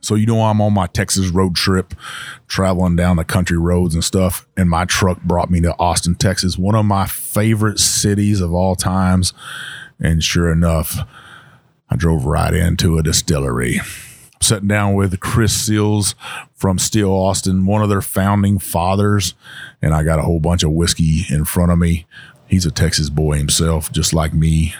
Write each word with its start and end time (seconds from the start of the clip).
So 0.00 0.14
you 0.14 0.26
know 0.26 0.42
I'm 0.42 0.60
on 0.60 0.72
my 0.72 0.86
Texas 0.86 1.28
road 1.28 1.54
trip, 1.54 1.94
traveling 2.46 2.96
down 2.96 3.16
the 3.16 3.24
country 3.24 3.58
roads 3.58 3.94
and 3.94 4.04
stuff, 4.04 4.46
and 4.56 4.70
my 4.70 4.84
truck 4.84 5.22
brought 5.22 5.50
me 5.50 5.60
to 5.62 5.74
Austin, 5.78 6.14
Texas, 6.14 6.56
one 6.56 6.74
of 6.74 6.86
my 6.86 7.06
favorite 7.06 7.78
cities 7.78 8.40
of 8.40 8.54
all 8.54 8.76
times. 8.76 9.32
And 10.00 10.22
sure 10.22 10.50
enough, 10.52 10.98
I 11.90 11.96
drove 11.96 12.24
right 12.26 12.54
into 12.54 12.98
a 12.98 13.02
distillery. 13.02 13.80
I'm 13.80 14.42
sitting 14.42 14.68
down 14.68 14.94
with 14.94 15.18
Chris 15.20 15.52
Seals 15.52 16.14
from 16.54 16.78
Still 16.78 17.10
Austin, 17.10 17.66
one 17.66 17.82
of 17.82 17.88
their 17.88 18.02
founding 18.02 18.58
fathers, 18.58 19.34
and 19.82 19.94
I 19.94 20.04
got 20.04 20.20
a 20.20 20.22
whole 20.22 20.40
bunch 20.40 20.62
of 20.62 20.72
whiskey 20.72 21.24
in 21.28 21.44
front 21.44 21.72
of 21.72 21.78
me. 21.78 22.06
He's 22.46 22.66
a 22.66 22.70
Texas 22.70 23.10
boy 23.10 23.36
himself, 23.36 23.90
just 23.90 24.12
like 24.12 24.32
me. 24.32 24.74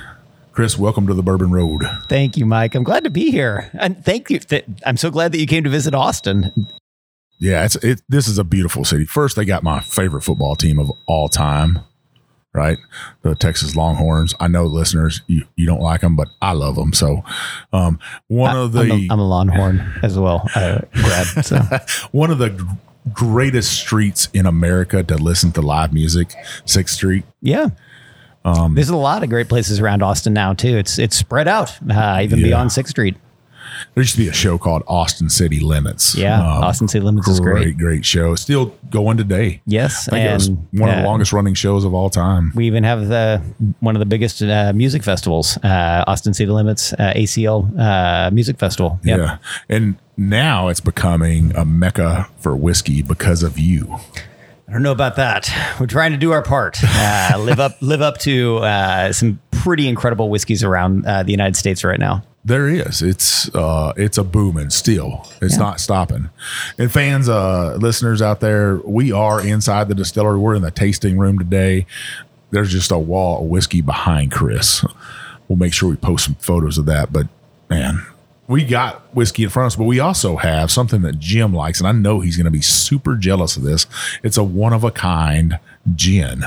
Chris, 0.59 0.77
welcome 0.77 1.07
to 1.07 1.15
the 1.15 1.23
Bourbon 1.23 1.53
Road. 1.53 1.89
Thank 2.09 2.37
you, 2.37 2.45
Mike. 2.45 2.75
I'm 2.75 2.83
glad 2.83 3.05
to 3.05 3.11
be 3.11 3.31
here, 3.31 3.71
and 3.75 4.05
thank 4.05 4.29
you. 4.29 4.41
Th- 4.41 4.65
I'm 4.85 4.97
so 4.97 5.09
glad 5.09 5.31
that 5.31 5.39
you 5.39 5.47
came 5.47 5.63
to 5.63 5.71
visit 5.71 5.95
Austin. 5.95 6.67
Yeah, 7.39 7.65
it's 7.65 7.77
it. 7.77 8.03
This 8.09 8.27
is 8.27 8.39
a 8.39 8.43
beautiful 8.43 8.85
city. 8.85 9.05
First, 9.05 9.37
they 9.37 9.45
got 9.45 9.63
my 9.63 9.79
favorite 9.79 10.23
football 10.23 10.57
team 10.57 10.81
of 10.81 10.91
all 11.07 11.29
time, 11.29 11.79
right? 12.53 12.77
The 13.23 13.37
Texas 13.37 13.77
Longhorns. 13.77 14.35
I 14.41 14.49
know 14.49 14.67
listeners, 14.67 15.21
you, 15.29 15.45
you 15.55 15.65
don't 15.65 15.81
like 15.81 16.01
them, 16.01 16.17
but 16.17 16.27
I 16.43 16.55
love 16.55 16.75
them. 16.75 16.93
So, 16.93 17.23
um, 17.73 18.01
one 18.27 18.57
I, 18.57 18.59
of 18.59 18.73
the 18.73 18.81
I'm 18.81 18.91
a, 18.91 19.07
I'm 19.13 19.21
a 19.21 19.29
Longhorn 19.29 20.01
as 20.03 20.19
well, 20.19 20.51
uh, 20.57 20.81
Brad. 20.93 21.45
So 21.45 21.61
one 22.11 22.33
of 22.33 22.39
the 22.39 22.77
greatest 23.13 23.75
streets 23.75 24.29
in 24.35 24.45
America 24.45 25.05
to 25.05 25.19
listen 25.19 25.53
to 25.53 25.63
live 25.63 25.93
music, 25.93 26.35
Sixth 26.65 26.97
Street. 26.97 27.23
yeah. 27.41 27.69
Um, 28.45 28.75
There's 28.75 28.89
a 28.89 28.97
lot 28.97 29.23
of 29.23 29.29
great 29.31 29.49
places 29.49 29.81
around 29.81 30.03
Austin 30.03 30.33
now 30.33 30.53
too. 30.55 30.77
It's 30.77 30.99
it's 30.99 31.17
spread 31.17 31.49
out, 31.49 31.71
uh, 31.91 32.21
even 32.23 32.39
Yeah. 32.39 32.47
beyond 32.47 32.73
Sixth 32.73 32.91
Street. 32.91 33.17
There 33.95 34.03
used 34.03 34.15
to 34.15 34.19
be 34.21 34.29
a 34.29 34.33
show 34.33 34.59
called 34.59 34.83
Austin 34.87 35.29
City 35.29 35.61
Limits. 35.61 36.15
Yeah, 36.17 36.41
Austin 36.43 36.89
City 36.89 37.05
Limits 37.05 37.29
is 37.29 37.39
great. 37.41 37.63
Great, 37.63 37.79
great 37.79 38.05
show. 38.05 38.35
Still 38.35 38.75
going 38.91 39.17
today. 39.17 39.61
Yes, 39.67 40.09
I 40.09 40.13
think 40.13 40.31
it 40.31 40.35
was 40.35 40.47
and, 40.49 40.67
one 40.73 40.89
of 40.91 40.97
the 40.97 41.03
uh, 41.03 41.07
longest 41.07 41.33
running 41.33 41.55
shows 41.55 41.85
of 41.85 41.95
all 41.95 42.11
time. 42.11 42.53
We 42.55 42.67
even 42.67 42.85
have 42.85 43.09
the 43.09 43.43
one 43.81 43.95
of 43.95 44.01
the 44.01 44.07
biggest 44.07 44.43
uh, 44.43 44.73
music 44.75 45.03
festivals, 45.03 45.59
uh, 45.59 46.05
Austin 46.07 46.35
City 46.35 46.51
Limits 46.51 46.93
uh, 46.95 47.13
ACL 47.15 47.79
uh, 47.79 48.31
Music 48.31 48.59
Festival. 48.59 48.99
Yep. 49.05 49.19
Yeah. 49.19 49.39
And 49.69 49.97
now 50.17 50.69
it's 50.69 50.81
becoming 50.81 51.55
a 51.55 51.65
mecca 51.65 52.29
for 52.39 52.57
whiskey 52.57 53.03
because 53.03 53.43
of 53.43 53.59
you. 53.59 53.99
I 54.69 54.73
don't 54.73 54.83
know 54.83 54.93
about 54.93 55.17
that. 55.17 55.51
We're 55.81 55.87
trying 55.87 56.13
to 56.13 56.19
do 56.19 56.33
our 56.33 56.43
part. 56.43 56.79
Uh, 57.31 57.39
live 57.39 57.59
up, 57.61 57.73
live 57.81 58.01
up 58.03 58.19
to 58.19 58.59
uh, 58.59 59.13
some 59.13 59.41
pretty 59.51 59.89
incredible 59.89 60.29
whiskeys 60.31 60.63
around 60.65 61.07
uh, 61.07 61.23
the 61.23 61.31
United 61.31 61.57
States 61.57 61.83
right 61.85 61.99
now. 61.99 62.23
There 62.45 62.69
is. 62.69 63.03
It's 63.03 63.55
uh 63.55 63.93
it's 63.97 64.17
a 64.17 64.25
booming 64.25 64.71
still. 64.71 65.27
It's 65.43 65.55
Yeah. 65.55 65.61
not 65.65 65.81
stopping. 65.81 66.31
And 66.79 66.91
fans, 66.91 67.29
uh 67.29 67.77
listeners 67.79 68.23
out 68.23 68.41
there, 68.41 68.77
we 68.85 69.13
are 69.13 69.45
inside 69.45 69.89
the 69.89 69.95
distillery. 69.95 70.39
We're 70.39 70.55
in 70.55 70.63
the 70.63 70.71
tasting 70.71 71.19
room 71.19 71.39
today. 71.39 71.85
There's 72.51 72.71
just 72.73 72.91
a 72.91 72.99
wall 72.99 73.43
of 73.43 73.49
whiskey 73.51 73.81
behind 73.83 74.33
Chris. 74.33 74.85
We'll 75.49 75.59
make 75.59 75.75
sure 75.75 75.91
we 75.91 75.97
post 75.97 76.25
some 76.25 76.37
photos 76.37 76.79
of 76.79 76.87
that. 76.87 77.13
But 77.13 77.27
man, 77.69 78.07
we 78.49 78.65
got 78.65 79.15
whiskey 79.15 79.45
in 79.45 79.51
front 79.51 79.67
of 79.67 79.73
us, 79.73 79.77
but 79.77 79.85
we 79.85 80.01
also 80.01 80.37
have 80.37 80.71
something 80.71 81.03
that 81.03 81.19
Jim 81.19 81.53
likes, 81.55 81.81
and 81.81 81.87
I 81.89 81.93
know 81.93 82.21
he's 82.21 82.37
going 82.37 82.47
to 82.47 82.51
be 82.51 82.63
super 82.63 83.15
jealous 83.15 83.57
of 83.57 83.63
this. 83.63 83.87
It's 84.23 84.39
a 84.39 84.43
one 84.43 84.73
of 84.73 84.83
a 84.85 84.91
kind 84.91 85.59
gin. 85.95 86.45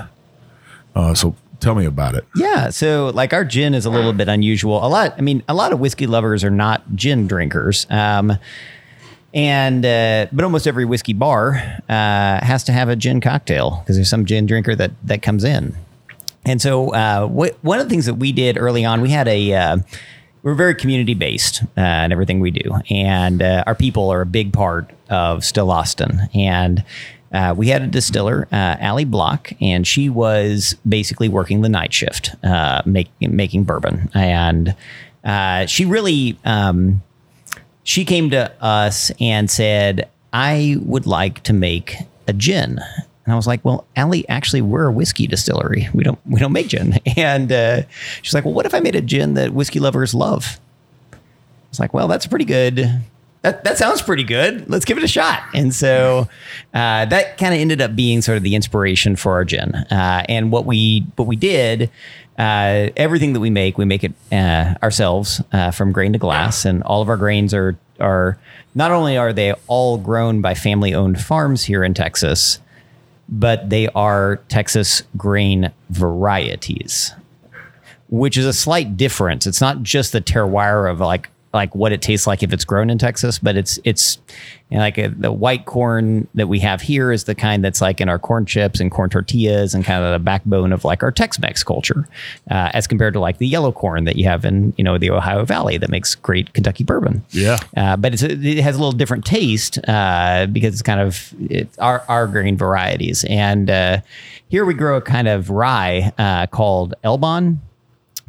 Uh, 0.95 1.13
so 1.13 1.35
tell 1.59 1.75
me 1.75 1.85
about 1.85 2.15
it. 2.15 2.25
Yeah, 2.35 2.69
so 2.71 3.11
like 3.13 3.33
our 3.33 3.45
gin 3.45 3.75
is 3.75 3.85
a 3.85 3.89
little 3.91 4.13
bit 4.13 4.27
unusual. 4.27 4.83
A 4.85 4.89
lot, 4.89 5.13
I 5.17 5.21
mean, 5.21 5.43
a 5.47 5.53
lot 5.53 5.71
of 5.71 5.79
whiskey 5.79 6.07
lovers 6.07 6.43
are 6.43 6.49
not 6.49 6.81
gin 6.95 7.27
drinkers. 7.27 7.85
Um, 7.89 8.33
and 9.33 9.85
uh, 9.85 10.25
but 10.33 10.43
almost 10.43 10.67
every 10.67 10.83
whiskey 10.85 11.13
bar 11.13 11.53
uh, 11.87 12.43
has 12.43 12.63
to 12.65 12.71
have 12.73 12.89
a 12.89 12.95
gin 12.95 13.21
cocktail 13.21 13.79
because 13.79 13.95
there's 13.95 14.09
some 14.09 14.25
gin 14.25 14.45
drinker 14.45 14.75
that 14.75 14.91
that 15.05 15.21
comes 15.21 15.43
in. 15.43 15.75
And 16.45 16.61
so 16.61 16.93
uh, 16.93 17.27
wh- 17.27 17.63
one 17.63 17.79
of 17.79 17.85
the 17.85 17.89
things 17.89 18.07
that 18.07 18.15
we 18.15 18.31
did 18.31 18.57
early 18.57 18.83
on, 18.83 18.99
we 19.01 19.11
had 19.11 19.27
a 19.27 19.53
uh, 19.53 19.77
we're 20.43 20.55
very 20.55 20.75
community 20.75 21.13
based 21.13 21.63
uh, 21.77 21.81
in 21.81 22.11
everything 22.11 22.39
we 22.39 22.51
do, 22.51 22.71
and 22.89 23.41
uh, 23.41 23.63
our 23.67 23.75
people 23.75 24.09
are 24.09 24.21
a 24.21 24.25
big 24.25 24.53
part 24.53 24.91
of 25.09 25.45
Still 25.45 25.71
Austin. 25.71 26.21
And 26.33 26.83
uh, 27.31 27.53
we 27.55 27.67
had 27.67 27.81
a 27.81 27.87
distiller, 27.87 28.47
uh, 28.51 28.75
Allie 28.79 29.05
Block, 29.05 29.53
and 29.61 29.87
she 29.87 30.09
was 30.09 30.75
basically 30.87 31.29
working 31.29 31.61
the 31.61 31.69
night 31.69 31.93
shift, 31.93 32.35
uh, 32.43 32.81
making 32.85 33.63
bourbon, 33.63 34.09
and 34.13 34.75
uh, 35.23 35.65
she 35.65 35.85
really. 35.85 36.37
Um, 36.45 37.01
she 37.83 38.05
came 38.05 38.29
to 38.29 38.51
us 38.63 39.11
and 39.19 39.49
said, 39.49 40.07
I 40.31 40.77
would 40.81 41.07
like 41.07 41.41
to 41.43 41.53
make 41.53 41.95
a 42.27 42.33
gin. 42.33 42.79
And 43.31 43.35
I 43.35 43.37
was 43.37 43.47
like, 43.47 43.63
well, 43.63 43.87
Allie, 43.95 44.27
actually, 44.27 44.61
we're 44.61 44.87
a 44.87 44.91
whiskey 44.91 45.25
distillery. 45.25 45.87
We 45.93 46.03
don't 46.03 46.19
we 46.25 46.37
don't 46.37 46.51
make 46.51 46.67
gin. 46.67 46.99
And 47.15 47.49
uh, 47.49 47.83
she's 48.21 48.33
like, 48.33 48.43
well, 48.43 48.53
what 48.53 48.65
if 48.65 48.73
I 48.73 48.81
made 48.81 48.93
a 48.93 49.01
gin 49.01 49.35
that 49.35 49.53
whiskey 49.53 49.79
lovers 49.79 50.13
love? 50.13 50.59
I 51.13 51.17
was 51.69 51.79
like, 51.79 51.93
well, 51.93 52.09
that's 52.09 52.27
pretty 52.27 52.43
good. 52.43 53.01
That, 53.43 53.63
that 53.63 53.77
sounds 53.77 54.01
pretty 54.01 54.25
good. 54.25 54.69
Let's 54.69 54.83
give 54.83 54.97
it 54.97 55.03
a 55.05 55.07
shot. 55.07 55.43
And 55.53 55.73
so 55.73 56.27
uh, 56.73 57.05
that 57.05 57.37
kind 57.37 57.53
of 57.53 57.61
ended 57.61 57.79
up 57.79 57.95
being 57.95 58.21
sort 58.21 58.37
of 58.37 58.43
the 58.43 58.53
inspiration 58.53 59.15
for 59.15 59.31
our 59.31 59.45
gin. 59.45 59.75
Uh, 59.75 60.25
and 60.27 60.51
what 60.51 60.65
we 60.65 61.05
what 61.15 61.29
we 61.29 61.37
did, 61.37 61.89
uh, 62.37 62.89
everything 62.97 63.31
that 63.31 63.39
we 63.39 63.49
make, 63.49 63.77
we 63.77 63.85
make 63.85 64.03
it 64.03 64.11
uh, 64.33 64.75
ourselves 64.83 65.41
uh, 65.53 65.71
from 65.71 65.93
grain 65.93 66.11
to 66.11 66.19
glass, 66.19 66.65
and 66.65 66.83
all 66.83 67.01
of 67.01 67.07
our 67.07 67.17
grains 67.17 67.53
are 67.53 67.77
are 68.01 68.37
not 68.75 68.91
only 68.91 69.15
are 69.15 69.31
they 69.31 69.53
all 69.67 69.97
grown 69.97 70.41
by 70.41 70.53
family 70.53 70.93
owned 70.93 71.21
farms 71.21 71.63
here 71.63 71.81
in 71.81 71.93
Texas, 71.93 72.59
but 73.31 73.69
they 73.69 73.87
are 73.89 74.37
Texas 74.49 75.03
grain 75.17 75.71
varieties 75.89 77.13
which 78.11 78.37
is 78.37 78.45
a 78.45 78.53
slight 78.53 78.97
difference. 78.97 79.47
It's 79.47 79.61
not 79.61 79.81
just 79.81 80.11
the 80.11 80.21
terroir 80.21 80.91
of 80.91 80.99
like 80.99 81.29
like 81.53 81.75
what 81.75 81.91
it 81.91 82.01
tastes 82.01 82.27
like 82.27 82.43
if 82.43 82.53
it's 82.53 82.65
grown 82.65 82.89
in 82.89 82.97
Texas, 82.97 83.39
but 83.39 83.57
it's 83.57 83.79
it's 83.83 84.17
you 84.69 84.77
know, 84.77 84.83
like 84.83 84.97
a, 84.97 85.09
the 85.09 85.31
white 85.31 85.65
corn 85.65 86.27
that 86.33 86.47
we 86.47 86.59
have 86.59 86.81
here 86.81 87.11
is 87.11 87.25
the 87.25 87.35
kind 87.35 87.63
that's 87.63 87.81
like 87.81 87.99
in 87.99 88.07
our 88.07 88.17
corn 88.17 88.45
chips 88.45 88.79
and 88.79 88.89
corn 88.89 89.09
tortillas 89.09 89.73
and 89.73 89.83
kind 89.83 90.03
of 90.03 90.13
the 90.13 90.19
backbone 90.19 90.71
of 90.71 90.85
like 90.85 91.03
our 91.03 91.11
Tex-Mex 91.11 91.63
culture, 91.63 92.07
uh, 92.49 92.69
as 92.73 92.87
compared 92.87 93.13
to 93.13 93.19
like 93.19 93.37
the 93.37 93.47
yellow 93.47 93.73
corn 93.73 94.05
that 94.05 94.15
you 94.15 94.23
have 94.25 94.45
in 94.45 94.73
you 94.77 94.83
know 94.83 94.97
the 94.97 95.09
Ohio 95.09 95.43
Valley 95.43 95.77
that 95.77 95.89
makes 95.89 96.15
great 96.15 96.53
Kentucky 96.53 96.83
bourbon. 96.83 97.23
Yeah. 97.31 97.57
Uh, 97.75 97.97
but 97.97 98.13
it's, 98.13 98.23
it 98.23 98.59
has 98.59 98.75
a 98.75 98.79
little 98.79 98.91
different 98.93 99.25
taste 99.25 99.77
uh, 99.87 100.47
because 100.47 100.73
it's 100.73 100.81
kind 100.81 101.01
of 101.01 101.33
it's 101.49 101.77
our, 101.79 102.05
our 102.07 102.27
grain 102.27 102.55
varieties. 102.55 103.25
And 103.25 103.69
uh, 103.69 104.01
here 104.47 104.63
we 104.63 104.73
grow 104.73 104.97
a 104.97 105.01
kind 105.01 105.27
of 105.27 105.49
rye 105.49 106.13
uh, 106.17 106.47
called 106.47 106.93
Elbon. 107.03 107.61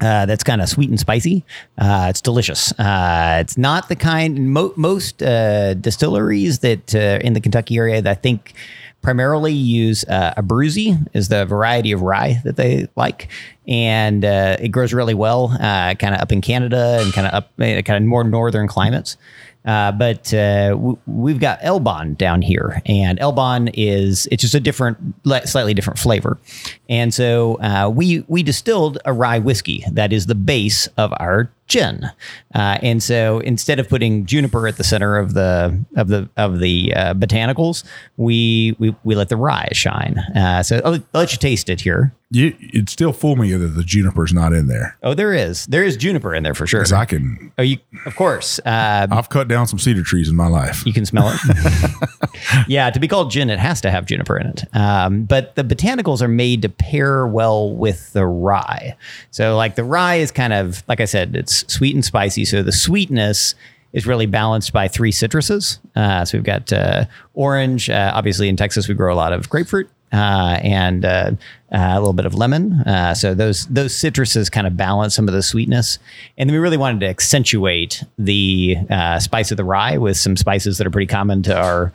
Uh, 0.00 0.26
that's 0.26 0.42
kind 0.42 0.60
of 0.60 0.68
sweet 0.68 0.88
and 0.90 0.98
spicy. 0.98 1.44
Uh, 1.78 2.06
it's 2.10 2.20
delicious. 2.20 2.72
Uh, 2.78 3.38
it's 3.40 3.56
not 3.56 3.88
the 3.88 3.96
kind 3.96 4.52
mo- 4.52 4.72
most 4.76 5.22
uh, 5.22 5.74
distilleries 5.74 6.58
that 6.60 6.94
uh, 6.94 7.18
in 7.22 7.34
the 7.34 7.40
Kentucky 7.40 7.76
area 7.76 8.02
that 8.02 8.10
I 8.10 8.14
think 8.14 8.54
primarily 9.00 9.52
use 9.52 10.04
uh, 10.08 10.32
Abruzzi 10.36 10.96
is 11.12 11.28
the 11.28 11.44
variety 11.44 11.92
of 11.92 12.02
rye 12.02 12.40
that 12.44 12.56
they 12.56 12.88
like, 12.96 13.28
and 13.68 14.24
uh, 14.24 14.56
it 14.60 14.68
grows 14.68 14.92
really 14.92 15.14
well, 15.14 15.56
kind 15.58 16.14
of 16.14 16.20
up 16.20 16.32
in 16.32 16.40
Canada 16.40 16.98
and 17.00 17.12
kind 17.12 17.26
of 17.26 17.34
up, 17.34 17.56
kind 17.58 17.90
of 17.90 18.02
more 18.02 18.24
northern 18.24 18.68
climates. 18.68 19.16
Uh, 19.64 19.92
but 19.92 20.34
uh, 20.34 20.70
w- 20.70 20.98
we've 21.06 21.38
got 21.38 21.58
Elbon 21.62 22.14
down 22.14 22.42
here, 22.42 22.82
and 22.86 23.18
Elbon 23.20 23.68
is 23.74 24.26
it's 24.32 24.40
just 24.42 24.54
a 24.54 24.60
different, 24.60 24.98
li- 25.24 25.44
slightly 25.44 25.72
different 25.72 25.98
flavor, 26.00 26.38
and 26.88 27.14
so 27.14 27.54
uh, 27.60 27.88
we 27.88 28.24
we 28.26 28.42
distilled 28.42 28.98
a 29.04 29.12
rye 29.12 29.38
whiskey 29.38 29.84
that 29.92 30.12
is 30.12 30.26
the 30.26 30.34
base 30.34 30.88
of 30.96 31.12
our 31.20 31.48
gin, 31.68 32.04
uh, 32.56 32.78
and 32.82 33.02
so 33.02 33.38
instead 33.40 33.78
of 33.78 33.88
putting 33.88 34.26
juniper 34.26 34.66
at 34.66 34.76
the 34.78 34.84
center 34.84 35.16
of 35.16 35.34
the 35.34 35.78
of 35.96 36.08
the 36.08 36.28
of 36.36 36.58
the 36.58 36.92
uh, 36.96 37.14
botanicals, 37.14 37.84
we, 38.16 38.74
we 38.80 38.94
we 39.04 39.14
let 39.14 39.28
the 39.28 39.36
rye 39.36 39.68
shine. 39.72 40.18
Uh, 40.34 40.62
so 40.64 40.80
I'll, 40.84 40.94
I'll 40.94 41.02
let 41.14 41.32
you 41.32 41.38
taste 41.38 41.68
it 41.68 41.80
here. 41.80 42.12
You, 42.34 42.56
it 42.60 42.88
still 42.88 43.12
fool 43.12 43.36
me 43.36 43.52
that 43.52 43.68
the 43.68 43.84
juniper's 43.84 44.32
not 44.32 44.54
in 44.54 44.66
there. 44.66 44.96
Oh, 45.02 45.12
there 45.12 45.34
is 45.34 45.66
there 45.66 45.84
is 45.84 45.98
juniper 45.98 46.34
in 46.34 46.42
there 46.42 46.54
for 46.54 46.66
sure. 46.66 46.80
'Cause 46.80 46.90
I 46.92 47.04
can, 47.04 47.52
Oh, 47.58 47.62
you 47.62 47.76
of 48.06 48.16
course. 48.16 48.58
Uh, 48.60 49.06
I've 49.10 49.28
cut 49.28 49.48
down 49.48 49.66
some 49.66 49.78
cedar 49.78 50.02
trees 50.02 50.30
in 50.30 50.34
my 50.36 50.46
life. 50.46 50.86
You 50.86 50.94
can 50.94 51.04
smell 51.04 51.30
it. 51.34 51.90
yeah, 52.68 52.88
to 52.90 52.98
be 52.98 53.06
called 53.06 53.30
gin, 53.30 53.50
it 53.50 53.58
has 53.58 53.80
to 53.82 53.90
have 53.90 54.06
juniper 54.06 54.38
in 54.38 54.46
it. 54.46 54.64
Um, 54.74 55.24
but 55.24 55.54
the 55.56 55.62
botanicals 55.64 56.22
are 56.22 56.28
made 56.28 56.62
to 56.62 56.68
pair 56.70 57.26
well 57.26 57.70
with 57.70 58.12
the 58.14 58.24
rye. 58.26 58.96
So, 59.30 59.56
like 59.56 59.74
the 59.74 59.84
rye 59.84 60.14
is 60.16 60.30
kind 60.30 60.52
of, 60.54 60.82
like 60.88 61.00
I 61.00 61.04
said, 61.04 61.36
it's 61.36 61.70
sweet 61.72 61.94
and 61.94 62.04
spicy. 62.04 62.44
So 62.46 62.62
the 62.62 62.72
sweetness 62.72 63.54
is 63.92 64.06
really 64.06 64.24
balanced 64.26 64.72
by 64.72 64.88
three 64.88 65.12
citruses. 65.12 65.78
Uh, 65.94 66.24
so 66.24 66.38
we've 66.38 66.44
got 66.44 66.72
uh, 66.72 67.04
orange. 67.34 67.90
Uh, 67.90 68.10
obviously, 68.14 68.48
in 68.48 68.56
Texas, 68.56 68.88
we 68.88 68.94
grow 68.94 69.12
a 69.12 69.16
lot 69.16 69.34
of 69.34 69.50
grapefruit. 69.50 69.90
Uh, 70.12 70.58
and 70.62 71.06
uh, 71.06 71.30
uh, 71.72 71.92
a 71.94 71.98
little 71.98 72.12
bit 72.12 72.26
of 72.26 72.34
lemon. 72.34 72.74
Uh, 72.82 73.14
so 73.14 73.32
those 73.32 73.66
those 73.66 73.94
citruses 73.94 74.52
kind 74.52 74.66
of 74.66 74.76
balance 74.76 75.14
some 75.14 75.26
of 75.26 75.32
the 75.32 75.42
sweetness, 75.42 75.98
and 76.36 76.48
then 76.48 76.54
we 76.54 76.58
really 76.58 76.76
wanted 76.76 77.00
to 77.00 77.06
accentuate 77.06 78.04
the 78.18 78.76
uh, 78.90 79.18
spice 79.18 79.50
of 79.50 79.56
the 79.56 79.64
rye 79.64 79.96
with 79.96 80.18
some 80.18 80.36
spices 80.36 80.76
that 80.76 80.86
are 80.86 80.90
pretty 80.90 81.06
common 81.06 81.42
to 81.42 81.58
our 81.58 81.92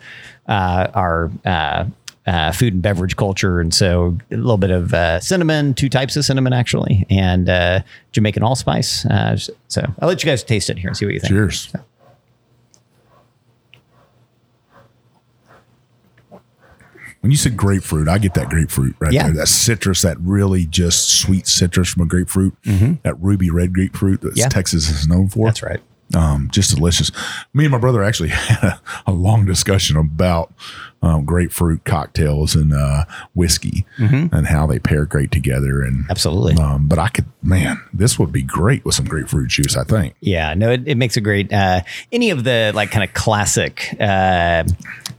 uh, 0.48 0.88
our 0.94 1.30
uh, 1.44 1.84
uh, 2.26 2.52
food 2.52 2.74
and 2.74 2.82
beverage 2.82 3.16
culture, 3.16 3.60
and 3.60 3.72
so 3.72 4.18
a 4.30 4.36
little 4.36 4.58
bit 4.58 4.70
of 4.70 4.92
uh, 4.92 5.20
cinnamon, 5.20 5.72
two 5.72 5.88
types 5.88 6.16
of 6.16 6.24
cinnamon 6.24 6.52
actually, 6.52 7.06
and 7.08 7.48
uh, 7.48 7.80
Jamaican 8.12 8.42
allspice. 8.42 9.06
Uh, 9.06 9.38
so 9.68 9.82
I'll 10.00 10.08
let 10.08 10.22
you 10.22 10.28
guys 10.28 10.42
taste 10.42 10.68
it 10.70 10.78
here 10.78 10.88
and 10.88 10.96
see 10.96 11.06
what 11.06 11.14
you 11.14 11.20
think. 11.20 11.30
Cheers. 11.30 11.72
When 17.20 17.32
you 17.32 17.36
said 17.36 17.56
grapefruit, 17.56 18.06
I 18.08 18.18
get 18.18 18.34
that 18.34 18.48
grapefruit 18.48 18.94
right 19.00 19.12
Yeah. 19.12 19.24
there. 19.24 19.32
That 19.38 19.48
citrus, 19.48 20.02
that 20.02 20.16
really 20.20 20.66
just 20.66 21.08
sweet 21.10 21.46
citrus 21.48 21.88
from 21.88 22.02
a 22.02 22.06
grapefruit. 22.06 22.54
That 23.02 23.16
ruby 23.20 23.50
red 23.50 23.72
grapefruit 23.72 24.20
that 24.20 24.28
Mm-hmm. 24.28 24.38
Yeah. 24.38 24.48
Texas 24.48 24.88
is 24.88 25.08
known 25.08 25.28
for. 25.28 25.46
That's 25.46 25.62
right. 25.62 25.80
Um, 26.14 26.48
just 26.50 26.74
delicious. 26.74 27.10
Me 27.52 27.64
and 27.64 27.72
my 27.72 27.78
brother 27.78 28.02
actually 28.02 28.28
had 28.32 28.62
a, 28.64 28.80
a 29.08 29.12
long 29.12 29.44
discussion 29.44 29.96
about 29.96 30.52
um, 31.02 31.24
grapefruit 31.26 31.84
cocktails 31.84 32.54
and 32.56 32.72
uh, 32.72 33.04
whiskey 33.34 33.84
and 33.98 34.46
how 34.48 34.66
they 34.66 34.78
pair 34.78 35.04
great 35.04 35.30
together. 35.30 35.82
And 35.82 35.98
Mm-hmm. 35.98 36.10
Absolutely. 36.10 36.54
um, 36.62 36.88
but 36.88 36.98
I 36.98 37.08
could, 37.08 37.26
man, 37.42 37.80
this 37.92 38.18
would 38.18 38.32
be 38.32 38.42
great 38.42 38.84
with 38.84 38.94
some 38.94 39.04
grapefruit 39.06 39.48
juice. 39.48 39.76
I 39.76 39.84
think. 39.84 40.14
Yeah, 40.20 40.54
no, 40.54 40.70
it, 40.70 40.82
it 40.86 40.94
makes 40.96 41.16
a 41.16 41.20
great 41.20 41.52
uh, 41.52 41.82
any 42.10 42.30
of 42.30 42.44
the 42.44 42.72
like 42.74 42.90
kind 42.90 43.04
of 43.04 43.12
classic 43.14 43.94
uh, 44.00 44.64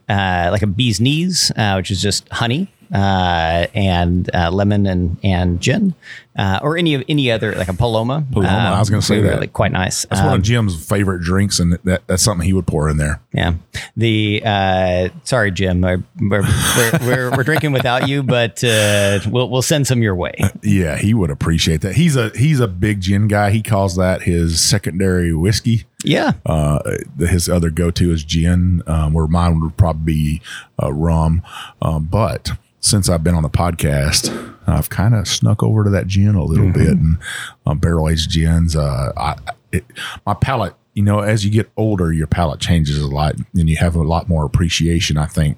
uh, 0.09 0.49
like 0.51 0.63
a 0.63 0.67
bee's 0.67 0.99
knees, 0.99 1.51
uh, 1.55 1.75
which 1.75 1.91
is 1.91 2.01
just 2.01 2.27
honey 2.29 2.67
uh, 2.93 3.67
and 3.75 4.29
uh, 4.33 4.49
lemon 4.51 4.85
and 4.87 5.17
and 5.23 5.61
gin, 5.61 5.93
uh, 6.39 6.59
or 6.63 6.77
any 6.77 6.93
of 6.93 7.03
any 7.09 7.29
other 7.29 7.53
like 7.55 7.67
a 7.67 7.73
paloma. 7.73 8.23
Paloma, 8.31 8.49
I 8.49 8.79
was 8.79 8.89
gonna 8.89 9.01
say 9.01 9.19
really 9.19 9.47
that. 9.47 9.53
quite 9.53 9.71
nice. 9.73 10.05
That's 10.05 10.21
one 10.21 10.29
Um, 10.29 10.35
of 10.39 10.41
Jim's 10.43 10.87
favorite 10.87 11.21
drinks, 11.21 11.59
and 11.59 11.73
that, 11.83 12.01
that's 12.07 12.23
something 12.23 12.45
he 12.47 12.53
would 12.53 12.65
pour 12.67 12.89
in 12.89 12.97
there. 12.97 13.19
yeah, 13.33 13.53
the 13.97 14.41
uh, 14.45 15.09
sorry, 15.23 15.51
Jim, 15.51 15.81
we're 15.81 16.03
we're, 16.19 16.41
we're, 16.41 16.91
we're, 17.01 17.31
we're 17.37 17.43
drinking 17.43 17.73
without 17.73 18.07
you, 18.07 18.23
but 18.23 18.63
uh, 18.63 19.19
we'll 19.27 19.49
we'll 19.49 19.61
send 19.61 19.85
some 19.87 20.01
your 20.01 20.15
way. 20.15 20.33
Yeah, 20.61 20.97
he 20.97 21.13
would 21.13 21.29
appreciate 21.31 21.81
that. 21.81 21.95
He's 21.95 22.15
a 22.15 22.29
he's 22.35 22.59
a 22.59 22.67
big 22.67 23.01
gin 23.01 23.27
guy. 23.27 23.49
He 23.51 23.61
calls 23.63 23.95
that 23.95 24.23
his 24.23 24.61
secondary 24.61 25.33
whiskey. 25.33 25.85
Yeah, 26.03 26.33
Uh, 26.45 26.79
his 27.17 27.49
other 27.49 27.69
go 27.71 27.91
to 27.91 28.11
is 28.13 28.23
gin, 28.23 28.83
um, 28.87 29.13
where 29.13 29.27
mine 29.27 29.59
would 29.61 29.75
probably 29.77 30.13
be 30.13 30.41
uh, 30.81 30.93
rum. 30.93 31.41
Um, 31.81 32.05
but 32.05 32.51
since 32.79 33.09
I've 33.09 33.23
been 33.23 33.35
on 33.35 33.43
the 33.43 33.49
podcast, 33.49 34.29
I've 34.69 34.89
kind 34.89 35.15
of 35.15 35.27
snuck 35.27 35.63
over 35.63 35.83
to 35.83 35.89
that 35.91 36.07
gin 36.07 36.35
a 36.35 36.43
little 36.43 36.71
bit 36.71 36.89
and 36.89 37.17
um, 37.65 37.79
barrel 37.79 38.09
aged 38.09 38.31
gins. 38.31 38.75
Uh, 38.75 39.11
I, 39.15 39.35
it, 39.71 39.85
my 40.25 40.33
palate, 40.33 40.73
you 40.93 41.03
know, 41.03 41.19
as 41.19 41.45
you 41.45 41.51
get 41.51 41.69
older, 41.77 42.11
your 42.11 42.27
palate 42.27 42.59
changes 42.59 42.99
a 42.99 43.07
lot 43.07 43.35
and 43.55 43.69
you 43.69 43.77
have 43.77 43.95
a 43.95 44.03
lot 44.03 44.27
more 44.27 44.43
appreciation, 44.43 45.17
I 45.17 45.27
think, 45.27 45.57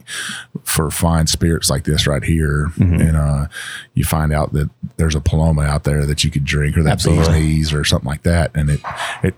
for 0.64 0.92
fine 0.92 1.28
spirits 1.28 1.70
like 1.70 1.86
this 1.86 2.06
right 2.06 2.24
here. 2.24 2.68
And 2.78 3.18
uh, 3.18 3.48
you 3.94 4.04
find 4.04 4.34
out 4.34 4.54
that 4.54 4.70
there's 4.98 5.16
a 5.16 5.22
Paloma 5.22 5.64
out 5.64 5.84
there 5.84 6.06
that 6.06 6.24
you 6.24 6.30
could 6.30 6.46
drink 6.46 6.78
or 6.78 6.84
that 6.84 6.98
bee's 6.98 7.08
Absolutely. 7.08 7.40
knees 7.40 7.74
or 7.74 7.84
something 7.84 8.10
like 8.10 8.24
that. 8.24 8.52
And 8.54 8.70
it, 8.70 8.82
it, 9.24 9.36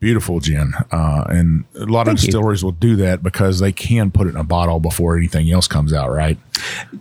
beautiful 0.00 0.40
gin. 0.40 0.74
Uh, 0.90 1.24
and 1.28 1.64
a 1.74 1.86
lot 1.86 2.02
of 2.02 2.06
Thank 2.06 2.22
you. 2.22 2.26
distilleries 2.26 2.62
will 2.62 2.72
do 2.72 2.96
that 2.96 3.22
because 3.22 3.60
they 3.60 3.72
can 3.72 4.10
put 4.10 4.26
it 4.26 4.30
in 4.30 4.36
a 4.36 4.44
bottle 4.44 4.80
before 4.80 5.16
anything 5.16 5.50
else 5.50 5.66
comes 5.66 5.92
out, 5.92 6.10
right? 6.10 6.38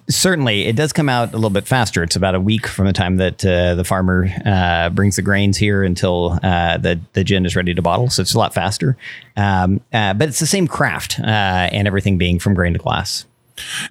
Certainly, 0.10 0.66
it 0.66 0.76
does 0.76 0.94
come 0.94 1.10
out 1.10 1.30
a 1.34 1.38
little 1.38 1.50
bit 1.50 1.68
faster. 1.68 2.04
It's 2.04 2.16
about 2.16 2.36
a 2.36 2.40
week 2.40 2.68
from 2.68 2.86
the 2.86 2.94
time 2.94 3.18
that 3.18 3.46
uh, 3.46 3.76
the 3.76 3.84
farmer 3.84 4.28
uh, 4.46 4.90
brings 4.90 5.16
the 5.16 5.22
grains 5.22 5.58
here 5.58 5.84
until 5.84 6.40
uh, 6.44 6.78
the 6.78 7.00
the 7.14 7.24
gin 7.24 7.46
is 7.46 7.56
ready 7.56 7.74
to 7.74 7.82
bottle. 7.82 8.10
So 8.10 8.22
it's 8.22 8.34
a 8.34 8.38
lot 8.38 8.54
faster. 8.54 8.98
Um, 9.36 9.82
uh, 9.92 10.14
but 10.14 10.30
it's 10.30 10.40
the 10.40 10.46
same 10.46 10.68
craft 10.68 11.20
uh, 11.20 11.24
and 11.24 11.88
everything 11.88 12.18
being 12.18 12.40
from 12.40 12.54
grain 12.54 12.74
to 12.74 12.80
glass. 12.80 13.26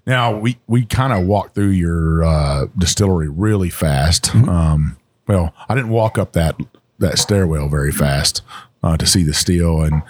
Now 0.07 0.37
we 0.37 0.59
we 0.69 0.85
kind 0.85 1.13
of 1.13 1.27
walked 1.27 1.57
through 1.57 1.71
your 1.71 2.23
uh, 2.25 2.67
distillery 2.79 3.29
really 3.29 3.71
fast. 3.71 4.27
Mm-hmm. 4.27 4.49
Um, 4.49 4.97
well, 5.27 5.53
I 5.69 5.75
didn't 5.75 5.91
walk 5.91 6.17
up 6.19 6.33
that 6.33 6.57
that 6.99 7.19
stairwell 7.19 7.69
very 7.69 7.93
fast 7.93 8.43
uh, 8.87 8.97
to 8.97 9.07
see 9.07 9.23
the 9.23 9.35
steel 9.35 9.83
and 9.83 10.03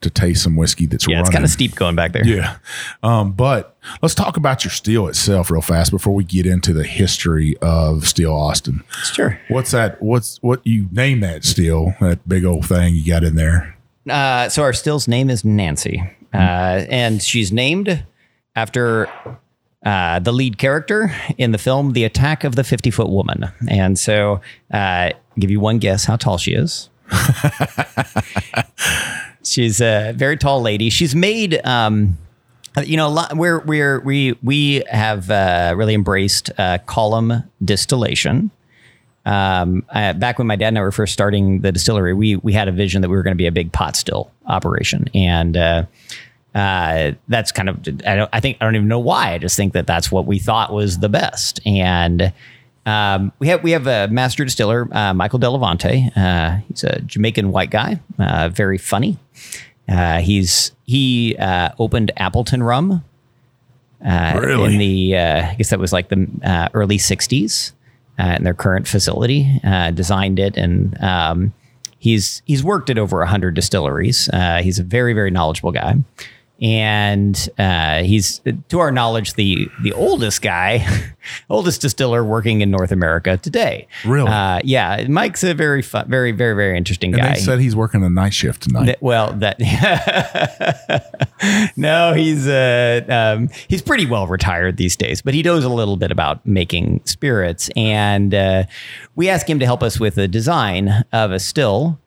to 0.00 0.10
taste 0.10 0.42
some 0.42 0.56
whiskey 0.56 0.86
that's 0.86 1.06
Yeah, 1.06 1.14
running. 1.16 1.26
it's 1.26 1.30
kind 1.32 1.44
of 1.44 1.50
steep 1.50 1.74
going 1.76 1.94
back 1.94 2.12
there. 2.12 2.26
Yeah. 2.26 2.56
Um, 3.04 3.32
but 3.32 3.76
let's 4.02 4.14
talk 4.14 4.36
about 4.36 4.64
your 4.64 4.70
steel 4.72 5.06
itself 5.06 5.50
real 5.50 5.60
fast 5.62 5.90
before 5.92 6.14
we 6.14 6.24
get 6.24 6.44
into 6.46 6.72
the 6.72 6.82
history 6.84 7.56
of 7.62 8.08
Still 8.08 8.34
Austin. 8.34 8.82
Sure. 9.12 9.38
What's 9.48 9.70
that? 9.70 10.02
What's 10.02 10.38
what 10.42 10.60
you 10.66 10.88
name 10.90 11.20
that 11.20 11.44
steel? 11.44 11.94
That 12.00 12.28
big 12.28 12.44
old 12.44 12.66
thing 12.66 12.94
you 12.94 13.06
got 13.06 13.22
in 13.22 13.36
there? 13.36 13.76
Uh, 14.08 14.48
so 14.48 14.62
our 14.62 14.72
still's 14.72 15.06
name 15.06 15.30
is 15.30 15.44
Nancy, 15.44 16.02
uh, 16.34 16.36
and 16.90 17.22
she's 17.22 17.52
named 17.52 18.04
after 18.56 19.08
uh, 19.86 20.18
the 20.18 20.32
lead 20.32 20.58
character 20.58 21.14
in 21.38 21.52
the 21.52 21.58
film 21.58 21.92
The 21.92 22.02
Attack 22.04 22.42
of 22.42 22.56
the 22.56 22.64
50 22.64 22.90
Foot 22.90 23.08
Woman. 23.08 23.44
And 23.68 23.96
so, 23.98 24.40
uh, 24.72 25.10
give 25.38 25.50
you 25.50 25.60
one 25.60 25.78
guess 25.78 26.04
how 26.04 26.16
tall 26.16 26.38
she 26.38 26.52
is. 26.52 26.88
She's 29.44 29.80
a 29.80 30.12
very 30.12 30.36
tall 30.36 30.62
lady. 30.62 30.90
She's 30.90 31.14
made. 31.14 31.60
Um, 31.64 32.18
you 32.84 32.96
know, 32.96 33.26
we're 33.34 33.60
we're 33.60 34.00
we 34.00 34.36
we 34.42 34.82
have 34.90 35.30
uh, 35.30 35.74
really 35.76 35.94
embraced 35.94 36.50
uh, 36.58 36.78
column 36.86 37.44
distillation. 37.62 38.50
Um, 39.24 39.84
uh, 39.90 40.14
back 40.14 40.38
when 40.38 40.46
my 40.46 40.56
dad 40.56 40.68
and 40.68 40.78
I 40.78 40.80
were 40.80 40.90
first 40.90 41.12
starting 41.12 41.60
the 41.60 41.70
distillery, 41.70 42.14
we 42.14 42.36
we 42.36 42.52
had 42.52 42.68
a 42.68 42.72
vision 42.72 43.02
that 43.02 43.08
we 43.08 43.16
were 43.16 43.22
going 43.22 43.36
to 43.36 43.38
be 43.38 43.46
a 43.46 43.52
big 43.52 43.72
pot 43.72 43.94
still 43.94 44.30
operation, 44.46 45.08
and 45.14 45.56
uh, 45.56 45.84
uh, 46.54 47.12
that's 47.28 47.52
kind 47.52 47.68
of 47.68 47.78
I 48.06 48.16
don't 48.16 48.30
I 48.32 48.40
think 48.40 48.56
I 48.60 48.64
don't 48.64 48.74
even 48.74 48.88
know 48.88 48.98
why. 48.98 49.34
I 49.34 49.38
just 49.38 49.56
think 49.56 49.74
that 49.74 49.86
that's 49.86 50.10
what 50.10 50.26
we 50.26 50.38
thought 50.38 50.72
was 50.72 50.98
the 50.98 51.08
best, 51.08 51.60
and 51.66 52.32
um, 52.86 53.32
we 53.38 53.48
have 53.48 53.62
we 53.62 53.70
have 53.72 53.86
a 53.86 54.08
master 54.08 54.44
distiller, 54.44 54.88
uh, 54.92 55.14
Michael 55.14 55.38
Delevante. 55.38 56.10
Uh, 56.16 56.58
he's 56.68 56.84
a 56.84 57.00
Jamaican 57.02 57.52
white 57.52 57.70
guy, 57.70 58.00
uh, 58.18 58.48
very 58.48 58.78
funny. 58.78 59.18
Uh, 59.88 60.18
he's 60.20 60.72
he 60.84 61.36
uh, 61.38 61.70
opened 61.78 62.10
Appleton 62.16 62.62
Rum 62.62 63.04
uh, 64.04 64.40
Really? 64.42 64.72
in 64.74 64.78
the 64.78 65.16
uh, 65.16 65.50
I 65.50 65.54
guess 65.56 65.70
that 65.70 65.78
was 65.78 65.92
like 65.92 66.08
the 66.08 66.26
uh, 66.44 66.68
early 66.74 66.98
'60s 66.98 67.72
uh, 68.18 68.34
in 68.38 68.44
their 68.44 68.54
current 68.54 68.86
facility. 68.88 69.60
Uh, 69.64 69.90
designed 69.90 70.38
it, 70.38 70.56
and 70.56 71.00
um, 71.02 71.52
he's 71.98 72.42
he's 72.46 72.64
worked 72.64 72.90
at 72.90 72.98
over 72.98 73.24
hundred 73.24 73.54
distilleries. 73.54 74.28
Uh, 74.32 74.60
he's 74.62 74.78
a 74.78 74.84
very 74.84 75.12
very 75.14 75.30
knowledgeable 75.30 75.72
guy, 75.72 75.96
and 76.62 77.48
uh, 77.58 78.04
he's 78.04 78.40
to 78.68 78.78
our 78.78 78.92
knowledge 78.92 79.34
the 79.34 79.68
the 79.82 79.92
oldest 79.92 80.42
guy, 80.42 80.86
oldest 81.50 81.80
distiller 81.80 82.24
working 82.24 82.60
in 82.60 82.70
North 82.70 82.92
America 82.92 83.36
today. 83.36 83.88
Really? 84.06 84.30
Uh, 84.30 84.60
yeah, 84.62 85.04
Mike's 85.08 85.42
a 85.42 85.54
very 85.54 85.82
fun, 85.82 86.08
very 86.08 86.30
very 86.30 86.54
very 86.54 86.76
interesting 86.76 87.12
And 87.14 87.22
guy. 87.22 87.34
they 87.34 87.40
said 87.40 87.58
he's 87.58 87.74
working 87.74 88.04
a 88.04 88.08
night 88.08 88.32
shift 88.32 88.62
tonight. 88.62 88.96
Well, 89.00 89.32
that 89.34 89.58
no, 91.76 92.14
he's 92.14 92.46
uh, 92.46 93.00
um, 93.08 93.48
he's 93.66 93.82
pretty 93.82 94.06
well 94.06 94.28
retired 94.28 94.76
these 94.76 94.96
days, 94.96 95.20
but 95.20 95.34
he 95.34 95.42
knows 95.42 95.64
a 95.64 95.68
little 95.68 95.96
bit 95.96 96.12
about 96.12 96.46
making 96.46 97.00
spirits, 97.04 97.70
and 97.76 98.32
uh, 98.32 98.64
we 99.16 99.28
asked 99.28 99.50
him 99.50 99.58
to 99.58 99.66
help 99.66 99.82
us 99.82 99.98
with 99.98 100.14
the 100.14 100.28
design 100.28 101.04
of 101.12 101.32
a 101.32 101.40
still 101.40 101.98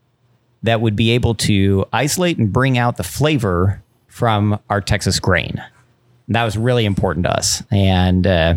that 0.63 0.81
would 0.81 0.95
be 0.95 1.11
able 1.11 1.35
to 1.35 1.85
isolate 1.93 2.37
and 2.37 2.51
bring 2.51 2.77
out 2.77 2.97
the 2.97 3.03
flavor 3.03 3.81
from 4.15 4.57
our 4.69 4.79
Texas 4.79 5.19
grain. 5.19 5.61
That 6.29 6.45
was 6.45 6.57
really 6.57 6.85
important 6.85 7.25
to 7.25 7.37
us, 7.37 7.61
and 7.69 8.25
uh, 8.25 8.55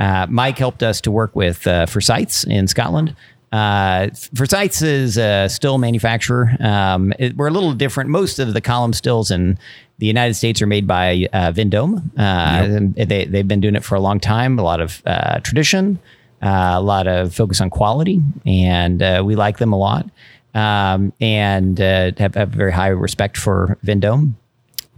uh, 0.00 0.26
Mike 0.28 0.58
helped 0.58 0.82
us 0.82 1.00
to 1.02 1.12
work 1.12 1.34
with 1.36 1.64
uh, 1.64 1.86
Forsyths 1.86 2.42
in 2.44 2.66
Scotland. 2.66 3.14
Uh, 3.52 4.08
Forsyths 4.34 4.82
is 4.82 5.16
a 5.16 5.48
still 5.48 5.78
manufacturer. 5.78 6.56
Um, 6.58 7.14
it, 7.20 7.36
we're 7.36 7.46
a 7.46 7.52
little 7.52 7.72
different. 7.72 8.10
Most 8.10 8.40
of 8.40 8.52
the 8.52 8.60
column 8.60 8.92
stills 8.92 9.30
in 9.30 9.58
the 9.98 10.06
United 10.06 10.34
States 10.34 10.60
are 10.60 10.66
made 10.66 10.88
by 10.88 11.28
uh, 11.32 11.52
Vendome. 11.52 12.10
Uh, 12.18 12.90
yep. 12.96 13.08
they, 13.08 13.24
they've 13.26 13.48
been 13.48 13.60
doing 13.60 13.76
it 13.76 13.84
for 13.84 13.94
a 13.94 14.00
long 14.00 14.18
time, 14.18 14.58
a 14.58 14.62
lot 14.62 14.80
of 14.80 15.02
uh, 15.06 15.38
tradition, 15.38 16.00
uh, 16.42 16.72
a 16.74 16.82
lot 16.82 17.06
of 17.06 17.32
focus 17.32 17.60
on 17.60 17.70
quality, 17.70 18.20
and 18.44 19.00
uh, 19.00 19.22
we 19.24 19.36
like 19.36 19.58
them 19.58 19.72
a 19.72 19.78
lot 19.78 20.10
um, 20.56 21.12
and 21.20 21.80
uh, 21.80 22.10
have, 22.18 22.34
have 22.34 22.48
very 22.48 22.72
high 22.72 22.88
respect 22.88 23.36
for 23.36 23.78
Vendome. 23.82 24.36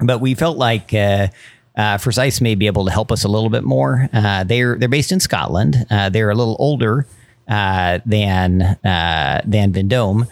But 0.01 0.21
we 0.21 0.35
felt 0.35 0.59
like 0.59 0.95
uh, 0.95 1.29
uh, 1.77 1.99
may 2.41 2.55
be 2.55 2.67
able 2.67 2.85
to 2.85 2.91
help 2.91 3.13
us 3.13 3.25
a 3.25 3.29
little 3.29 3.51
bit 3.51 3.65
more. 3.65 4.09
Uh, 4.13 4.45
they're 4.45 4.77
they're 4.77 4.89
based 4.89 5.13
in 5.13 5.21
Scotland. 5.21 5.87
Uh, 5.91 6.09
they're 6.09 6.31
a 6.31 6.35
little 6.35 6.57
older 6.59 7.07
uh, 7.49 8.01
than 8.05 8.63
uh, 8.63 9.41
than 9.45 9.73
Vendome, 9.73 10.27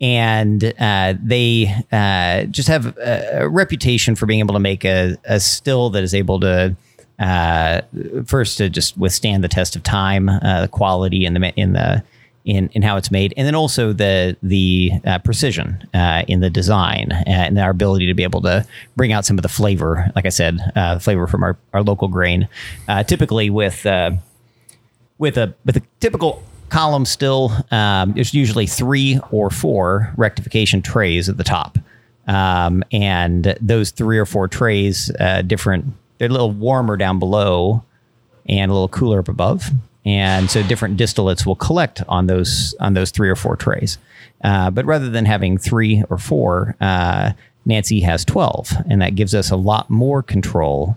and 0.00 0.72
uh, 0.78 1.14
they 1.22 1.74
uh, 1.90 2.44
just 2.44 2.68
have 2.68 2.96
a, 2.98 3.42
a 3.42 3.48
reputation 3.48 4.14
for 4.14 4.26
being 4.26 4.40
able 4.40 4.54
to 4.54 4.60
make 4.60 4.84
a, 4.84 5.16
a 5.24 5.40
still 5.40 5.90
that 5.90 6.02
is 6.02 6.14
able 6.14 6.40
to 6.40 6.76
uh, 7.18 7.82
first 8.26 8.58
to 8.58 8.70
just 8.70 8.96
withstand 8.96 9.44
the 9.44 9.48
test 9.48 9.76
of 9.76 9.82
time, 9.82 10.28
uh, 10.28 10.62
the 10.62 10.68
quality 10.68 11.24
in 11.24 11.34
the 11.34 11.52
in 11.54 11.72
the 11.72 12.02
in, 12.44 12.68
in 12.72 12.82
how 12.82 12.96
it's 12.96 13.10
made, 13.10 13.34
and 13.36 13.46
then 13.46 13.54
also 13.54 13.92
the 13.92 14.36
the 14.42 14.92
uh, 15.04 15.18
precision 15.18 15.86
uh, 15.92 16.22
in 16.26 16.40
the 16.40 16.50
design 16.50 17.12
uh, 17.12 17.22
and 17.26 17.58
our 17.58 17.70
ability 17.70 18.06
to 18.06 18.14
be 18.14 18.22
able 18.22 18.40
to 18.42 18.66
bring 18.96 19.12
out 19.12 19.24
some 19.24 19.38
of 19.38 19.42
the 19.42 19.48
flavor. 19.48 20.10
Like 20.14 20.26
I 20.26 20.30
said, 20.30 20.58
uh, 20.74 20.98
flavor 20.98 21.26
from 21.26 21.42
our, 21.42 21.58
our 21.72 21.82
local 21.82 22.08
grain. 22.08 22.48
Uh, 22.88 23.02
typically 23.02 23.50
with 23.50 23.84
uh, 23.84 24.12
with 25.18 25.36
a 25.36 25.54
with 25.64 25.76
a 25.76 25.82
typical 26.00 26.42
column 26.70 27.04
still, 27.04 27.52
um, 27.70 28.12
there's 28.12 28.32
usually 28.32 28.66
three 28.66 29.20
or 29.30 29.50
four 29.50 30.12
rectification 30.16 30.80
trays 30.80 31.28
at 31.28 31.36
the 31.36 31.44
top, 31.44 31.78
um, 32.26 32.82
and 32.90 33.56
those 33.60 33.90
three 33.90 34.18
or 34.18 34.26
four 34.26 34.48
trays, 34.48 35.10
different. 35.46 35.84
They're 36.18 36.28
a 36.28 36.32
little 36.32 36.52
warmer 36.52 36.96
down 36.96 37.18
below 37.18 37.82
and 38.46 38.70
a 38.70 38.74
little 38.74 38.88
cooler 38.88 39.20
up 39.20 39.28
above 39.28 39.70
and 40.04 40.50
so 40.50 40.62
different 40.62 40.98
distillates 40.98 41.44
will 41.44 41.56
collect 41.56 42.02
on 42.08 42.26
those 42.26 42.74
on 42.80 42.94
those 42.94 43.10
three 43.10 43.28
or 43.28 43.36
four 43.36 43.56
trays. 43.56 43.98
Uh, 44.42 44.70
but 44.70 44.86
rather 44.86 45.10
than 45.10 45.26
having 45.26 45.58
three 45.58 46.02
or 46.08 46.18
four, 46.18 46.76
uh, 46.80 47.32
Nancy 47.66 48.00
has 48.00 48.24
twelve, 48.24 48.70
and 48.88 49.02
that 49.02 49.14
gives 49.14 49.34
us 49.34 49.50
a 49.50 49.56
lot 49.56 49.90
more 49.90 50.22
control 50.22 50.96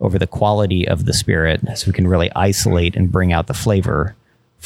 over 0.00 0.18
the 0.18 0.26
quality 0.26 0.86
of 0.86 1.06
the 1.06 1.12
spirit, 1.12 1.60
so 1.74 1.86
we 1.86 1.92
can 1.92 2.06
really 2.06 2.30
isolate 2.36 2.94
and 2.96 3.10
bring 3.10 3.32
out 3.32 3.46
the 3.46 3.54
flavor 3.54 4.14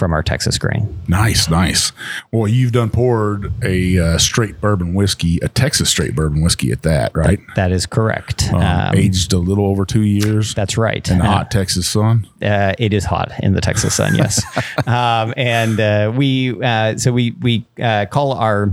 from 0.00 0.14
our 0.14 0.22
Texas 0.22 0.56
grain. 0.56 0.98
Nice, 1.08 1.50
nice. 1.50 1.92
Well, 2.32 2.48
you've 2.48 2.72
done 2.72 2.88
poured 2.88 3.52
a 3.62 3.98
uh, 3.98 4.18
straight 4.18 4.58
bourbon 4.58 4.94
whiskey, 4.94 5.38
a 5.42 5.48
Texas 5.48 5.90
straight 5.90 6.14
bourbon 6.14 6.40
whiskey 6.40 6.72
at 6.72 6.82
that, 6.82 7.14
right? 7.14 7.38
That, 7.48 7.56
that 7.56 7.72
is 7.72 7.84
correct. 7.84 8.50
Um, 8.50 8.62
um, 8.62 8.94
aged 8.96 9.34
a 9.34 9.38
little 9.38 9.66
over 9.66 9.84
two 9.84 10.00
years. 10.00 10.54
That's 10.54 10.78
right. 10.78 11.06
In 11.08 11.18
the 11.18 11.24
hot 11.24 11.46
uh, 11.46 11.48
Texas 11.50 11.86
sun. 11.86 12.26
Uh, 12.40 12.72
it 12.78 12.94
is 12.94 13.04
hot 13.04 13.30
in 13.42 13.52
the 13.52 13.60
Texas 13.60 13.94
sun, 13.94 14.16
yes. 14.16 14.42
um, 14.86 15.34
and 15.36 15.78
uh, 15.78 16.10
we, 16.16 16.60
uh, 16.62 16.96
so 16.96 17.12
we 17.12 17.32
we 17.32 17.66
uh, 17.80 18.06
call 18.06 18.32
our 18.32 18.72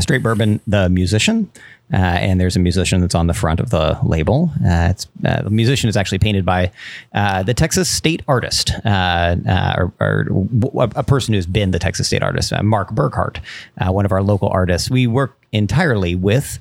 straight 0.00 0.22
bourbon 0.22 0.60
the 0.66 0.88
musician. 0.88 1.50
Uh, 1.92 1.96
and 1.96 2.40
there's 2.40 2.56
a 2.56 2.58
musician 2.58 3.00
that's 3.00 3.14
on 3.14 3.28
the 3.28 3.34
front 3.34 3.60
of 3.60 3.70
the 3.70 3.98
label. 4.02 4.50
Uh, 4.64 4.88
it's, 4.90 5.06
uh, 5.24 5.42
the 5.42 5.50
musician 5.50 5.88
is 5.88 5.96
actually 5.96 6.18
painted 6.18 6.44
by 6.44 6.70
uh, 7.14 7.42
the 7.44 7.54
Texas 7.54 7.88
State 7.88 8.22
artist, 8.26 8.72
uh, 8.84 9.36
uh, 9.48 9.74
or, 9.78 9.92
or, 10.00 10.26
a 10.96 11.04
person 11.04 11.32
who's 11.32 11.46
been 11.46 11.70
the 11.70 11.78
Texas 11.78 12.08
State 12.08 12.22
artist, 12.22 12.52
Mark 12.62 12.90
Burckhardt, 12.90 13.38
one 13.86 14.04
of 14.04 14.10
our 14.10 14.22
local 14.22 14.48
artists. 14.48 14.90
We 14.90 15.06
work 15.06 15.38
entirely 15.52 16.16
with 16.16 16.58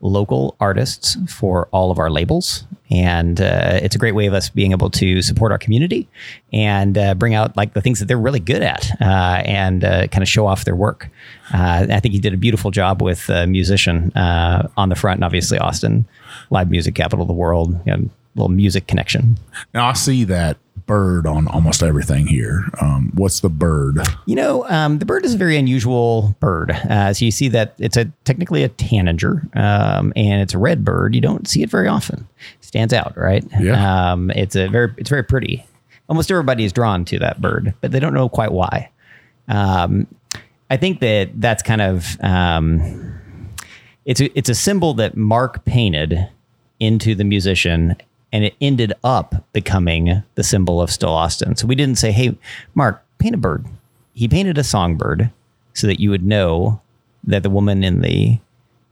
local 0.00 0.54
artists 0.60 1.16
for 1.26 1.68
all 1.72 1.90
of 1.90 1.98
our 1.98 2.10
labels. 2.10 2.64
And 2.90 3.40
uh, 3.40 3.80
it's 3.82 3.94
a 3.94 3.98
great 3.98 4.14
way 4.14 4.26
of 4.26 4.34
us 4.34 4.48
being 4.48 4.72
able 4.72 4.90
to 4.90 5.20
support 5.22 5.52
our 5.52 5.58
community 5.58 6.08
and 6.52 6.96
uh, 6.96 7.14
bring 7.14 7.34
out 7.34 7.56
like 7.56 7.74
the 7.74 7.80
things 7.80 7.98
that 7.98 8.06
they're 8.06 8.18
really 8.18 8.40
good 8.40 8.62
at 8.62 8.90
uh, 9.00 9.42
and 9.44 9.84
uh, 9.84 10.06
kind 10.08 10.22
of 10.22 10.28
show 10.28 10.46
off 10.46 10.64
their 10.64 10.76
work. 10.76 11.10
Uh, 11.52 11.86
I 11.90 12.00
think 12.00 12.14
he 12.14 12.20
did 12.20 12.32
a 12.32 12.38
beautiful 12.38 12.70
job 12.70 13.02
with 13.02 13.28
a 13.28 13.46
musician 13.46 14.10
uh, 14.12 14.68
on 14.76 14.88
the 14.88 14.96
front, 14.96 15.18
and 15.18 15.24
obviously 15.24 15.58
Austin, 15.58 16.06
live 16.50 16.70
music 16.70 16.94
capital 16.94 17.22
of 17.22 17.28
the 17.28 17.34
world, 17.34 17.78
you 17.84 17.92
know, 17.92 18.10
little 18.34 18.50
music 18.50 18.86
connection. 18.86 19.38
Now 19.74 19.88
I 19.88 19.92
see 19.94 20.24
that 20.24 20.56
bird 20.86 21.26
on 21.26 21.46
almost 21.48 21.82
everything 21.82 22.26
here. 22.26 22.64
Um, 22.80 23.12
what's 23.14 23.40
the 23.40 23.48
bird? 23.48 24.00
You 24.26 24.36
know, 24.36 24.66
um, 24.68 24.98
the 24.98 25.04
bird 25.04 25.24
is 25.24 25.34
a 25.34 25.36
very 25.36 25.56
unusual 25.56 26.34
bird. 26.40 26.70
Uh, 26.70 27.12
so 27.12 27.24
you 27.24 27.30
see 27.30 27.48
that 27.48 27.74
it's 27.78 27.96
a 27.96 28.06
technically 28.24 28.64
a 28.64 28.68
tanager, 28.68 29.46
um, 29.54 30.12
and 30.16 30.40
it's 30.40 30.54
a 30.54 30.58
red 30.58 30.84
bird. 30.84 31.14
You 31.14 31.20
don't 31.20 31.46
see 31.46 31.62
it 31.62 31.70
very 31.70 31.88
often. 31.88 32.26
Stands 32.68 32.92
out, 32.92 33.16
right? 33.16 33.42
Yeah. 33.58 34.12
Um, 34.12 34.30
it's 34.32 34.54
a 34.54 34.68
very 34.68 34.92
it's 34.98 35.08
very 35.08 35.22
pretty. 35.22 35.64
Almost 36.06 36.30
everybody 36.30 36.66
is 36.66 36.72
drawn 36.74 37.02
to 37.06 37.18
that 37.18 37.40
bird, 37.40 37.72
but 37.80 37.92
they 37.92 37.98
don't 37.98 38.12
know 38.12 38.28
quite 38.28 38.52
why. 38.52 38.90
Um, 39.48 40.06
I 40.68 40.76
think 40.76 41.00
that 41.00 41.30
that's 41.40 41.62
kind 41.62 41.80
of 41.80 42.18
um, 42.20 43.18
it's 44.04 44.20
a, 44.20 44.38
it's 44.38 44.50
a 44.50 44.54
symbol 44.54 44.92
that 44.94 45.16
Mark 45.16 45.64
painted 45.64 46.28
into 46.78 47.14
the 47.14 47.24
musician 47.24 47.96
and 48.34 48.44
it 48.44 48.54
ended 48.60 48.92
up 49.02 49.46
becoming 49.54 50.22
the 50.34 50.44
symbol 50.44 50.82
of 50.82 50.90
Still 50.90 51.08
Austin. 51.08 51.56
So 51.56 51.66
we 51.66 51.74
didn't 51.74 51.96
say, 51.96 52.12
"Hey, 52.12 52.36
Mark, 52.74 53.02
paint 53.16 53.34
a 53.34 53.38
bird." 53.38 53.64
He 54.12 54.28
painted 54.28 54.58
a 54.58 54.62
songbird 54.64 55.30
so 55.72 55.86
that 55.86 56.00
you 56.00 56.10
would 56.10 56.26
know 56.26 56.82
that 57.24 57.42
the 57.42 57.48
woman 57.48 57.82
in 57.82 58.02
the 58.02 58.38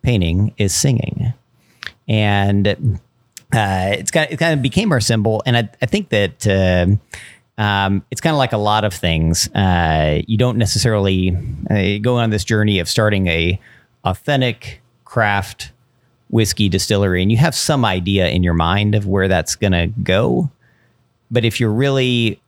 painting 0.00 0.54
is 0.56 0.74
singing, 0.74 1.34
and 2.08 2.98
uh, 3.56 3.96
it's 3.98 4.10
kind 4.10 4.26
of, 4.26 4.32
it 4.32 4.36
kind 4.36 4.54
of 4.54 4.62
became 4.62 4.92
our 4.92 5.00
symbol. 5.00 5.42
And 5.46 5.56
I, 5.56 5.68
I 5.82 5.86
think 5.86 6.10
that. 6.10 6.46
Uh, 6.46 6.96
um, 7.58 8.04
it's 8.10 8.20
kind 8.20 8.34
of 8.34 8.38
like 8.38 8.52
a 8.52 8.58
lot 8.58 8.84
of 8.84 8.92
things. 8.92 9.48
Uh, 9.54 10.20
you 10.26 10.36
don't 10.36 10.58
necessarily 10.58 11.34
uh, 11.70 11.98
go 12.02 12.18
on 12.18 12.28
this 12.28 12.44
journey 12.44 12.80
of 12.80 12.86
starting 12.88 13.28
a 13.28 13.58
authentic 14.04 14.82
craft 15.06 15.72
whiskey 16.28 16.68
distillery 16.68 17.22
and 17.22 17.30
you 17.30 17.38
have 17.38 17.54
some 17.54 17.84
idea 17.84 18.28
in 18.28 18.42
your 18.42 18.54
mind 18.54 18.94
of 18.94 19.06
where 19.06 19.28
that's 19.28 19.54
going 19.54 19.72
to 19.72 19.86
go. 20.02 20.50
But 21.30 21.44
if 21.44 21.60
you're 21.60 21.72
really, 21.72 22.40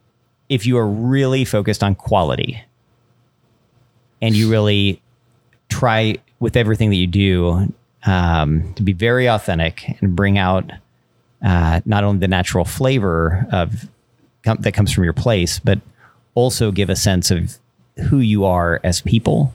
if 0.48 0.66
you 0.66 0.76
are 0.78 0.86
really 0.86 1.44
focused 1.44 1.82
on 1.82 1.94
quality 1.94 2.62
and 4.20 4.34
you 4.34 4.50
really 4.50 5.00
try 5.68 6.16
with 6.40 6.56
everything 6.56 6.90
that 6.90 6.96
you 6.96 7.06
do 7.06 7.72
um, 8.04 8.74
to 8.74 8.82
be 8.82 8.92
very 8.92 9.26
authentic 9.26 9.96
and 10.00 10.14
bring 10.14 10.38
out 10.38 10.70
uh, 11.42 11.80
not 11.84 12.04
only 12.04 12.20
the 12.20 12.28
natural 12.28 12.64
flavor 12.64 13.46
of 13.52 13.88
com- 14.44 14.58
that 14.60 14.72
comes 14.72 14.92
from 14.92 15.04
your 15.04 15.12
place, 15.12 15.58
but 15.58 15.80
also 16.34 16.70
give 16.70 16.90
a 16.90 16.96
sense 16.96 17.30
of 17.30 17.58
who 18.08 18.18
you 18.18 18.44
are 18.44 18.80
as 18.84 19.00
people. 19.00 19.54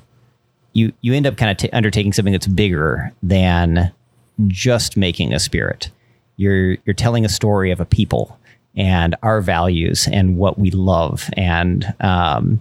You 0.74 0.94
you 1.02 1.14
end 1.14 1.28
up 1.28 1.38
kind 1.38 1.52
of 1.52 1.58
t- 1.58 1.70
undertaking 1.72 2.14
something 2.14 2.32
that's 2.34 2.48
bigger 2.48 3.12
than 3.22 3.92
just 4.48 4.98
making 4.98 5.34
a 5.34 5.40
spirit. 5.40 5.90
You're 6.38 6.78
you're 6.86 6.94
telling 6.96 7.26
a 7.26 7.30
story 7.30 7.72
of 7.72 7.80
a 7.80 7.86
people 7.86 8.38
and 8.76 9.16
our 9.22 9.42
values 9.42 10.08
and 10.12 10.38
what 10.38 10.58
we 10.58 10.72
love 10.72 11.30
and 11.34 11.94
um, 12.00 12.60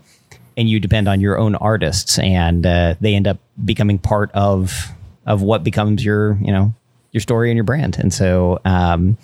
and 0.56 0.68
you 0.68 0.78
depend 0.78 1.08
on 1.08 1.20
your 1.20 1.38
own 1.38 1.54
artists 1.54 2.18
and 2.18 2.66
uh, 2.66 2.94
they 3.00 3.14
end 3.14 3.26
up 3.26 3.38
becoming 3.64 3.98
part 3.98 4.30
of 4.32 4.88
of 5.26 5.40
what 5.42 5.64
becomes 5.64 6.04
your 6.04 6.36
you 6.42 6.52
know 6.52 6.74
your 7.12 7.20
story 7.20 7.50
and 7.50 7.56
your 7.56 7.64
brand 7.64 7.98
and 7.98 8.12
so 8.12 8.58
um, 8.64 9.16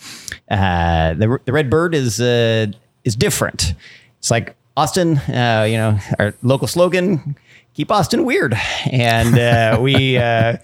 uh, 0.51 1.15
the 1.15 1.41
the 1.45 1.53
red 1.53 1.71
bird 1.71 1.95
is 1.95 2.21
uh, 2.21 2.67
is 3.05 3.17
different. 3.17 3.75
It's 4.19 4.31
like 4.31 4.57
Austin, 4.77 5.19
uh, 5.19 5.67
you 5.69 5.77
know, 5.77 5.99
our 6.19 6.35
local 6.43 6.69
slogan 6.69 7.37
keep 7.75 7.91
Austin 7.91 8.25
weird, 8.25 8.55
and 8.91 9.39
uh, 9.39 9.79
we 9.83 10.17
uh, 10.17 10.57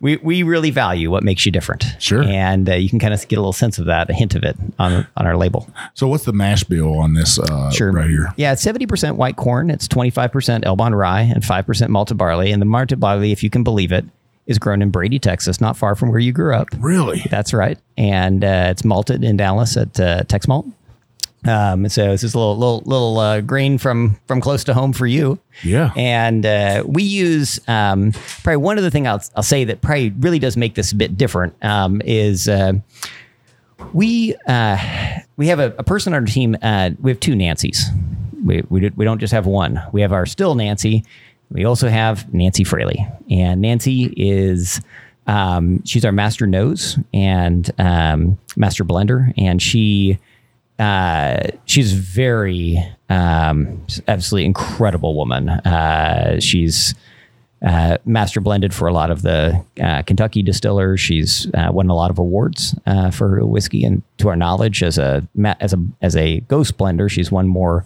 we 0.00 0.16
we 0.18 0.42
really 0.42 0.70
value 0.70 1.10
what 1.10 1.22
makes 1.22 1.46
you 1.46 1.52
different. 1.52 1.84
Sure, 1.98 2.22
and 2.22 2.68
uh, 2.68 2.74
you 2.74 2.88
can 2.88 2.98
kind 2.98 3.14
of 3.14 3.26
get 3.28 3.36
a 3.36 3.40
little 3.40 3.52
sense 3.52 3.78
of 3.78 3.86
that, 3.86 4.10
a 4.10 4.14
hint 4.14 4.34
of 4.34 4.42
it 4.42 4.56
on 4.78 5.06
on 5.16 5.26
our 5.26 5.36
label. 5.36 5.68
So, 5.94 6.08
what's 6.08 6.24
the 6.24 6.32
mash 6.32 6.64
bill 6.64 6.98
on 6.98 7.14
this? 7.14 7.38
Uh, 7.38 7.70
sure, 7.70 7.92
right 7.92 8.08
here. 8.08 8.32
Yeah, 8.36 8.52
it's 8.52 8.62
seventy 8.62 8.86
percent 8.86 9.16
white 9.16 9.36
corn. 9.36 9.70
It's 9.70 9.88
twenty 9.88 10.10
five 10.10 10.32
percent 10.32 10.66
Elbon 10.66 10.94
rye 10.94 11.22
and 11.22 11.44
five 11.44 11.66
percent 11.66 11.90
malted 11.90 12.18
barley. 12.18 12.52
And 12.52 12.60
the 12.60 12.66
malted 12.66 13.00
barley, 13.00 13.32
if 13.32 13.42
you 13.42 13.50
can 13.50 13.64
believe 13.64 13.92
it, 13.92 14.04
is 14.46 14.58
grown 14.58 14.82
in 14.82 14.90
Brady, 14.90 15.18
Texas, 15.18 15.60
not 15.60 15.76
far 15.76 15.94
from 15.94 16.10
where 16.10 16.18
you 16.18 16.32
grew 16.32 16.54
up. 16.54 16.68
Really? 16.78 17.22
That's 17.30 17.52
right, 17.52 17.78
and 17.96 18.44
uh, 18.44 18.68
it's 18.70 18.84
malted 18.84 19.24
in 19.24 19.36
Dallas 19.36 19.76
at 19.76 19.98
uh, 20.00 20.22
Tex 20.24 20.48
Malt. 20.48 20.66
Um, 21.44 21.88
so 21.88 22.08
this 22.10 22.22
is 22.22 22.34
a 22.34 22.38
little 22.38 22.56
little 22.56 22.82
little 22.86 23.18
uh, 23.18 23.40
grain 23.40 23.78
from 23.78 24.16
from 24.28 24.40
close 24.40 24.62
to 24.64 24.74
home 24.74 24.92
for 24.92 25.06
you. 25.06 25.40
Yeah. 25.64 25.90
And 25.96 26.46
uh, 26.46 26.84
we 26.86 27.02
use 27.02 27.58
um, 27.68 28.12
probably 28.42 28.58
one 28.58 28.78
of 28.78 28.84
the 28.84 28.90
thing 28.90 29.08
I'll, 29.08 29.22
I'll 29.34 29.42
say 29.42 29.64
that 29.64 29.80
probably 29.80 30.10
really 30.10 30.38
does 30.38 30.56
make 30.56 30.76
this 30.76 30.92
a 30.92 30.96
bit 30.96 31.18
different 31.18 31.54
um, 31.64 32.00
is 32.04 32.48
uh, 32.48 32.74
we 33.92 34.36
uh, 34.46 34.78
we 35.36 35.48
have 35.48 35.58
a, 35.58 35.74
a 35.78 35.82
person 35.82 36.14
on 36.14 36.22
our 36.22 36.26
team. 36.26 36.56
Uh, 36.62 36.90
we 37.00 37.10
have 37.10 37.18
two 37.18 37.34
Nancys. 37.34 37.78
We 38.44 38.62
we, 38.68 38.90
we 38.90 39.04
don't 39.04 39.18
just 39.18 39.32
have 39.32 39.46
one. 39.46 39.82
We 39.90 40.00
have 40.02 40.12
our 40.12 40.26
still 40.26 40.54
Nancy. 40.54 41.04
We 41.52 41.64
also 41.64 41.88
have 41.88 42.32
Nancy 42.32 42.64
Fraley, 42.64 43.06
and 43.30 43.60
Nancy 43.60 44.12
is. 44.16 44.80
Um, 45.24 45.84
she's 45.84 46.04
our 46.04 46.10
master 46.10 46.48
nose 46.48 46.98
and 47.14 47.70
um, 47.78 48.38
master 48.56 48.84
blender, 48.84 49.32
and 49.38 49.62
she 49.62 50.18
uh, 50.78 51.48
she's 51.64 51.92
very 51.92 52.76
um, 53.08 53.86
absolutely 54.08 54.46
incredible 54.46 55.14
woman. 55.14 55.48
Uh, 55.48 56.40
she's 56.40 56.94
uh, 57.64 57.98
master 58.04 58.40
blended 58.40 58.74
for 58.74 58.88
a 58.88 58.92
lot 58.92 59.10
of 59.10 59.22
the 59.22 59.64
uh, 59.80 60.02
Kentucky 60.02 60.42
distillers. 60.42 61.00
She's 61.00 61.46
uh, 61.54 61.70
won 61.70 61.88
a 61.88 61.94
lot 61.94 62.10
of 62.10 62.18
awards 62.18 62.74
uh, 62.86 63.12
for 63.12 63.28
her 63.28 63.46
whiskey, 63.46 63.84
and 63.84 64.02
to 64.18 64.28
our 64.28 64.36
knowledge, 64.36 64.82
as 64.82 64.98
a 64.98 65.26
as 65.60 65.72
a 65.72 65.78
as 66.00 66.16
a 66.16 66.40
ghost 66.40 66.76
blender, 66.76 67.08
she's 67.08 67.30
won 67.30 67.46
more 67.46 67.84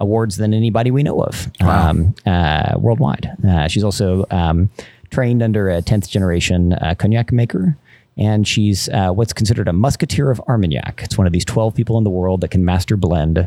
awards 0.00 0.36
than 0.36 0.52
anybody 0.54 0.90
we 0.90 1.02
know 1.02 1.20
of 1.22 1.50
um, 1.60 2.14
uh, 2.26 2.74
worldwide. 2.78 3.30
Uh, 3.46 3.68
she's 3.68 3.84
also 3.84 4.24
um, 4.30 4.70
trained 5.10 5.42
under 5.42 5.68
a 5.68 5.82
tenth 5.82 6.08
generation 6.08 6.74
uh, 6.74 6.94
cognac 6.98 7.32
maker. 7.32 7.76
And 8.18 8.48
she's 8.48 8.88
uh, 8.88 9.10
what's 9.10 9.34
considered 9.34 9.68
a 9.68 9.74
musketeer 9.74 10.30
of 10.30 10.40
Armagnac. 10.48 11.02
It's 11.02 11.18
one 11.18 11.26
of 11.26 11.32
these 11.32 11.44
12 11.44 11.74
people 11.74 11.98
in 11.98 12.04
the 12.04 12.10
world 12.10 12.40
that 12.40 12.50
can 12.50 12.64
master 12.64 12.96
blend 12.96 13.46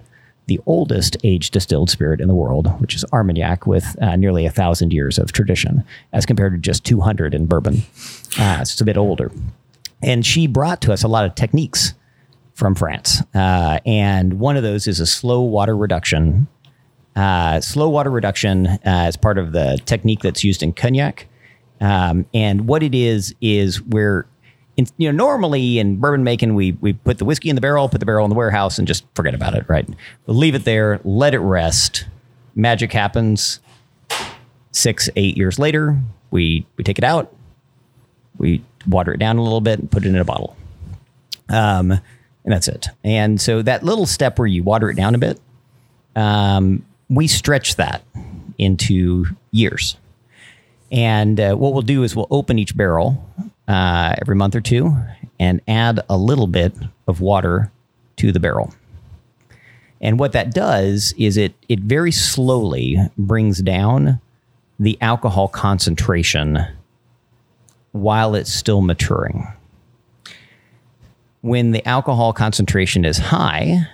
the 0.49 0.59
oldest 0.65 1.15
age 1.23 1.51
distilled 1.51 1.89
spirit 1.89 2.19
in 2.19 2.27
the 2.27 2.35
world, 2.35 2.67
which 2.81 2.95
is 2.95 3.05
Armagnac, 3.13 3.67
with 3.67 3.95
uh, 4.01 4.15
nearly 4.15 4.45
a 4.45 4.49
thousand 4.49 4.91
years 4.91 5.17
of 5.17 5.31
tradition, 5.31 5.83
as 6.11 6.25
compared 6.25 6.53
to 6.53 6.57
just 6.57 6.83
200 6.85 7.33
in 7.33 7.45
bourbon. 7.45 7.83
Uh, 8.37 8.57
so 8.57 8.73
it's 8.73 8.81
a 8.81 8.85
bit 8.85 8.97
older. 8.97 9.31
And 10.01 10.25
she 10.25 10.47
brought 10.47 10.81
to 10.81 10.93
us 10.93 11.03
a 11.03 11.07
lot 11.07 11.25
of 11.25 11.35
techniques 11.35 11.93
from 12.59 12.75
France. 12.75 13.23
Uh, 13.33 13.79
and 13.85 14.39
one 14.39 14.57
of 14.57 14.63
those 14.63 14.85
is 14.87 14.99
a 14.99 15.05
slow 15.07 15.41
water 15.41 15.75
reduction. 15.75 16.47
Uh, 17.15 17.59
slow 17.61 17.89
water 17.89 18.11
reduction 18.11 18.67
uh, 18.67 19.05
is 19.07 19.17
part 19.17 19.37
of 19.37 19.53
the 19.53 19.79
technique 19.85 20.19
that's 20.19 20.43
used 20.43 20.61
in 20.61 20.73
cognac. 20.73 21.27
Um, 21.81 22.25
and 22.33 22.67
what 22.67 22.83
it 22.83 22.93
is, 22.93 23.33
is 23.41 23.81
where 23.81 24.27
in, 24.75 24.85
you 24.97 25.11
know, 25.11 25.17
normally 25.17 25.79
in 25.79 25.97
bourbon 25.97 26.23
making, 26.23 26.53
we 26.55 26.73
we 26.73 26.93
put 26.93 27.17
the 27.17 27.25
whiskey 27.25 27.49
in 27.49 27.55
the 27.55 27.61
barrel, 27.61 27.89
put 27.89 27.99
the 27.99 28.05
barrel 28.05 28.25
in 28.25 28.29
the 28.29 28.35
warehouse, 28.35 28.77
and 28.77 28.87
just 28.87 29.05
forget 29.15 29.33
about 29.33 29.55
it. 29.55 29.65
Right? 29.67 29.87
We'll 30.25 30.37
leave 30.37 30.55
it 30.55 30.65
there, 30.65 30.99
let 31.03 31.33
it 31.33 31.39
rest. 31.39 32.05
Magic 32.55 32.91
happens. 32.93 33.59
Six, 34.71 35.09
eight 35.15 35.35
years 35.35 35.57
later, 35.57 35.99
we 36.31 36.65
we 36.77 36.83
take 36.83 36.97
it 36.97 37.03
out, 37.03 37.33
we 38.37 38.63
water 38.87 39.13
it 39.13 39.17
down 39.17 39.37
a 39.37 39.43
little 39.43 39.61
bit, 39.61 39.79
and 39.79 39.89
put 39.89 40.05
it 40.05 40.09
in 40.09 40.15
a 40.15 40.23
bottle. 40.23 40.55
Um, 41.49 41.99
and 42.49 42.55
that's 42.55 42.67
it. 42.67 42.87
And 43.03 43.39
so 43.39 43.61
that 43.61 43.83
little 43.83 44.07
step 44.07 44.39
where 44.39 44.47
you 44.47 44.63
water 44.63 44.89
it 44.89 44.95
down 44.95 45.13
a 45.13 45.19
bit, 45.19 45.39
um, 46.15 46.83
we 47.07 47.27
stretch 47.27 47.75
that 47.75 48.01
into 48.57 49.25
years. 49.51 49.97
And 50.91 51.39
uh, 51.39 51.53
what 51.53 51.73
we'll 51.73 51.83
do 51.83 52.01
is 52.01 52.15
we'll 52.15 52.27
open 52.31 52.57
each 52.57 52.75
barrel 52.75 53.23
uh, 53.67 54.15
every 54.19 54.35
month 54.35 54.55
or 54.55 54.61
two 54.61 54.97
and 55.39 55.61
add 55.67 55.99
a 56.09 56.17
little 56.17 56.47
bit 56.47 56.73
of 57.07 57.21
water 57.21 57.71
to 58.15 58.31
the 58.31 58.39
barrel. 58.39 58.73
And 60.01 60.17
what 60.17 60.31
that 60.31 60.51
does 60.51 61.13
is 61.19 61.37
it 61.37 61.53
it 61.67 61.81
very 61.81 62.11
slowly 62.11 62.97
brings 63.15 63.61
down 63.61 64.19
the 64.79 64.97
alcohol 65.01 65.49
concentration 65.49 66.57
while 67.91 68.33
it's 68.33 68.51
still 68.51 68.81
maturing. 68.81 69.47
When 71.41 71.71
the 71.71 71.87
alcohol 71.87 72.33
concentration 72.33 73.05
is 73.05 73.17
high 73.17 73.87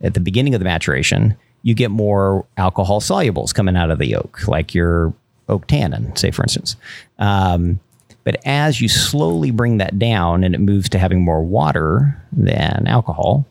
at 0.00 0.14
the 0.14 0.20
beginning 0.20 0.54
of 0.54 0.60
the 0.60 0.64
maturation, 0.64 1.36
you 1.62 1.74
get 1.74 1.90
more 1.90 2.46
alcohol 2.56 3.00
solubles 3.00 3.54
coming 3.54 3.76
out 3.76 3.90
of 3.90 3.98
the 3.98 4.16
oak, 4.16 4.46
like 4.48 4.74
your 4.74 5.14
oak 5.48 5.66
tannin, 5.66 6.14
say 6.16 6.30
for 6.30 6.42
instance. 6.42 6.76
Um, 7.18 7.80
but 8.24 8.36
as 8.44 8.80
you 8.80 8.88
slowly 8.88 9.50
bring 9.50 9.78
that 9.78 9.98
down 9.98 10.44
and 10.44 10.54
it 10.54 10.60
moves 10.60 10.88
to 10.90 10.98
having 10.98 11.22
more 11.22 11.42
water 11.42 12.20
than 12.32 12.86
alcohol, 12.86 13.46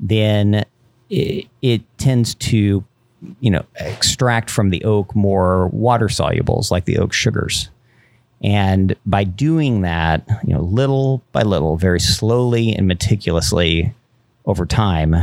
then 0.00 0.64
it, 1.08 1.46
it 1.62 1.82
tends 1.98 2.34
to, 2.34 2.84
you 3.40 3.50
know, 3.50 3.64
extract 3.76 4.50
from 4.50 4.70
the 4.70 4.84
oak 4.84 5.14
more 5.14 5.68
water 5.68 6.08
solubles 6.08 6.70
like 6.70 6.84
the 6.84 6.98
oak 6.98 7.12
sugars. 7.12 7.70
And 8.42 8.94
by 9.06 9.24
doing 9.24 9.80
that, 9.80 10.26
you 10.46 10.54
know, 10.54 10.60
little 10.60 11.22
by 11.32 11.42
little, 11.42 11.76
very 11.76 12.00
slowly 12.00 12.74
and 12.74 12.86
meticulously 12.86 13.94
over 14.44 14.66
time, 14.66 15.16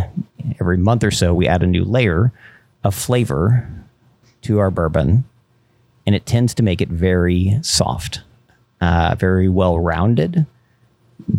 every 0.60 0.78
month 0.78 1.04
or 1.04 1.12
so, 1.12 1.34
we 1.34 1.47
add 1.47 1.63
a 1.63 1.67
new 1.67 1.86
layer 1.86 2.32
of 2.84 2.95
flavor 2.95 3.69
to 4.41 4.60
our 4.60 4.71
bourbon, 4.71 5.23
and 6.06 6.15
it 6.15 6.26
tends 6.26 6.54
to 6.56 6.63
make 6.63 6.82
it 6.82 6.89
very 6.89 7.58
soft 7.62 8.21
uh, 8.84 9.15
very 9.15 9.47
well 9.47 9.80
rounded. 9.80 10.45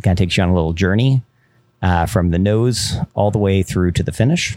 Kind 0.03 0.13
of 0.13 0.17
takes 0.17 0.37
you 0.37 0.43
on 0.43 0.49
a 0.49 0.55
little 0.55 0.73
journey 0.73 1.23
uh, 1.83 2.07
from 2.07 2.31
the 2.31 2.39
nose 2.39 2.95
all 3.15 3.31
the 3.31 3.39
way 3.39 3.63
through 3.63 3.93
to 3.93 4.03
the 4.03 4.13
finish. 4.13 4.57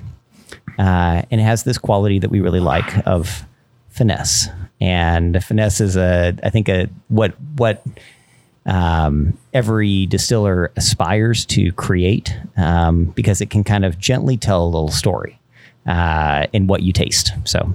Uh, 0.79 1.23
and 1.29 1.41
it 1.41 1.43
has 1.43 1.63
this 1.63 1.77
quality 1.77 2.19
that 2.19 2.29
we 2.29 2.39
really 2.39 2.61
like 2.61 3.05
of 3.05 3.45
finesse. 3.89 4.47
And 4.79 5.43
finesse 5.43 5.81
is 5.81 5.97
a, 5.97 6.35
I 6.43 6.49
think, 6.49 6.69
a 6.69 6.87
what 7.07 7.39
what 7.55 7.83
um, 8.65 9.37
every 9.53 10.05
distiller 10.05 10.71
aspires 10.75 11.45
to 11.47 11.71
create 11.71 12.35
um, 12.57 13.05
because 13.05 13.41
it 13.41 13.49
can 13.49 13.63
kind 13.63 13.85
of 13.85 13.97
gently 13.97 14.37
tell 14.37 14.63
a 14.63 14.67
little 14.67 14.91
story 14.91 15.39
uh, 15.87 16.45
in 16.53 16.67
what 16.67 16.83
you 16.83 16.93
taste. 16.93 17.31
So 17.45 17.73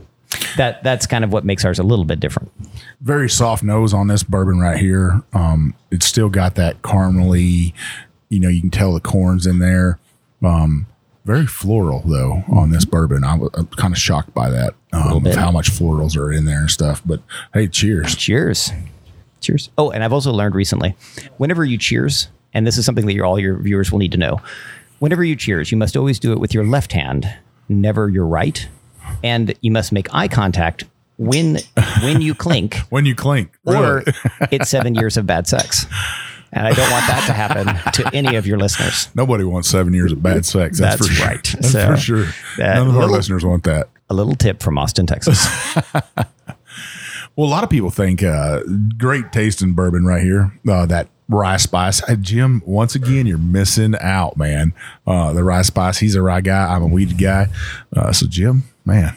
that 0.57 0.83
that's 0.85 1.07
kind 1.07 1.25
of 1.25 1.33
what 1.33 1.45
makes 1.45 1.65
ours 1.65 1.79
a 1.79 1.83
little 1.83 2.05
bit 2.05 2.21
different. 2.21 2.53
Very 3.01 3.29
soft 3.29 3.63
nose 3.63 3.93
on 3.93 4.07
this 4.07 4.23
bourbon 4.23 4.59
right 4.59 4.79
here. 4.79 5.23
Um, 5.33 5.75
it's 5.91 6.07
still 6.07 6.29
got 6.29 6.55
that 6.57 6.83
caramely, 6.83 7.73
you 8.29 8.39
know, 8.39 8.49
you 8.49 8.61
can 8.61 8.71
tell 8.71 8.93
the 8.93 9.01
corn's 9.01 9.47
in 9.47 9.59
there. 9.59 9.99
Um, 10.43 10.87
very 11.25 11.47
floral 11.47 12.03
though 12.05 12.43
on 12.49 12.71
this 12.71 12.85
bourbon. 12.85 13.25
I 13.25 13.37
was 13.37 13.51
I'm 13.55 13.67
kind 13.67 13.93
of 13.93 13.99
shocked 13.99 14.35
by 14.35 14.51
that. 14.51 14.75
Um, 14.93 15.25
how 15.25 15.51
much 15.51 15.71
florals 15.71 16.17
are 16.17 16.33
in 16.33 16.45
there 16.45 16.61
and 16.61 16.71
stuff. 16.71 17.03
But 17.05 17.21
hey, 17.55 17.69
cheers. 17.69 18.15
Cheers. 18.17 18.71
Cheers. 19.41 19.71
Oh, 19.77 19.91
and 19.91 20.05
I've 20.05 20.13
also 20.13 20.33
learned 20.33 20.55
recently, 20.55 20.95
whenever 21.39 21.65
you 21.65 21.77
cheers, 21.79 22.29
and 22.55 22.67
this 22.67 22.79
is 22.79 22.85
something 22.85 23.07
that 23.07 23.15
your 23.15 23.25
all 23.25 23.39
your 23.39 23.57
viewers 23.59 23.91
will 23.91 23.99
need 23.99 24.13
to 24.13 24.19
know. 24.19 24.41
Whenever 25.01 25.25
you 25.25 25.35
cheers, 25.35 25.73
you 25.73 25.79
must 25.79 25.97
always 25.97 26.19
do 26.21 26.33
it 26.33 26.39
with 26.39 26.55
your 26.55 26.65
left 26.65 26.93
hand, 26.93 27.33
never 27.69 28.09
your 28.09 28.27
right, 28.27 28.69
and 29.25 29.53
you 29.61 29.73
must 29.73 29.91
make 29.93 30.13
eye 30.15 30.29
contact 30.29 30.85
when 31.19 31.59
when 32.03 32.21
you 32.21 32.35
clink, 32.37 32.77
When 32.91 33.05
you 33.05 33.15
clink, 33.17 33.53
or 33.67 34.05
it's 34.53 34.71
seven 34.71 34.95
years 34.95 35.17
of 35.17 35.27
bad 35.27 35.47
sex. 35.49 35.87
And 36.53 36.67
I 36.67 36.73
don't 36.73 36.91
want 36.91 37.07
that 37.07 37.25
to 37.29 37.33
happen 37.33 37.93
to 37.93 38.15
any 38.15 38.37
of 38.37 38.47
your 38.47 38.59
listeners. 38.59 39.09
Nobody 39.15 39.45
wants 39.45 39.69
seven 39.71 39.95
years 39.95 40.13
of 40.13 40.23
bad 40.23 40.45
sex. 40.45 40.79
That's, 40.79 40.99
That's 40.99 41.09
for 41.09 41.15
sure. 41.15 41.27
right. 41.27 41.43
That's 41.55 41.71
So, 41.73 41.87
for 41.87 41.97
sure. 41.97 42.25
that 42.59 42.75
None 42.75 42.89
of 42.89 42.97
our 42.97 43.07
listeners 43.09 43.45
want 43.45 43.65
that. 43.65 43.89
A 44.11 44.15
little 44.15 44.35
tip 44.35 44.63
from 44.63 44.77
Austin, 44.79 45.07
Texas. 45.07 45.47
Well, 47.35 47.49
a 47.49 47.51
lot 47.51 47.65
of 47.65 47.71
people 47.71 47.89
think 47.89 48.23
uh, 48.23 48.61
great 48.99 49.33
taste 49.33 49.63
in 49.63 49.73
bourbon 49.73 50.05
right 50.05 50.23
here. 50.23 50.53
Uh, 50.69 50.85
that 50.85 51.09
rye 51.31 51.57
spice, 51.57 52.03
uh, 52.07 52.15
Jim. 52.17 52.61
Once 52.67 52.95
again, 52.95 53.27
you're 53.27 53.39
missing 53.39 53.95
out, 54.03 54.37
man. 54.37 54.75
Uh, 55.07 55.33
the 55.33 55.43
rye 55.43 55.63
spice. 55.63 55.97
He's 55.97 56.15
a 56.15 56.21
rye 56.21 56.43
guy. 56.43 56.75
I'm 56.75 56.83
a 56.83 56.87
weed 56.87 57.17
guy. 57.17 57.47
Uh, 57.97 58.13
so, 58.13 58.27
Jim, 58.27 58.65
man, 58.85 59.17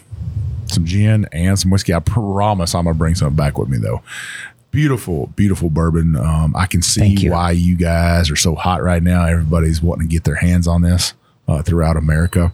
some 0.67 0.86
gin 0.86 1.28
and 1.34 1.60
some 1.60 1.71
whiskey. 1.71 1.93
I 1.93 2.00
promise 2.00 2.74
I'm 2.74 2.86
gonna 2.86 2.93
bring 2.95 3.15
some 3.15 3.36
back 3.36 3.58
with 3.58 3.67
me 3.67 3.80
though. 3.80 4.02
Beautiful, 4.76 5.28
beautiful 5.28 5.70
bourbon. 5.70 6.18
Um, 6.18 6.54
I 6.54 6.66
can 6.66 6.82
see 6.82 7.08
you. 7.08 7.32
why 7.32 7.52
you 7.52 7.78
guys 7.78 8.30
are 8.30 8.36
so 8.36 8.56
hot 8.56 8.84
right 8.84 9.02
now. 9.02 9.26
Everybody's 9.26 9.82
wanting 9.82 10.10
to 10.10 10.12
get 10.12 10.26
their 10.26 10.36
hands 10.36 10.68
on 10.68 10.82
this 10.82 11.14
uh, 11.48 11.62
throughout 11.62 11.96
America. 11.96 12.54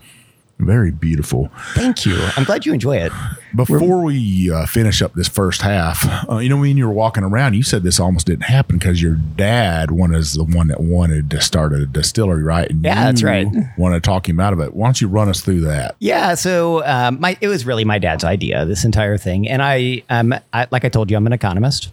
Very 0.59 0.91
beautiful. 0.91 1.49
Thank 1.73 2.05
you. 2.05 2.15
I'm 2.37 2.43
glad 2.43 2.67
you 2.67 2.73
enjoy 2.73 2.97
it. 2.97 3.11
Before 3.55 4.03
we 4.03 4.51
uh, 4.51 4.67
finish 4.67 5.01
up 5.01 5.15
this 5.15 5.27
first 5.27 5.63
half, 5.63 6.05
uh, 6.29 6.37
you 6.37 6.49
know, 6.49 6.57
when 6.57 6.77
you 6.77 6.85
were 6.85 6.93
walking 6.93 7.23
around, 7.23 7.55
you 7.55 7.63
said 7.63 7.81
this 7.81 7.99
almost 7.99 8.27
didn't 8.27 8.43
happen 8.43 8.77
because 8.77 9.01
your 9.01 9.15
dad 9.15 9.89
was 9.89 10.33
the 10.33 10.43
one 10.43 10.67
that 10.67 10.79
wanted 10.79 11.31
to 11.31 11.41
start 11.41 11.73
a 11.73 11.87
distillery, 11.87 12.43
right? 12.43 12.69
And 12.69 12.83
Yeah, 12.83 13.05
that's 13.05 13.23
right. 13.23 13.47
Want 13.75 13.95
to 13.95 13.99
talk 13.99 14.29
him 14.29 14.39
out 14.39 14.53
of 14.53 14.59
it? 14.59 14.75
Why 14.75 14.85
don't 14.85 15.01
you 15.01 15.07
run 15.07 15.27
us 15.27 15.41
through 15.41 15.61
that? 15.61 15.95
Yeah, 15.97 16.35
so 16.35 16.85
um, 16.85 17.19
my 17.19 17.35
it 17.41 17.47
was 17.47 17.65
really 17.65 17.83
my 17.83 17.97
dad's 17.97 18.23
idea, 18.23 18.63
this 18.65 18.85
entire 18.85 19.17
thing, 19.17 19.49
and 19.49 19.63
I 19.63 20.03
um, 20.11 20.35
I, 20.53 20.67
like 20.69 20.85
I 20.85 20.89
told 20.89 21.09
you, 21.09 21.17
I'm 21.17 21.25
an 21.25 21.33
economist, 21.33 21.89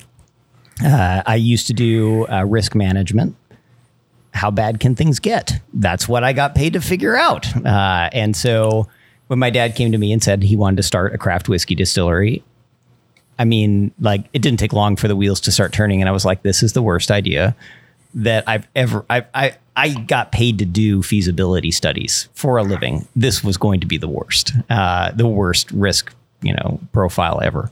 Uh, 0.84 1.22
I 1.26 1.36
used 1.36 1.66
to 1.68 1.72
do 1.72 2.26
uh, 2.28 2.44
risk 2.44 2.74
management. 2.74 3.36
How 4.32 4.50
bad 4.50 4.78
can 4.78 4.94
things 4.94 5.18
get? 5.18 5.60
That's 5.72 6.08
what 6.08 6.22
I 6.22 6.32
got 6.32 6.54
paid 6.54 6.74
to 6.74 6.80
figure 6.80 7.16
out. 7.16 7.46
Uh, 7.64 8.10
and 8.12 8.36
so 8.36 8.86
when 9.26 9.38
my 9.38 9.50
dad 9.50 9.74
came 9.74 9.92
to 9.92 9.98
me 9.98 10.12
and 10.12 10.22
said 10.22 10.42
he 10.42 10.56
wanted 10.56 10.76
to 10.76 10.82
start 10.82 11.14
a 11.14 11.18
craft 11.18 11.48
whiskey 11.48 11.74
distillery, 11.74 12.42
I 13.38 13.44
mean, 13.44 13.92
like 14.00 14.24
it 14.32 14.42
didn't 14.42 14.58
take 14.58 14.72
long 14.72 14.96
for 14.96 15.08
the 15.08 15.16
wheels 15.16 15.40
to 15.42 15.52
start 15.52 15.72
turning, 15.72 16.00
and 16.00 16.08
I 16.08 16.12
was 16.12 16.24
like, 16.24 16.42
"This 16.42 16.62
is 16.62 16.72
the 16.72 16.82
worst 16.82 17.10
idea 17.10 17.54
that 18.14 18.44
I've 18.48 18.66
ever." 18.74 19.04
I 19.08 19.26
I 19.32 19.56
I 19.76 19.94
got 19.94 20.32
paid 20.32 20.58
to 20.58 20.64
do 20.64 21.02
feasibility 21.02 21.70
studies 21.70 22.28
for 22.34 22.56
a 22.56 22.64
living. 22.64 23.06
This 23.14 23.44
was 23.44 23.56
going 23.56 23.80
to 23.80 23.86
be 23.86 23.96
the 23.96 24.08
worst, 24.08 24.52
uh, 24.70 25.12
the 25.12 25.26
worst 25.26 25.70
risk, 25.70 26.12
you 26.42 26.52
know, 26.52 26.80
profile 26.92 27.40
ever, 27.42 27.70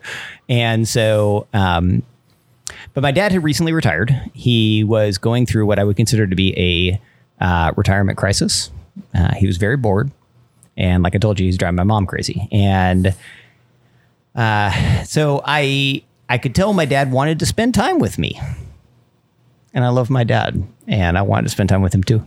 and 0.49 0.89
so. 0.89 1.47
Um, 1.53 2.03
but 2.97 3.03
my 3.03 3.13
dad 3.13 3.31
had 3.31 3.45
recently 3.45 3.75
retired. 3.75 4.11
He 4.33 4.83
was 4.83 5.19
going 5.19 5.45
through 5.45 5.67
what 5.67 5.79
I 5.79 5.85
would 5.85 5.99
consider 5.99 6.27
to 6.27 6.35
be 6.35 6.99
a 7.39 7.45
uh, 7.45 7.75
retirement 7.77 8.17
crisis. 8.17 8.71
Uh, 9.15 9.35
he 9.35 9.47
was 9.47 9.59
very 9.59 9.77
bored, 9.77 10.11
and 10.79 11.03
like 11.03 11.15
I 11.15 11.19
told 11.19 11.39
you, 11.39 11.45
he's 11.45 11.59
driving 11.59 11.77
my 11.77 11.83
mom 11.83 12.07
crazy, 12.07 12.49
and 12.51 13.15
uh, 14.35 15.05
so 15.05 15.43
I 15.45 16.05
I 16.31 16.39
could 16.39 16.55
tell 16.55 16.73
my 16.73 16.87
dad 16.87 17.13
wanted 17.13 17.39
to 17.41 17.47
spend 17.47 17.75
time 17.75 17.99
with 17.99 18.19
me, 18.19 18.41
and 19.75 19.85
I 19.85 19.91
love 19.91 20.09
my 20.09 20.25
dad, 20.25 20.67
and 20.89 21.19
I 21.19 21.23
wanted 21.23 21.43
to 21.43 21.51
spend 21.51 21.69
time 21.69 21.83
with 21.83 21.95
him 21.95 22.03
too. 22.03 22.27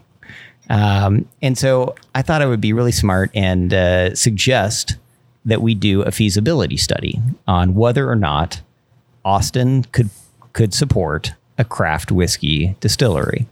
Um, 0.70 1.28
and 1.42 1.58
so 1.58 1.96
I 2.14 2.22
thought 2.22 2.44
I 2.44 2.46
would 2.46 2.62
be 2.62 2.74
really 2.74 2.92
smart 2.92 3.32
and 3.34 3.74
uh, 3.74 4.14
suggest 4.14 4.98
that 5.46 5.64
we 5.64 5.74
do 5.74 6.04
a 6.04 6.12
feasibility 6.12 6.78
study 6.78 7.20
on 7.48 7.74
whether 7.74 8.08
or 8.08 8.16
not 8.16 8.62
Austin 9.26 9.86
could 9.86 10.12
could 10.54 10.74
support 10.74 11.34
a 11.58 11.66
craft 11.66 12.12
whiskey 12.12 12.76
distillery. 12.80 13.48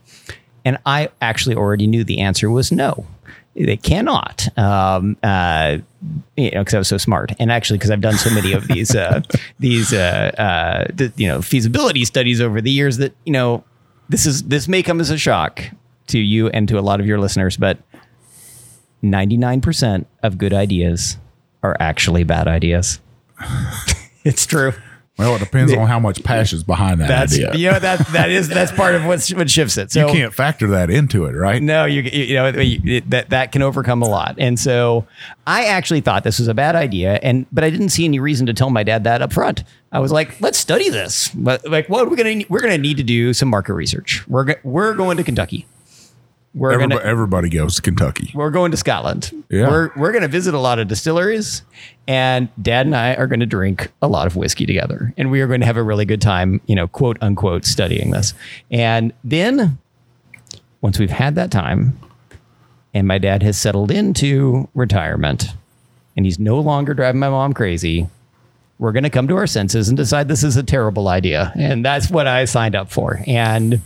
And 0.66 0.78
I 0.86 1.10
actually 1.22 1.56
already 1.56 1.88
knew 1.88 2.04
the 2.04 2.20
answer 2.20 2.50
was 2.50 2.72
no. 2.72 3.06
They 3.56 3.78
cannot, 3.78 4.48
um, 4.58 5.18
uh, 5.24 5.78
you 6.36 6.52
know, 6.52 6.62
because 6.62 6.74
I 6.76 6.78
was 6.78 6.88
so 6.88 6.98
smart, 6.98 7.32
and 7.40 7.52
actually 7.52 7.80
because 7.80 7.90
I've 7.90 8.02
done 8.02 8.18
so 8.18 8.30
many 8.30 8.54
of 8.54 8.68
these 8.68 8.96
uh, 8.96 9.22
these 9.60 9.94
uh, 9.94 10.32
uh, 10.38 10.94
th- 10.96 11.14
you 11.16 11.28
know 11.28 11.42
feasibility 11.42 12.06
studies 12.06 12.40
over 12.40 12.62
the 12.62 12.70
years 12.70 12.98
that 12.98 13.16
you 13.26 13.34
know 13.34 13.64
this 14.10 14.28
is 14.28 14.44
this 14.44 14.68
may 14.68 14.84
come 14.84 15.02
as 15.02 15.10
a 15.10 15.18
shock 15.18 15.64
to 16.08 16.20
you 16.20 16.50
and 16.50 16.68
to 16.68 16.78
a 16.78 16.82
lot 16.82 17.00
of 17.00 17.08
your 17.08 17.20
listeners, 17.20 17.58
but 17.58 17.80
ninety 19.02 19.38
nine 19.38 19.60
percent 19.60 20.06
of 20.22 20.38
good 20.38 20.54
ideas 20.54 21.18
are 21.64 21.76
actually 21.80 22.24
bad 22.24 22.48
ideas. 22.48 23.00
it's 24.24 24.46
true. 24.46 24.74
Well, 25.18 25.36
it 25.36 25.40
depends 25.40 25.74
on 25.74 25.88
how 25.88 26.00
much 26.00 26.24
passion's 26.24 26.64
behind 26.64 27.02
that 27.02 27.08
That's 27.08 27.34
idea. 27.34 27.56
you 27.56 27.72
know 27.72 27.80
that 27.80 28.08
that 28.10 28.30
is 28.30 28.48
that's 28.50 28.72
part 28.72 28.94
of 28.94 29.06
what's, 29.06 29.34
what 29.34 29.50
shifts 29.50 29.78
it. 29.78 29.92
So 29.92 30.08
you 30.08 30.14
can't 30.14 30.34
factor 30.34 30.68
that 30.68 30.90
into 30.92 31.26
it, 31.26 31.34
right? 31.34 31.62
no, 31.62 31.86
you 31.86 32.04
you 32.04 32.36
know 32.36 32.48
you- 32.50 33.02
that 33.08 33.32
that 33.32 33.52
can 33.52 33.62
overcome 33.64 34.02
a 34.04 34.08
lot. 34.08 34.36
And 34.38 34.60
so 34.60 35.08
I 35.48 35.66
actually 35.66 36.02
thought 36.02 36.24
this 36.24 36.38
was 36.40 36.48
a 36.48 36.54
bad 36.54 36.76
idea, 36.76 37.20
and 37.24 37.48
but 37.52 37.64
I 37.64 37.70
didn't 37.70 37.90
see 37.90 38.06
any 38.06 38.20
reason 38.20 38.46
to 38.46 38.54
tell 38.54 38.70
my 38.70 38.84
dad 38.84 39.06
that 39.06 39.22
up 39.22 39.34
front. 39.34 39.64
I 39.92 40.00
was 40.00 40.12
like, 40.12 40.40
let's 40.42 40.58
study 40.58 40.90
this. 40.90 41.30
But 41.30 41.68
like, 41.68 41.90
what 41.90 42.06
are 42.06 42.10
we 42.10 42.16
gonna 42.18 42.44
we're 42.50 42.62
gonna 42.62 42.78
need 42.78 42.98
to 42.98 43.04
do 43.04 43.34
some 43.34 43.50
market 43.50 43.74
research. 43.74 44.24
We're 44.28 44.56
we're 44.64 44.94
going 44.94 45.18
to 45.18 45.24
Kentucky. 45.24 45.66
We're 46.58 46.72
Everybody, 46.72 46.98
gonna 47.00 47.10
everybody 47.12 47.50
goes 47.50 47.76
to 47.76 47.84
Kentucky. 47.84 48.32
we're 48.34 48.50
going 48.50 48.72
to 48.72 48.78
Scotland. 48.78 49.32
Yeah. 49.50 49.70
We're 49.70 49.92
we're 49.96 50.12
going 50.12 50.24
to 50.24 50.28
visit 50.28 50.56
a 50.56 50.60
lot 50.60 50.80
of 50.80 50.88
distilleries 50.88 51.62
and 52.08 52.50
dad 52.60 52.88
and 52.88 52.96
I 52.96 53.14
are 53.14 53.28
going 53.28 53.42
to 53.42 53.46
drink 53.46 53.92
a 54.02 54.08
lot 54.08 54.26
of 54.26 54.36
whiskey 54.36 54.66
together 54.66 55.14
and 55.18 55.30
we 55.30 55.40
are 55.42 55.48
going 55.48 55.60
to 55.60 55.68
have 55.68 55.78
a 55.78 55.84
really 55.84 56.06
good 56.06 56.22
time, 56.22 56.60
you 56.66 56.74
know, 56.76 56.88
quote 56.88 57.18
unquote 57.22 57.64
studying 57.64 58.10
this. 58.10 58.34
And 58.72 59.14
then 59.24 59.78
once 60.82 60.98
we've 60.98 61.12
had 61.12 61.36
that 61.36 61.52
time 61.52 62.00
and 62.92 63.08
my 63.08 63.20
dad 63.20 63.44
has 63.44 63.56
settled 63.60 63.92
into 63.92 64.68
retirement 64.74 65.54
and 66.16 66.26
he's 66.26 66.40
no 66.40 66.60
longer 66.60 66.96
driving 66.96 67.20
my 67.20 67.30
mom 67.30 67.54
crazy, 67.54 68.10
we're 68.80 68.94
going 68.94 69.04
to 69.04 69.12
come 69.12 69.28
to 69.28 69.36
our 69.38 69.46
senses 69.48 69.90
and 69.90 69.96
decide 69.98 70.28
this 70.28 70.44
is 70.44 70.58
a 70.58 70.64
terrible 70.64 71.08
idea. 71.08 71.52
And 71.56 71.86
that's 71.86 72.10
what 72.10 72.26
I 72.26 72.46
signed 72.46 72.76
up 72.76 72.90
for. 72.92 73.22
And 73.28 73.82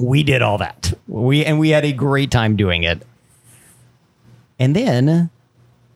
we 0.00 0.22
did 0.22 0.42
all 0.42 0.58
that. 0.58 0.92
We 1.06 1.44
and 1.44 1.58
we 1.58 1.70
had 1.70 1.84
a 1.84 1.92
great 1.92 2.30
time 2.30 2.56
doing 2.56 2.82
it. 2.82 3.02
And 4.58 4.74
then 4.76 5.30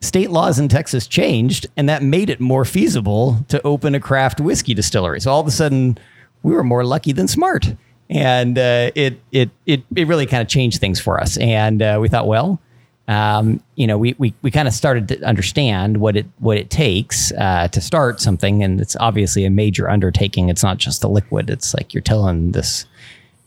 state 0.01 0.29
laws 0.31 0.59
in 0.59 0.67
Texas 0.67 1.07
changed, 1.07 1.67
and 1.75 1.89
that 1.89 2.03
made 2.03 2.29
it 2.29 2.39
more 2.39 2.65
feasible 2.65 3.43
to 3.49 3.61
open 3.63 3.95
a 3.95 3.99
craft 3.99 4.39
whiskey 4.39 4.73
distillery. 4.73 5.19
So 5.19 5.31
all 5.31 5.41
of 5.41 5.47
a 5.47 5.51
sudden, 5.51 5.97
we 6.43 6.53
were 6.53 6.63
more 6.63 6.83
lucky 6.83 7.11
than 7.11 7.27
smart, 7.27 7.73
and 8.09 8.57
uh, 8.57 8.91
it 8.95 9.19
it 9.31 9.49
it 9.65 9.83
it 9.95 10.07
really 10.07 10.25
kind 10.25 10.41
of 10.41 10.47
changed 10.47 10.79
things 10.79 10.99
for 10.99 11.19
us. 11.19 11.37
And 11.37 11.81
uh, 11.81 11.97
we 11.99 12.07
thought, 12.07 12.27
well, 12.27 12.59
um, 13.07 13.61
you 13.75 13.87
know, 13.87 13.97
we 13.97 14.15
we 14.17 14.33
we 14.41 14.51
kind 14.51 14.67
of 14.67 14.73
started 14.73 15.07
to 15.09 15.21
understand 15.23 15.97
what 15.97 16.15
it 16.15 16.25
what 16.39 16.57
it 16.57 16.69
takes 16.69 17.31
uh, 17.33 17.67
to 17.69 17.81
start 17.81 18.21
something, 18.21 18.63
and 18.63 18.81
it's 18.81 18.95
obviously 18.99 19.45
a 19.45 19.49
major 19.49 19.89
undertaking. 19.89 20.49
It's 20.49 20.63
not 20.63 20.77
just 20.77 21.01
the 21.01 21.09
liquid; 21.09 21.49
it's 21.49 21.73
like 21.73 21.93
you're 21.93 22.01
telling 22.01 22.51
this 22.51 22.85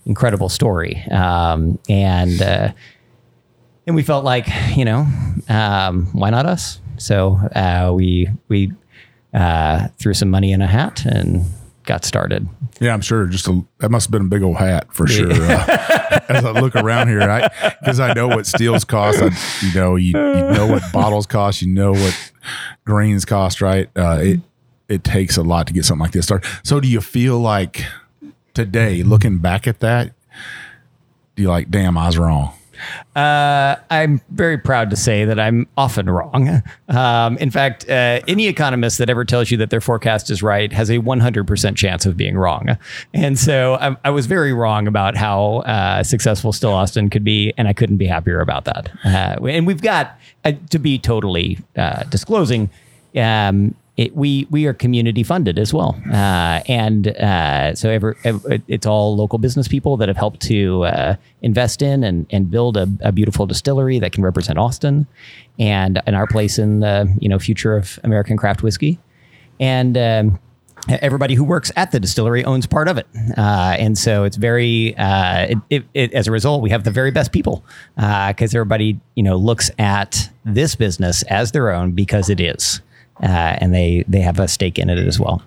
incredible 0.09 0.49
story, 0.49 1.05
um, 1.11 1.79
and 1.89 2.43
uh, 2.43 2.73
and 3.87 3.95
we 3.95 4.03
felt 4.03 4.25
like 4.25 4.49
you 4.77 4.85
know 4.85 5.07
um, 5.49 6.07
why 6.13 6.31
not 6.31 6.47
us? 6.47 6.81
So 6.97 7.39
uh, 7.55 7.93
we 7.95 8.29
we 8.49 8.73
uh, 9.33 9.89
threw 9.99 10.15
some 10.15 10.31
money 10.31 10.53
in 10.53 10.63
a 10.63 10.67
hat 10.67 11.05
and 11.05 11.45
got 11.85 12.05
started. 12.05 12.49
Yeah, 12.81 12.93
I'm 12.93 13.01
sure. 13.01 13.27
Just 13.27 13.49
a 13.49 13.65
that 13.79 13.91
must 13.91 14.07
have 14.07 14.13
been 14.13 14.27
a 14.27 14.29
big 14.29 14.43
old 14.43 14.57
hat 14.57 14.93
for 14.93 15.07
sure. 15.07 15.33
Uh, 15.33 16.21
as 16.29 16.45
I 16.45 16.53
look 16.53 16.75
around 16.75 17.09
here, 17.09 17.23
I 17.23 17.49
because 17.81 18.01
I 18.01 18.13
know 18.15 18.29
what 18.29 18.47
steels 18.47 18.85
cost. 18.85 19.21
I, 19.23 19.31
you 19.67 19.75
know, 19.75 19.97
you, 19.97 20.09
you 20.09 20.13
know 20.13 20.67
what 20.67 20.83
bottles 20.93 21.27
cost. 21.27 21.63
You 21.63 21.69
know 21.69 21.93
what 21.93 22.33
grains 22.85 23.25
cost. 23.25 23.61
Right? 23.61 23.89
Uh, 23.97 24.19
it 24.21 24.41
it 24.89 25.05
takes 25.05 25.37
a 25.37 25.43
lot 25.43 25.67
to 25.67 25.73
get 25.73 25.85
something 25.85 26.03
like 26.03 26.13
this 26.13 26.27
started. 26.27 26.49
So, 26.63 26.81
do 26.81 26.89
you 26.89 27.01
feel 27.01 27.39
like 27.39 27.85
today, 28.59 29.05
looking 29.05 29.39
back 29.39 29.69
at 29.69 29.79
that, 29.79 30.13
do 31.37 31.43
you 31.43 31.49
like, 31.49 31.71
damn, 31.71 31.97
I 31.97 32.07
was 32.07 32.19
wrong? 32.19 32.53
Uh, 33.15 33.77
I'm 33.89 34.21
very 34.31 34.59
proud 34.59 34.91
to 34.91 34.97
say 34.97 35.25
that 35.25 35.39
I'm 35.39 35.69
often 35.77 36.11
wrong. 36.11 36.63
Um, 36.89 37.39
in 37.39 37.53
fact, 37.53 37.89
uh, 37.89 38.21
any 38.27 38.49
economist 38.49 38.99
that 38.99 39.09
ever 39.09 39.25
tells 39.25 39.53
you 39.53 39.59
that 39.59 39.71
their 39.71 39.81
forecast 39.81 40.29
is 40.31 40.43
right 40.43 40.73
has 40.73 40.91
a 40.91 40.99
100% 40.99 41.77
chance 41.77 42.05
of 42.05 42.17
being 42.17 42.37
wrong. 42.37 42.77
And 43.15 43.39
so 43.39 43.75
I, 43.75 43.97
I 44.05 44.11
was 44.11 44.27
very 44.27 44.53
wrong 44.53 44.89
about 44.89 45.17
how 45.17 45.59
uh, 45.59 46.03
successful 46.03 46.53
Still 46.53 46.73
Austin 46.73 47.11
could 47.11 47.23
be, 47.23 47.53
and 47.57 47.69
I 47.69 47.73
couldn't 47.73 47.99
be 47.99 48.07
happier 48.07 48.41
about 48.41 48.65
that. 48.65 48.91
Uh, 49.05 49.47
and 49.47 49.69
we've 49.69 49.83
got, 49.83 50.19
uh, 50.45 50.53
to 50.71 50.81
be 50.81 50.99
totally 50.99 51.59
uh, 51.77 52.03
disclosing, 52.05 52.71
um, 53.17 53.77
it, 53.99 54.15
we 54.15 54.47
we 54.49 54.65
are 54.67 54.73
community 54.73 55.25
funded 55.25 55.59
as 55.59 55.75
well, 55.75 56.01
uh, 56.13 56.61
and 56.69 57.09
uh, 57.09 57.75
so 57.75 57.91
it's 58.69 58.87
all 58.87 59.17
local 59.17 59.41
business 59.41 59.67
people 59.67 59.97
that 59.97 60.09
have 60.09 60.17
helped 60.17 60.41
to 60.43 60.85
uh, 60.85 61.17
invest 61.43 61.83
in 61.83 62.05
and, 62.05 62.25
and 62.31 62.49
build 62.49 62.77
a, 62.77 62.87
a 63.01 63.11
beautiful 63.11 63.45
distillery 63.45 63.99
that 63.99 64.13
can 64.13 64.23
represent 64.23 64.57
Austin, 64.57 65.09
and 65.59 66.01
and 66.07 66.15
our 66.15 66.29
place 66.29 66.61
in 66.61 66.79
the 66.79 67.13
you 67.21 67.29
know 67.29 67.41
future 67.41 67.77
of 67.77 67.99
American 68.05 68.39
craft 68.39 68.63
whiskey, 68.63 68.99
and. 69.61 69.99
Um, 69.99 70.39
Everybody 70.89 71.35
who 71.35 71.45
works 71.45 71.71
at 71.77 71.91
the 71.91 72.01
distillery 72.01 72.45
owns 72.45 72.65
part 72.65 72.89
of 72.89 72.97
it, 72.97 73.07
uh, 73.37 73.77
and 73.79 73.99
so 73.99 74.25
it's 74.25 74.37
very. 74.37 74.97
Uh, 74.97 75.47
it, 75.51 75.59
it, 75.69 75.85
it, 75.93 76.13
as 76.15 76.29
a 76.29 76.31
result, 76.31 76.63
we 76.63 76.71
have 76.71 76.85
the 76.85 76.91
very 76.91 77.11
best 77.11 77.31
people 77.31 77.63
because 77.97 78.55
everybody 78.55 78.99
you 79.15 79.23
know 79.23 79.37
looks 79.37 79.71
at 79.79 80.31
this 80.47 80.77
business 80.77 81.25
as 81.25 81.53
their 81.53 81.73
own 81.73 81.93
because 81.93 82.31
it 82.31 82.41
is, 82.41 82.81
uh, 83.23 83.57
and 83.61 83.75
they 83.75 84.05
they 84.09 84.21
have 84.21 84.39
a 84.39 84.49
stake 84.49 84.79
in 84.79 84.91
it 84.91 84.99
as 84.99 85.19
well. 85.19 85.43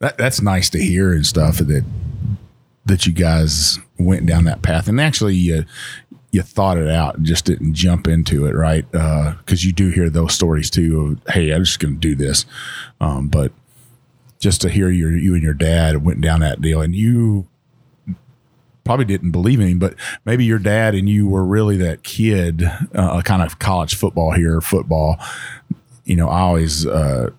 That 0.00 0.18
that's 0.18 0.40
nice 0.40 0.70
to 0.70 0.78
hear 0.78 1.12
and 1.12 1.26
stuff 1.26 1.58
that 1.58 1.84
that 2.86 3.06
you 3.06 3.12
guys 3.12 3.78
went 3.98 4.26
down 4.26 4.44
that 4.44 4.62
path 4.62 4.88
and 4.88 5.00
actually 5.00 5.34
you 5.34 5.64
you 6.32 6.42
thought 6.42 6.78
it 6.78 6.88
out 6.88 7.16
and 7.16 7.26
just 7.26 7.44
didn't 7.44 7.74
jump 7.74 8.06
into 8.06 8.46
it, 8.46 8.52
right? 8.52 8.90
Because 8.90 9.64
you 9.64 9.72
do 9.72 9.90
hear 9.90 10.08
those 10.08 10.32
stories 10.32 10.70
too 10.70 11.18
of 11.26 11.34
hey, 11.34 11.50
I'm 11.50 11.64
just 11.64 11.80
going 11.80 11.94
to 11.94 12.00
do 12.00 12.14
this, 12.14 12.46
um, 13.00 13.28
but 13.28 13.52
just 14.38 14.60
to 14.62 14.70
hear 14.70 14.88
your 14.90 15.16
you 15.16 15.34
and 15.34 15.42
your 15.42 15.54
dad 15.54 16.04
went 16.04 16.20
down 16.20 16.40
that 16.40 16.60
deal 16.60 16.80
and 16.80 16.94
you 16.94 17.46
probably 18.84 19.04
didn't 19.04 19.30
believe 19.30 19.60
him, 19.60 19.78
but 19.78 19.94
maybe 20.24 20.44
your 20.44 20.58
dad 20.58 20.94
and 20.94 21.08
you 21.08 21.28
were 21.28 21.44
really 21.44 21.76
that 21.76 22.02
kid, 22.02 22.64
uh, 22.94 23.20
kind 23.22 23.42
of 23.42 23.58
college 23.58 23.94
football 23.94 24.32
here, 24.32 24.60
football. 24.60 25.16
You 26.10 26.16
know, 26.16 26.28
I 26.28 26.40
always 26.40 26.86
uh, 26.86 27.30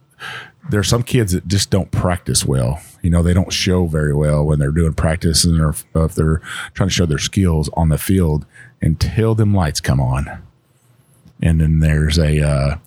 there 0.69 0.79
are 0.79 0.83
some 0.83 1.03
kids 1.03 1.33
that 1.33 1.45
just 1.45 1.69
don't 1.71 1.91
practice 1.91 2.45
well. 2.45 2.79
You 3.01 3.09
know, 3.09 3.21
they 3.21 3.33
don't 3.33 3.51
show 3.51 3.85
very 3.85 4.13
well 4.13 4.45
when 4.45 4.59
they're 4.59 4.71
doing 4.71 4.93
practice 4.93 5.43
and 5.43 5.59
or 5.59 5.69
if, 5.71 6.15
they're 6.15 6.41
trying 6.73 6.87
to 6.87 6.93
show 6.93 7.05
their 7.05 7.17
skills 7.17 7.69
on 7.73 7.89
the 7.89 7.97
field 7.97 8.45
until 8.81 9.35
them 9.35 9.53
lights 9.53 9.81
come 9.81 9.99
on. 9.99 10.41
And 11.41 11.59
then 11.59 11.79
there's 11.79 12.17
a 12.17 12.39
uh, 12.39 12.77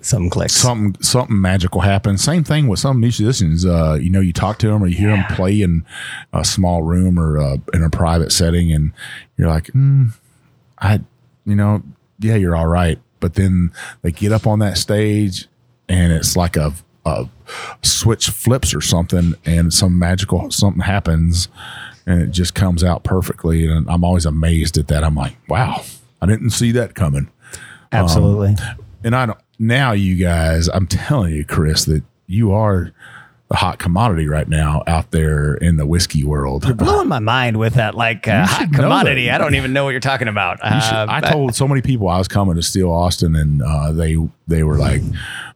Some 0.00 0.30
clicks. 0.30 0.52
something 0.52 1.02
something 1.02 1.40
magical 1.40 1.80
happens. 1.80 2.22
Same 2.22 2.44
thing 2.44 2.68
with 2.68 2.78
some 2.78 3.00
musicians. 3.00 3.66
Uh, 3.66 3.98
you 4.00 4.10
know, 4.10 4.20
you 4.20 4.32
talk 4.32 4.58
to 4.58 4.68
them 4.68 4.80
or 4.80 4.86
you 4.86 4.96
hear 4.96 5.10
them 5.10 5.24
play 5.30 5.60
in 5.60 5.84
a 6.32 6.44
small 6.44 6.84
room 6.84 7.18
or 7.18 7.38
uh, 7.38 7.56
in 7.74 7.82
a 7.82 7.90
private 7.90 8.30
setting, 8.30 8.70
and 8.70 8.92
you're 9.36 9.48
like, 9.48 9.66
mm, 9.72 10.12
I, 10.78 11.00
you 11.44 11.56
know, 11.56 11.82
yeah, 12.20 12.36
you're 12.36 12.54
all 12.54 12.68
right. 12.68 13.00
But 13.22 13.34
then 13.34 13.72
they 14.02 14.12
get 14.12 14.32
up 14.32 14.46
on 14.46 14.58
that 14.58 14.76
stage, 14.76 15.48
and 15.88 16.12
it's 16.12 16.36
like 16.36 16.56
a 16.56 16.74
a 17.06 17.28
switch 17.82 18.28
flips 18.28 18.74
or 18.74 18.82
something, 18.82 19.34
and 19.46 19.72
some 19.72 19.98
magical 19.98 20.50
something 20.50 20.82
happens, 20.82 21.48
and 22.04 22.20
it 22.20 22.30
just 22.32 22.54
comes 22.54 22.84
out 22.84 23.02
perfectly. 23.02 23.66
And 23.66 23.88
I'm 23.88 24.04
always 24.04 24.26
amazed 24.26 24.76
at 24.76 24.88
that. 24.88 25.02
I'm 25.02 25.14
like, 25.14 25.36
wow, 25.48 25.82
I 26.20 26.26
didn't 26.26 26.50
see 26.50 26.72
that 26.72 26.94
coming 26.94 27.30
um, 27.92 28.04
Absolutely. 28.04 28.56
and 29.04 29.14
I 29.14 29.26
don't 29.26 29.38
now 29.58 29.92
you 29.92 30.16
guys, 30.16 30.68
I'm 30.68 30.86
telling 30.86 31.32
you, 31.34 31.44
Chris, 31.44 31.84
that 31.84 32.02
you 32.26 32.52
are 32.52 32.90
the 33.52 33.58
hot 33.58 33.78
commodity 33.78 34.26
right 34.26 34.48
now 34.48 34.82
out 34.86 35.10
there 35.10 35.52
in 35.56 35.76
the 35.76 35.84
whiskey 35.84 36.24
world. 36.24 36.64
You're 36.64 36.72
blowing 36.74 37.06
my 37.08 37.18
mind 37.18 37.58
with 37.58 37.74
that 37.74 37.94
like 37.94 38.26
uh, 38.26 38.46
hot 38.46 38.72
commodity. 38.72 39.30
I 39.30 39.36
don't 39.36 39.54
even 39.56 39.74
know 39.74 39.84
what 39.84 39.90
you're 39.90 40.00
talking 40.00 40.26
about. 40.28 40.58
You 40.64 40.80
should- 40.80 40.94
Uh, 40.94 41.06
I 41.10 41.20
told 41.20 41.54
so 41.54 41.68
many 41.68 41.82
people 41.82 42.08
I 42.08 42.16
was 42.16 42.28
coming 42.28 42.54
to 42.54 42.62
Still 42.62 42.90
Austin, 42.90 43.36
and 43.36 43.60
uh, 43.60 43.92
they 43.92 44.16
they 44.48 44.62
were 44.62 44.78
like, 44.78 45.02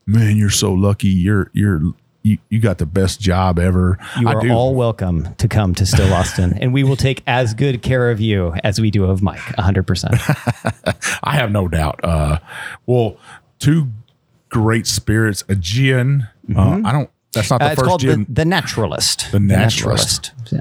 "Man, 0.04 0.37
you're 0.37 0.50
so 0.50 0.74
lucky. 0.74 1.09
You're 1.09 1.50
you're 1.54 1.80
you, 2.22 2.37
you 2.50 2.61
got 2.61 2.76
the 2.76 2.85
best 2.85 3.18
job 3.18 3.59
ever." 3.59 3.98
you 4.20 4.28
are 4.28 4.46
all 4.50 4.74
welcome 4.74 5.35
to 5.37 5.48
come 5.48 5.74
to 5.76 5.87
Still 5.87 6.12
Austin, 6.12 6.52
and 6.61 6.74
we 6.74 6.85
will 6.85 6.96
take 6.96 7.22
as 7.26 7.54
good 7.54 7.80
care 7.80 8.11
of 8.11 8.20
you 8.20 8.52
as 8.62 8.78
we 8.78 8.90
do 8.90 9.04
of 9.06 9.22
Mike. 9.22 9.40
100%. 9.56 11.18
I 11.24 11.37
have 11.37 11.50
no 11.50 11.66
doubt. 11.66 12.00
Uh, 12.04 12.40
well, 12.85 13.16
two 13.59 13.88
great 14.50 14.87
spirits, 14.87 15.44
a 15.48 15.54
gin. 15.54 16.28
Uh, 16.54 16.82
I 16.85 16.92
don't. 16.92 17.11
That's 17.37 17.51
not 17.51 17.61
the 17.61 17.66
Uh, 17.66 17.70
it's 17.70 17.79
first 17.81 17.88
called 17.88 18.01
the, 18.01 18.07
gin 18.07 18.27
the 18.29 18.44
Naturalist. 18.44 19.31
The 19.31 19.38
Naturalist. 19.40 20.33
Yeah. 20.51 20.61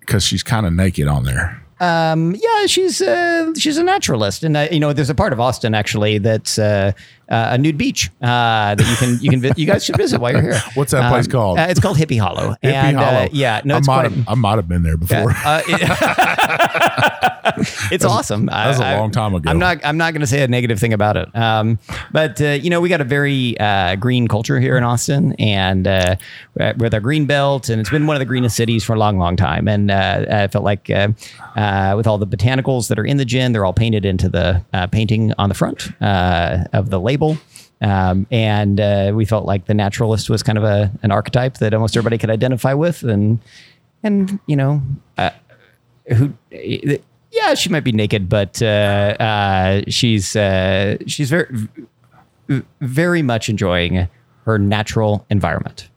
because 0.00 0.24
she's 0.24 0.42
kind 0.42 0.66
of 0.66 0.72
naked 0.72 1.06
on 1.06 1.24
there. 1.24 1.60
Um, 1.80 2.34
yeah, 2.36 2.66
she's 2.66 3.02
uh, 3.02 3.52
she's 3.58 3.76
a 3.76 3.82
naturalist, 3.82 4.42
and 4.44 4.56
uh, 4.56 4.68
you 4.70 4.80
know, 4.80 4.92
there's 4.92 5.10
a 5.10 5.14
part 5.14 5.32
of 5.32 5.40
Austin 5.40 5.74
actually 5.74 6.18
that's 6.18 6.58
uh, 6.58 6.92
uh, 7.30 7.48
a 7.52 7.58
nude 7.58 7.76
beach 7.78 8.10
uh, 8.22 8.74
that 8.74 8.86
you 8.88 8.96
can 8.96 9.18
you 9.22 9.30
can 9.30 9.40
vi- 9.40 9.52
you 9.56 9.66
guys 9.66 9.84
should 9.84 9.96
visit 9.96 10.20
while 10.20 10.32
you're 10.32 10.42
here. 10.42 10.60
What's 10.74 10.92
that 10.92 11.10
place 11.10 11.26
called? 11.26 11.58
Uh, 11.58 11.66
it's 11.68 11.80
called 11.80 11.96
Hippie 11.96 12.18
Hollow. 12.20 12.56
Hippie 12.62 12.72
and, 12.72 12.96
uh, 12.98 13.04
Hollow. 13.04 13.28
yeah, 13.32 13.60
no, 13.64 13.76
I 13.76 13.78
might 13.78 13.84
quite. 13.84 14.12
have 14.12 14.28
I 14.28 14.34
might 14.34 14.56
have 14.56 14.68
been 14.68 14.82
there 14.82 14.96
before. 14.96 15.30
Uh, 15.30 15.62
it- 15.66 17.34
it's 17.92 18.04
awesome. 18.04 18.46
That 18.46 18.68
was 18.68 18.78
a 18.78 18.96
long 18.98 19.10
time 19.10 19.34
ago. 19.34 19.50
I'm 19.50 19.58
not. 19.58 19.78
I'm 19.84 19.96
not 19.96 20.12
going 20.12 20.20
to 20.20 20.26
say 20.26 20.42
a 20.42 20.48
negative 20.48 20.78
thing 20.78 20.92
about 20.92 21.16
it. 21.16 21.34
Um, 21.36 21.78
but 22.12 22.40
uh, 22.40 22.46
you 22.50 22.70
know, 22.70 22.80
we 22.80 22.88
got 22.88 23.00
a 23.00 23.04
very 23.04 23.58
uh, 23.58 23.96
green 23.96 24.28
culture 24.28 24.58
here 24.60 24.76
in 24.76 24.84
Austin, 24.84 25.34
and 25.38 25.86
uh, 25.86 26.16
with 26.76 26.94
our 26.94 27.00
green 27.00 27.26
belt, 27.26 27.68
and 27.68 27.80
it's 27.80 27.90
been 27.90 28.06
one 28.06 28.16
of 28.16 28.20
the 28.20 28.26
greenest 28.26 28.56
cities 28.56 28.84
for 28.84 28.94
a 28.94 28.98
long, 28.98 29.18
long 29.18 29.36
time. 29.36 29.68
And 29.68 29.90
uh, 29.90 30.26
I 30.30 30.48
felt 30.48 30.64
like 30.64 30.90
uh, 30.90 31.08
uh, 31.56 31.94
with 31.96 32.06
all 32.06 32.18
the 32.18 32.26
botanicals 32.26 32.88
that 32.88 32.98
are 32.98 33.04
in 33.04 33.16
the 33.16 33.24
gin, 33.24 33.52
they're 33.52 33.64
all 33.64 33.72
painted 33.72 34.04
into 34.04 34.28
the 34.28 34.64
uh, 34.72 34.86
painting 34.86 35.32
on 35.38 35.48
the 35.48 35.54
front 35.54 35.88
uh, 36.02 36.64
of 36.72 36.90
the 36.90 37.00
label. 37.00 37.13
Um, 37.80 38.26
and 38.30 38.80
uh, 38.80 39.12
we 39.14 39.24
felt 39.24 39.44
like 39.46 39.66
the 39.66 39.74
naturalist 39.74 40.30
was 40.30 40.42
kind 40.42 40.56
of 40.56 40.64
a 40.64 40.90
an 41.02 41.10
archetype 41.10 41.58
that 41.58 41.74
almost 41.74 41.96
everybody 41.96 42.18
could 42.18 42.30
identify 42.30 42.72
with, 42.72 43.02
and 43.02 43.40
and 44.02 44.38
you 44.46 44.56
know, 44.56 44.80
uh, 45.18 45.30
who 46.08 46.32
yeah 47.30 47.54
she 47.54 47.68
might 47.68 47.82
be 47.84 47.90
naked 47.92 48.28
but 48.28 48.62
uh, 48.62 48.66
uh, 49.18 49.82
she's 49.88 50.36
uh, 50.36 50.96
she's 51.06 51.30
very 51.30 51.68
very 52.80 53.22
much 53.22 53.48
enjoying 53.48 54.08
her 54.44 54.58
natural 54.58 55.26
environment. 55.30 55.88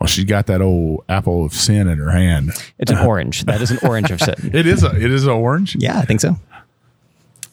Well, 0.00 0.08
she's 0.08 0.24
got 0.26 0.46
that 0.46 0.60
old 0.60 1.04
apple 1.08 1.44
of 1.46 1.54
sin 1.54 1.88
in 1.88 1.96
her 1.98 2.10
hand. 2.10 2.50
it's 2.78 2.90
an 2.90 2.98
orange. 2.98 3.44
That 3.46 3.62
is 3.62 3.70
an 3.70 3.78
orange 3.82 4.10
of 4.10 4.20
sin. 4.20 4.34
It 4.52 4.66
is 4.66 4.82
a 4.82 4.94
it 4.94 5.10
is 5.10 5.24
an 5.24 5.30
orange. 5.30 5.76
yeah 5.80 5.98
i 5.98 6.04
think 6.04 6.20
so 6.20 6.36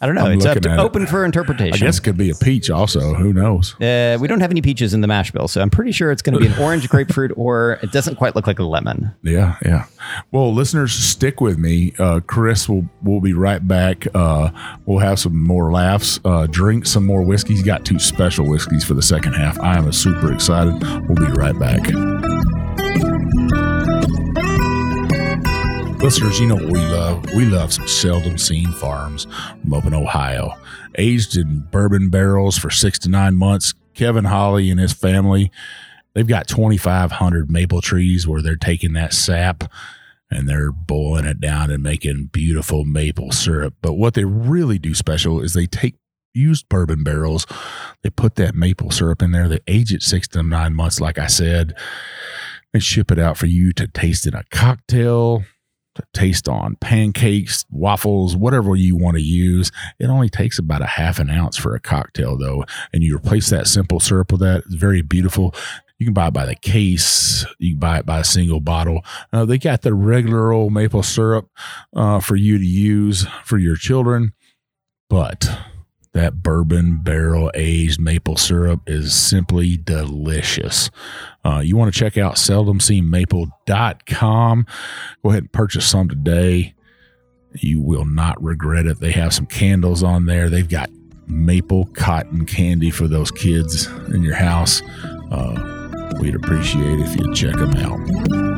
i 0.04 0.06
don't 0.06 0.16
know 0.16 0.26
I'm 0.26 0.34
it's 0.34 0.46
up 0.46 0.60
to 0.60 0.70
at 0.70 0.80
it. 0.80 0.82
open 0.82 1.08
for 1.08 1.24
I 1.26 1.30
guess 1.78 1.98
it 1.98 2.02
could 2.04 2.18
be 2.18 2.30
a 2.30 2.36
peach 2.36 2.70
also. 2.70 3.14
Who 3.14 3.32
knows? 3.32 3.80
uh, 3.80 4.18
we 4.20 4.28
don't 4.28 4.42
have 4.42 4.52
any 4.52 4.62
peaches 4.62 4.94
in 4.94 5.00
the 5.02 5.08
mash 5.08 5.32
bill 5.32 5.48
so 5.48 5.62
i'm 5.62 5.70
pretty 5.70 5.92
sure 5.94 6.12
it's 6.12 6.22
going 6.22 6.34
to 6.34 6.40
be 6.40 6.48
an 6.48 6.60
orange 6.62 6.90
grapefruit 6.94 7.32
or 7.38 7.80
it 7.82 7.92
doesn't 7.92 8.16
quite 8.18 8.36
look 8.36 8.46
like 8.46 8.60
a 8.60 8.64
lemon 8.64 9.12
Yeah, 9.24 9.56
yeah. 9.64 9.86
Well, 10.32 10.54
listeners, 10.54 10.92
stick 10.92 11.40
with 11.40 11.58
me. 11.58 11.94
Uh, 11.98 12.20
Chris 12.28 12.68
will 12.68 12.86
will 13.02 13.22
be 13.22 13.34
right 13.34 13.66
back. 13.66 14.06
Uh, 14.14 14.50
we'll 14.86 15.00
have 15.00 15.18
some 15.20 15.42
more 15.42 15.72
laughs. 15.72 16.20
Uh, 16.26 16.46
drink 16.48 16.86
some 16.86 17.06
more 17.06 17.24
whiskey. 17.24 17.54
He's 17.54 17.64
got 17.64 17.86
two 17.86 18.00
special 18.00 18.46
whiskeys 18.50 18.84
for 18.84 18.96
the 18.96 19.02
second 19.02 19.34
half. 19.34 19.58
I 19.62 19.78
am 19.78 19.92
super 19.94 20.34
excited. 20.34 20.74
We'll 21.08 21.16
be 21.16 21.32
right 21.40 21.58
back. 21.58 22.33
Listeners, 26.04 26.38
you 26.38 26.48
know 26.48 26.56
what 26.56 26.66
we 26.66 26.80
love? 26.80 27.34
We 27.34 27.46
love 27.46 27.72
some 27.72 27.88
seldom 27.88 28.38
seen 28.38 28.70
farms 28.74 29.26
from 29.62 29.74
up 29.74 29.86
in 29.86 29.94
Ohio. 29.94 30.52
Aged 30.96 31.38
in 31.38 31.62
bourbon 31.72 32.10
barrels 32.10 32.58
for 32.58 32.70
six 32.70 33.00
to 33.00 33.10
nine 33.10 33.38
months, 33.38 33.74
Kevin 33.94 34.26
Holly 34.26 34.70
and 34.70 34.82
his 34.82 34.92
family, 34.92 35.50
they've 36.14 36.28
got 36.28 36.50
2,500 36.50 37.50
maple 37.50 37.80
trees 37.80 38.28
where 38.28 38.42
they're 38.42 38.58
taking 38.58 38.92
that 38.94 39.14
sap 39.14 39.64
and 40.30 40.50
they're 40.50 40.74
boiling 40.74 41.24
it 41.24 41.40
down 41.40 41.72
and 41.72 41.82
making 41.82 42.32
beautiful 42.34 42.84
maple 42.84 43.32
syrup. 43.32 43.76
But 43.82 43.94
what 43.94 44.14
they 44.14 44.26
really 44.26 44.80
do 44.80 44.94
special 44.94 45.40
is 45.40 45.54
they 45.54 45.68
take 45.68 45.96
used 46.34 46.68
bourbon 46.68 47.06
barrels, 47.06 47.48
they 48.02 48.10
put 48.10 48.36
that 48.36 48.56
maple 48.56 48.92
syrup 48.92 49.22
in 49.22 49.32
there, 49.32 49.48
they 49.48 49.62
age 49.68 49.94
it 49.94 50.04
six 50.04 50.28
to 50.28 50.44
nine 50.44 50.76
months, 50.76 51.00
like 51.00 51.18
I 51.18 51.28
said, 51.28 51.74
and 52.74 52.84
ship 52.84 53.10
it 53.10 53.20
out 53.20 53.38
for 53.38 53.46
you 53.46 53.72
to 53.72 53.88
taste 53.88 54.28
in 54.28 54.34
a 54.34 54.44
cocktail, 54.52 55.46
taste 56.14 56.48
on 56.48 56.76
pancakes, 56.78 57.66
waffles, 57.70 58.36
whatever 58.36 58.76
you 58.76 58.96
want 58.96 59.18
to 59.18 59.24
use. 59.24 59.72
It 60.00 60.08
only 60.08 60.30
takes 60.30 60.60
about 60.60 60.82
a 60.82 60.88
half 60.88 61.20
an 61.20 61.30
ounce 61.30 61.58
for 61.58 61.76
a 61.76 61.80
cocktail, 61.80 62.38
though, 62.38 62.66
and 62.92 63.04
you 63.04 63.16
replace 63.16 63.50
that 63.50 63.68
simple 63.68 64.00
syrup 64.00 64.32
with 64.32 64.42
that. 64.42 64.64
It's 64.66 64.76
very 64.76 65.02
beautiful. 65.02 65.54
You 66.00 66.08
can 66.08 66.14
buy 66.14 66.28
it 66.28 66.34
by 66.34 66.46
the 66.46 66.56
case. 66.56 67.46
You 67.60 67.74
can 67.74 67.80
buy 67.80 68.00
it 68.00 68.06
by 68.06 68.20
a 68.20 68.24
single 68.26 68.60
bottle. 68.60 69.02
Uh, 69.32 69.46
they 69.46 69.58
got 69.58 69.84
the 69.84 69.94
regular 69.94 70.52
old 70.52 70.74
maple 70.74 71.04
syrup 71.04 71.50
uh, 71.96 72.20
for 72.20 72.36
you 72.36 72.58
to 72.58 72.66
use 72.66 73.26
for 73.44 73.58
your 73.58 73.76
children, 73.76 74.34
but 75.10 75.50
that 76.14 76.44
bourbon 76.44 77.00
barrel 77.04 77.52
aged 77.56 78.00
maple 78.00 78.38
syrup 78.38 78.82
is 78.88 79.14
simply 79.14 79.76
delicious. 79.78 80.90
Uh, 81.44 81.62
you 81.64 81.76
want 81.76 81.94
to 81.94 82.00
check 82.00 82.18
out 82.18 82.36
seldomseenmaple.com. 82.36 84.66
Go 85.24 85.30
ahead 85.30 85.44
and 85.44 85.52
purchase 85.52 85.86
some 85.88 86.08
today. 86.08 86.76
You 87.56 87.82
will 87.82 88.06
not 88.06 88.42
regret 88.42 88.86
it. 88.86 89.00
They 89.00 89.12
have 89.12 89.34
some 89.34 89.48
candles 89.48 90.04
on 90.04 90.26
there. 90.26 90.50
They've 90.50 90.70
got 90.70 90.90
maple 91.28 91.86
cotton 91.86 92.46
candy 92.46 92.90
for 92.90 93.08
those 93.08 93.32
kids 93.32 93.88
in 94.14 94.24
your 94.24 94.36
house. 94.36 94.82
Uh, 95.32 96.16
we'd 96.20 96.36
appreciate 96.36 97.00
if 97.00 97.18
you 97.20 97.34
check 97.34 97.56
them 97.56 97.74
out. 97.76 98.53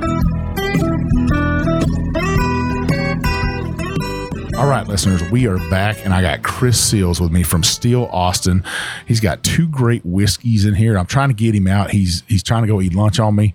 All 4.58 4.68
right, 4.68 4.88
listeners, 4.88 5.22
we 5.32 5.48
are 5.48 5.58
back, 5.70 5.98
and 6.06 6.14
I 6.14 6.22
got 6.22 6.42
Chris 6.42 6.80
Seals 6.82 7.20
with 7.20 7.30
me 7.30 7.44
from 7.44 7.62
Still 7.62 8.08
Austin. 8.08 8.64
He's 9.06 9.20
got 9.20 9.44
two 9.44 9.68
great 9.68 10.02
whiskeys 10.06 10.64
in 10.66 10.76
here. 10.76 10.98
I'm 10.98 11.06
trying 11.06 11.28
to 11.28 11.36
get 11.36 11.54
him 11.54 11.68
out. 11.68 11.92
He's 11.92 12.24
he's 12.30 12.42
trying 12.42 12.64
to 12.64 12.68
go 12.68 12.82
eat 12.82 12.94
lunch 12.96 13.20
on 13.20 13.36
me. 13.36 13.54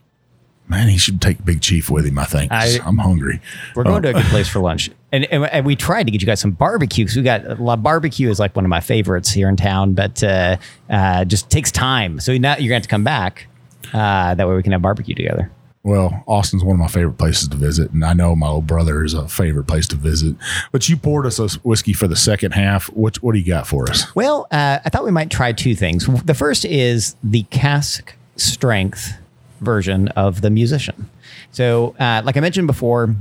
Man, 0.69 0.89
he 0.89 0.99
should 0.99 1.21
take 1.23 1.43
Big 1.43 1.63
Chief 1.63 1.91
with 1.91 2.05
him. 2.05 2.19
I 2.19 2.25
think 2.27 2.53
I- 2.53 2.79
I'm 2.85 2.99
hungry. 2.99 3.41
We're 3.75 3.85
going 3.85 4.03
to 4.03 4.11
a 4.11 4.13
good 4.13 4.27
place 4.27 4.47
for 4.49 4.59
lunch, 4.61 4.91
and, 5.11 5.25
and 5.33 5.47
and 5.47 5.65
we 5.65 5.75
tried 5.75 6.05
to 6.05 6.11
get 6.13 6.21
you 6.21 6.27
guys 6.27 6.39
some 6.41 6.51
barbecue 6.53 7.07
because 7.07 7.17
we 7.17 7.23
got 7.23 7.59
La 7.59 7.77
Barbecue 7.77 8.29
is 8.29 8.39
like 8.39 8.55
one 8.55 8.67
of 8.67 8.69
my 8.69 8.81
favorites 8.81 9.31
here 9.31 9.49
in 9.49 9.57
town, 9.57 9.95
but 9.95 10.23
uh, 10.23 10.59
uh, 10.91 11.25
just 11.25 11.49
takes 11.49 11.73
time. 11.73 12.21
So 12.21 12.37
now 12.37 12.53
you're 12.59 12.59
going 12.59 12.69
to 12.69 12.75
have 12.75 12.83
to 12.83 12.89
come 12.89 13.05
back. 13.05 13.47
Uh, 13.95 14.35
that 14.35 14.47
way 14.47 14.55
we 14.55 14.63
can 14.63 14.73
have 14.73 14.83
barbecue 14.83 15.15
together. 15.15 15.51
Well, 15.83 16.23
Austin's 16.27 16.63
one 16.63 16.75
of 16.75 16.81
my 16.81 16.89
favorite 16.89 17.17
places 17.17 17.49
to 17.49 17.57
visit, 17.57 17.91
and 17.91 18.05
I 18.05 18.13
know 18.13 18.37
my 18.37 18.49
old 18.49 18.67
brother 18.67 19.03
is 19.03 19.15
a 19.15 19.27
favorite 19.29 19.65
place 19.65 19.87
to 19.89 19.97
visit. 19.97 20.37
But 20.73 20.89
you 20.91 20.97
poured 20.97 21.25
us 21.25 21.39
a 21.39 21.49
whiskey 21.61 21.95
for 21.95 22.07
the 22.07 22.17
second 22.17 22.53
half. 22.53 22.89
What 22.89 23.17
what 23.23 23.33
do 23.33 23.39
you 23.39 23.47
got 23.47 23.67
for 23.67 23.89
us? 23.89 24.15
Well, 24.15 24.47
uh, 24.51 24.81
I 24.85 24.89
thought 24.91 25.05
we 25.05 25.11
might 25.11 25.31
try 25.31 25.53
two 25.53 25.75
things. 25.75 26.07
The 26.25 26.35
first 26.35 26.67
is 26.67 27.17
the 27.25 27.45
cask 27.45 28.15
strength 28.37 29.15
version 29.61 30.09
of 30.09 30.43
the 30.43 30.51
musician. 30.51 31.09
So, 31.51 31.95
uh, 31.99 32.21
like 32.25 32.37
I 32.37 32.41
mentioned 32.41 32.67
before, 32.67 33.15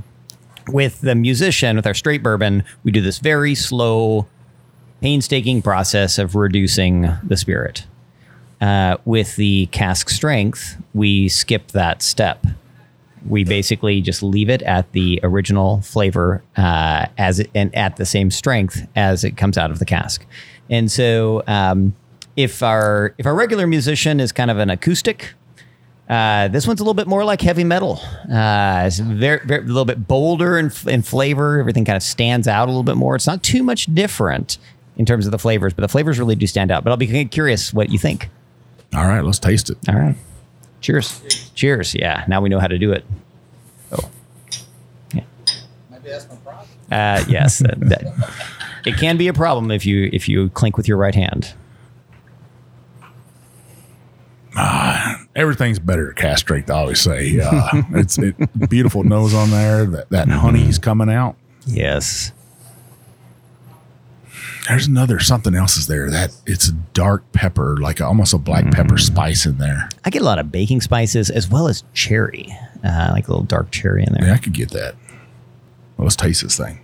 with 0.68 1.00
the 1.02 1.16
musician, 1.16 1.78
with 1.78 1.88
our 1.88 1.94
straight 1.94 2.22
bourbon, 2.22 2.64
we 2.84 2.92
do 2.92 3.02
this 3.02 3.20
very 3.20 3.56
slow, 3.56 4.28
painstaking 5.02 5.62
process 5.62 6.18
of 6.18 6.36
reducing 6.36 7.10
the 7.24 7.38
spirit. 7.38 7.86
Uh, 8.62 8.98
with 9.06 9.36
the 9.38 9.68
cask 9.68 10.10
strength, 10.10 10.78
we 10.94 11.30
skip 11.30 11.70
that 11.72 12.02
step. 12.02 12.46
We 13.28 13.44
basically 13.44 14.02
just 14.02 14.22
leave 14.22 14.50
it 14.50 14.62
at 14.64 14.92
the 14.92 15.20
original 15.24 15.82
flavor 15.82 16.44
uh, 16.58 17.08
as 17.18 17.40
it, 17.40 17.50
and 17.56 17.74
at 17.76 17.96
the 17.96 18.06
same 18.06 18.32
strength 18.32 18.86
as 18.96 19.24
it 19.24 19.38
comes 19.38 19.58
out 19.58 19.72
of 19.72 19.80
the 19.80 19.86
cask. 19.86 20.26
And 20.70 20.92
so 20.92 21.44
um, 21.48 21.96
if 22.36 22.62
our 22.64 23.14
if 23.18 23.26
our 23.26 23.36
regular 23.36 23.68
musician 23.68 24.20
is 24.20 24.32
kind 24.32 24.52
of 24.52 24.58
an 24.58 24.70
acoustic, 24.70 25.34
uh, 26.10 26.48
this 26.48 26.66
one's 26.66 26.80
a 26.80 26.84
little 26.84 26.94
bit 26.94 27.08
more 27.08 27.24
like 27.24 27.42
heavy 27.42 27.64
metal. 27.64 28.00
Uh, 28.32 28.84
it's 28.86 29.00
very, 29.00 29.46
very 29.46 29.64
a 29.64 29.68
little 29.68 29.86
bit 29.86 30.08
bolder 30.08 30.58
in, 30.58 30.72
in 30.88 31.02
flavor. 31.02 31.60
Everything 31.60 31.86
kind 31.86 31.98
of 31.98 32.04
stands 32.04 32.48
out 32.48 32.68
a 32.68 32.72
little 32.72 32.84
bit 32.84 32.96
more. 32.98 33.16
It's 33.16 33.28
not 33.28 33.44
too 33.44 33.64
much 33.64 33.94
different 33.94 34.58
in 34.98 35.06
terms 35.06 35.26
of 35.26 35.32
the 35.32 35.40
flavors, 35.40 35.74
but 35.74 35.82
the 35.82 35.88
flavors 35.88 36.18
really 36.20 36.36
do 36.36 36.48
stand 36.48 36.72
out. 36.72 36.84
But 36.84 36.92
I'll 36.92 36.98
be 36.98 37.26
curious 37.26 37.74
what 37.74 37.90
you 37.90 38.00
think. 38.00 38.30
All 38.94 39.06
right, 39.08 39.24
let's 39.24 39.40
taste 39.40 39.70
it. 39.70 39.78
All 39.88 39.96
right. 39.96 40.16
Cheers. 40.82 41.52
Cheers. 41.56 41.94
Yeah. 41.96 42.24
Now 42.28 42.42
we 42.42 42.50
know 42.50 42.60
how 42.60 42.68
to 42.68 42.78
do 42.78 42.92
it. 42.92 43.06
Oh. 43.92 44.10
Yeah. 45.14 45.24
Maybe 45.92 46.10
that's 46.10 46.28
my 46.30 46.36
problem. 46.38 46.68
Uh, 46.92 47.24
yes. 47.28 47.60
that- 47.60 47.80
that- 47.82 48.32
it 48.86 48.96
can 48.98 49.18
be 49.18 49.28
a 49.28 49.34
problem 49.34 49.72
if 49.72 49.86
you 49.86 50.10
if 50.14 50.30
you 50.30 50.50
clink 50.52 50.78
with 50.78 50.88
your 50.88 50.96
right 50.98 51.14
hand. 51.14 51.54
Everything's 55.36 55.80
better 55.80 56.10
to 56.10 56.14
castrate. 56.14 56.70
I 56.70 56.74
always 56.80 57.00
say 57.00 57.40
uh, 57.40 57.70
it's 57.94 58.18
it, 58.18 58.36
beautiful 58.70 59.04
nose 59.04 59.34
on 59.34 59.52
there. 59.52 59.86
That 59.86 60.10
that 60.10 60.28
honey's 60.28 60.80
coming 60.80 61.10
out. 61.10 61.36
Yes. 61.66 62.32
There's 64.68 64.88
another 64.88 65.20
something 65.20 65.56
else 65.56 65.78
is 65.78 65.88
there. 65.88 66.10
That 66.10 66.36
it's 66.46 66.70
a 66.70 66.74
dark 66.94 67.32
pepper, 67.32 67.78
like 67.78 68.02
almost 68.02 68.34
a 68.34 68.38
black 68.38 68.72
pepper 68.72 68.98
spice 68.98 69.46
in 69.46 69.58
there. 69.58 69.90
I 70.06 70.10
get 70.10 70.22
a 70.22 70.26
lot 70.26 70.38
of 70.40 70.52
baking 70.52 70.82
spices 70.82 71.30
as 71.30 71.50
well 71.50 71.68
as 71.68 71.84
cherry, 71.94 72.56
uh, 72.84 73.10
like 73.12 73.28
a 73.28 73.32
little 73.32 73.46
dark 73.46 73.72
cherry 73.72 74.04
in 74.06 74.14
there. 74.14 74.28
Yeah, 74.28 74.34
I 74.34 74.38
could 74.38 74.54
get 74.54 74.72
that. 74.72 74.96
Well, 75.98 76.06
let's 76.06 76.16
taste 76.16 76.44
this 76.44 76.58
thing. 76.58 76.80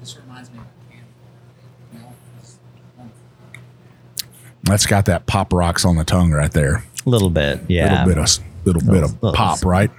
This 0.00 0.16
reminds 0.18 0.50
me 0.50 0.58
of 0.58 0.64
a 0.64 0.92
candy. 0.92 1.06
You 1.94 1.98
know, 2.00 2.14
it's 2.40 2.58
wonderful. 2.96 3.20
That's 4.64 4.86
got 4.86 5.06
that 5.06 5.26
pop 5.26 5.52
rocks 5.52 5.84
on 5.84 5.96
the 5.96 6.04
tongue 6.04 6.30
right 6.32 6.52
there. 6.52 6.84
A 7.06 7.08
little 7.10 7.30
bit, 7.30 7.60
yeah. 7.68 8.04
little 8.04 8.14
bit 8.14 8.18
of 8.18 8.44
little 8.64 8.82
bit 8.82 9.02
of 9.04 9.22
Little- 9.22 9.32
pop, 9.36 9.64
right? 9.64 9.90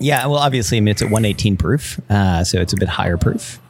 Yeah, 0.00 0.26
well, 0.26 0.38
obviously, 0.38 0.78
I 0.78 0.80
mean, 0.80 0.88
it's 0.88 1.02
at 1.02 1.10
118 1.10 1.56
proof, 1.56 2.00
uh, 2.10 2.42
so 2.42 2.60
it's 2.60 2.72
a 2.72 2.76
bit 2.76 2.88
higher 2.88 3.16
proof. 3.16 3.60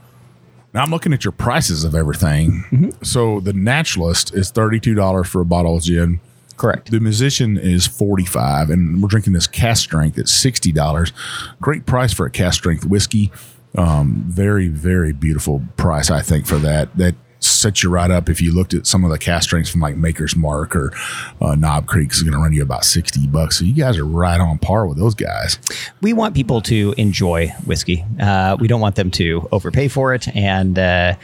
Now 0.74 0.82
I'm 0.82 0.90
looking 0.90 1.12
at 1.12 1.24
your 1.24 1.32
prices 1.32 1.84
of 1.84 1.94
everything. 1.94 2.64
Mm-hmm. 2.70 2.90
So 3.02 3.40
the 3.40 3.52
naturalist 3.52 4.34
is 4.34 4.50
thirty 4.50 4.80
two 4.80 4.94
dollars 4.94 5.28
for 5.28 5.40
a 5.40 5.46
bottle 5.46 5.76
of 5.76 5.84
gin. 5.84 6.20
Correct. 6.56 6.90
The 6.90 7.00
musician 7.00 7.56
is 7.56 7.86
forty 7.86 8.24
five, 8.24 8.70
and 8.70 9.00
we're 9.00 9.08
drinking 9.08 9.32
this 9.32 9.46
cast 9.46 9.82
strength 9.82 10.18
at 10.18 10.28
sixty 10.28 10.72
dollars. 10.72 11.12
Great 11.60 11.86
price 11.86 12.12
for 12.12 12.26
a 12.26 12.30
cast 12.30 12.58
strength 12.58 12.84
whiskey. 12.84 13.32
Um, 13.76 14.24
very 14.28 14.68
very 14.68 15.12
beautiful 15.12 15.62
price, 15.76 16.10
I 16.10 16.22
think, 16.22 16.46
for 16.46 16.58
that. 16.58 16.96
That 16.96 17.14
sets 17.44 17.82
you 17.82 17.90
right 17.90 18.10
up. 18.10 18.28
If 18.28 18.40
you 18.40 18.52
looked 18.52 18.74
at 18.74 18.86
some 18.86 19.04
of 19.04 19.10
the 19.10 19.18
cast 19.18 19.44
strengths 19.44 19.70
from 19.70 19.80
like 19.80 19.96
Maker's 19.96 20.34
Mark 20.36 20.74
or 20.74 20.92
uh, 21.40 21.54
Knob 21.54 21.86
Creek, 21.86 22.12
is 22.12 22.22
going 22.22 22.32
to 22.32 22.38
run 22.38 22.52
you 22.52 22.62
about 22.62 22.84
sixty 22.84 23.26
bucks. 23.26 23.58
So 23.58 23.64
you 23.64 23.74
guys 23.74 23.98
are 23.98 24.04
right 24.04 24.40
on 24.40 24.58
par 24.58 24.86
with 24.86 24.98
those 24.98 25.14
guys. 25.14 25.58
We 26.00 26.12
want 26.12 26.34
people 26.34 26.60
to 26.62 26.94
enjoy 26.96 27.48
whiskey. 27.66 28.04
Uh, 28.20 28.56
we 28.58 28.68
don't 28.68 28.80
want 28.80 28.96
them 28.96 29.10
to 29.12 29.48
overpay 29.52 29.88
for 29.88 30.14
it, 30.14 30.28
and 30.36 30.78
uh, 30.78 31.14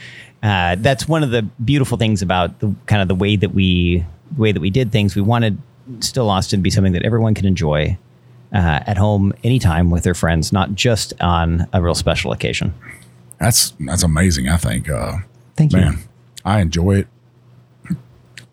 uh, 0.43 0.75
that's 0.79 1.07
one 1.07 1.23
of 1.23 1.31
the 1.31 1.43
beautiful 1.63 1.97
things 1.97 2.21
about 2.21 2.59
the 2.59 2.73
kind 2.85 3.01
of 3.01 3.07
the 3.07 3.15
way 3.15 3.35
that 3.35 3.53
we 3.53 4.05
the 4.31 4.41
way 4.41 4.51
that 4.51 4.61
we 4.61 4.69
did 4.69 4.91
things. 4.91 5.15
We 5.15 5.21
wanted 5.21 5.57
Still 5.99 6.29
Austin 6.29 6.59
to 6.59 6.61
be 6.61 6.69
something 6.69 6.93
that 6.93 7.03
everyone 7.03 7.33
can 7.33 7.45
enjoy 7.45 7.97
uh, 8.53 8.79
at 8.85 8.97
home 8.97 9.33
anytime 9.43 9.89
with 9.89 10.03
their 10.03 10.13
friends, 10.13 10.53
not 10.53 10.73
just 10.75 11.13
on 11.19 11.67
a 11.73 11.81
real 11.81 11.95
special 11.95 12.31
occasion. 12.31 12.73
That's 13.39 13.73
that's 13.79 14.03
amazing. 14.03 14.47
I 14.47 14.57
think. 14.57 14.89
Uh, 14.89 15.17
Thank 15.57 15.73
you. 15.73 15.79
Man, 15.79 15.99
I 16.45 16.61
enjoy 16.61 16.97
it. 16.99 17.07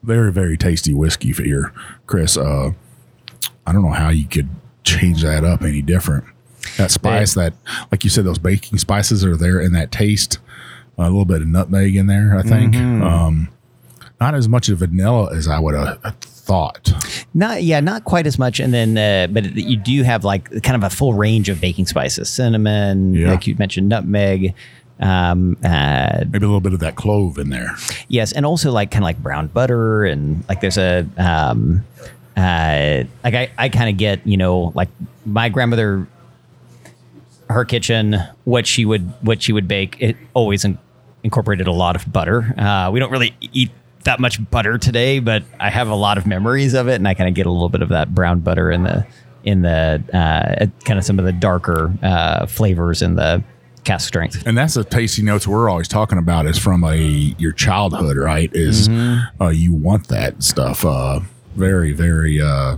Very, 0.03 0.33
very 0.33 0.57
tasty 0.57 0.94
whiskey 0.94 1.33
for 1.33 1.42
here, 1.42 1.72
Chris. 2.07 2.37
Uh, 2.37 2.70
I 3.66 3.72
don't 3.72 3.83
know 3.83 3.90
how 3.90 4.11
you 4.11 4.27
could 4.27 4.48
change 4.85 5.22
that 5.22 5.44
up 5.44 5.62
any 5.62 5.83
different. 5.83 6.24
That 6.77 6.90
spice, 6.90 7.35
that 7.35 7.55
like 7.90 8.05
you 8.05 8.11
said, 8.11 8.24
those 8.24 8.38
baking 8.38 8.79
spices 8.79 9.24
are 9.24 9.37
there 9.37 9.61
in 9.61 9.72
that 9.72 9.90
taste. 9.90 10.38
a 10.96 11.03
little 11.05 11.24
bit 11.24 11.42
of 11.42 11.48
nutmeg 11.48 11.96
in 11.96 12.07
there, 12.07 12.37
I 12.37 12.42
think. 12.42 12.77
Um, 12.77 13.48
not 14.20 14.35
as 14.35 14.48
much 14.48 14.68
of 14.68 14.79
vanilla 14.79 15.35
as 15.37 15.46
I 15.48 15.59
would 15.59 15.74
have 15.74 16.14
thought. 16.20 16.92
Not 17.35 17.62
yeah, 17.62 17.81
not 17.81 18.05
quite 18.05 18.27
as 18.27 18.38
much. 18.38 18.61
And 18.61 18.72
then, 18.72 18.96
uh, 18.96 19.27
but 19.33 19.55
you 19.57 19.77
do 19.77 20.03
have 20.05 20.24
like 20.24 20.51
kind 20.62 20.77
of 20.77 20.85
a 20.85 20.90
full 20.90 21.14
range 21.14 21.48
of 21.48 21.61
baking 21.61 21.87
spices: 21.87 22.31
cinnamon, 22.31 23.14
Yeah. 23.14 23.33
like 23.33 23.46
you 23.46 23.57
mentioned, 23.57 23.88
nutmeg. 23.88 24.55
Um, 25.00 25.56
uh, 25.64 26.24
Maybe 26.28 26.44
a 26.44 26.48
little 26.48 26.61
bit 26.61 26.72
of 26.72 26.80
that 26.80 26.96
clove 26.96 27.38
in 27.38 27.50
there. 27.50 27.76
yes, 28.08 28.32
and 28.32 28.44
also 28.44 28.72
like 28.72 28.90
kind 28.90 29.02
of 29.04 29.06
like 29.06 29.22
brown 29.22 29.46
butter, 29.48 30.04
and 30.04 30.44
like 30.48 30.61
there's 30.61 30.78
a 30.78 31.06
um, 31.16 31.84
uh, 32.37 33.04
like 33.24 33.34
I 33.34 33.50
I 33.56 33.68
kind 33.68 33.90
of 33.90 33.96
get 33.96 34.26
you 34.26 34.37
know 34.37 34.72
like 34.74 34.88
my 35.24 35.48
grandmother, 35.48 36.06
her 37.48 37.64
kitchen, 37.64 38.16
what 38.44 38.66
she 38.66 38.84
would 38.84 39.02
what 39.22 39.42
she 39.42 39.52
would 39.52 39.68
bake, 39.68 39.96
it 40.00 40.16
always 40.34 40.64
in, 40.64 40.78
incorporated 41.22 41.66
a 41.66 41.72
lot 41.72 41.96
of 41.96 42.11
butter. 42.12 42.54
Uh, 42.58 42.90
we 42.92 42.98
don't 43.00 43.11
really 43.11 43.34
eat 43.40 43.70
that 44.04 44.20
much 44.20 44.38
butter 44.50 44.78
today, 44.78 45.18
but 45.20 45.42
I 45.61 45.70
have 45.70 45.88
a 45.88 45.94
lot 45.94 46.18
of 46.18 46.26
memories 46.26 46.74
of 46.74 46.88
it, 46.88 46.94
and 46.94 47.06
I 47.06 47.14
kind 47.14 47.28
of 47.28 47.34
get 47.34 47.46
a 47.46 47.50
little 47.50 47.68
bit 47.68 47.82
of 47.82 47.90
that 47.90 48.14
brown 48.14 48.40
butter 48.40 48.70
in 48.70 48.82
the 48.82 49.06
in 49.44 49.62
the 49.62 50.02
uh, 50.12 50.66
kind 50.84 50.98
of 50.98 51.04
some 51.04 51.18
of 51.18 51.24
the 51.24 51.32
darker 51.32 51.92
uh, 52.02 52.46
flavors 52.46 53.02
in 53.02 53.14
the 53.14 53.42
cask 53.88 54.07
strength. 54.07 54.42
And 54.46 54.57
that's 54.57 54.74
the 54.74 54.85
tasty 54.85 55.22
notes 55.22 55.48
we're 55.48 55.70
always 55.70 55.88
talking 55.88 56.18
about 56.18 56.46
is 56.46 56.59
from 56.59 56.85
a 56.85 56.96
your 56.96 57.53
childhood, 57.53 58.18
right? 58.18 58.51
Is 58.53 58.88
uh, 59.40 59.48
you 59.48 59.72
want 59.72 60.09
that 60.09 60.42
stuff. 60.42 60.85
Uh, 60.85 61.20
very, 61.57 61.92
very. 61.92 62.40
Uh, 62.40 62.77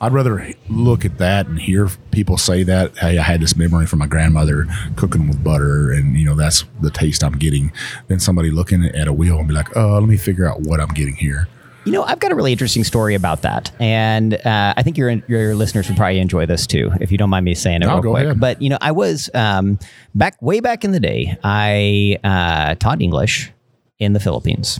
I'd 0.00 0.14
rather 0.14 0.54
look 0.70 1.04
at 1.04 1.18
that 1.18 1.46
and 1.46 1.60
hear 1.60 1.90
people 2.10 2.38
say 2.38 2.62
that. 2.62 2.96
Hey, 2.96 3.18
I 3.18 3.22
had 3.22 3.42
this 3.42 3.54
memory 3.54 3.84
from 3.84 3.98
my 3.98 4.06
grandmother 4.06 4.66
cooking 4.96 5.28
with 5.28 5.44
butter, 5.44 5.90
and 5.92 6.16
you 6.16 6.24
know 6.24 6.34
that's 6.34 6.64
the 6.80 6.90
taste 6.90 7.22
I'm 7.22 7.36
getting. 7.38 7.70
Than 8.08 8.18
somebody 8.18 8.50
looking 8.50 8.82
at 8.84 9.08
a 9.08 9.12
wheel 9.12 9.38
and 9.38 9.46
be 9.46 9.52
like, 9.52 9.76
"Oh, 9.76 9.98
let 9.98 10.08
me 10.08 10.16
figure 10.16 10.48
out 10.48 10.62
what 10.62 10.80
I'm 10.80 10.94
getting 10.94 11.16
here." 11.16 11.48
You 11.90 11.96
know, 11.96 12.04
I've 12.04 12.20
got 12.20 12.30
a 12.30 12.36
really 12.36 12.52
interesting 12.52 12.84
story 12.84 13.16
about 13.16 13.42
that, 13.42 13.72
and 13.80 14.34
uh, 14.34 14.74
I 14.76 14.82
think 14.84 14.96
your 14.96 15.10
your 15.26 15.56
listeners 15.56 15.88
would 15.88 15.96
probably 15.96 16.20
enjoy 16.20 16.46
this 16.46 16.64
too, 16.64 16.92
if 17.00 17.10
you 17.10 17.18
don't 17.18 17.30
mind 17.30 17.44
me 17.44 17.52
saying 17.56 17.82
it 17.82 17.86
No, 17.86 17.98
real 17.98 18.12
quick. 18.12 18.24
ahead. 18.26 18.38
But 18.38 18.62
you 18.62 18.70
know, 18.70 18.78
I 18.80 18.92
was 18.92 19.28
um, 19.34 19.76
back 20.14 20.40
way 20.40 20.60
back 20.60 20.84
in 20.84 20.92
the 20.92 21.00
day. 21.00 21.36
I 21.42 22.16
uh, 22.22 22.76
taught 22.76 23.02
English 23.02 23.50
in 23.98 24.12
the 24.12 24.20
Philippines. 24.20 24.78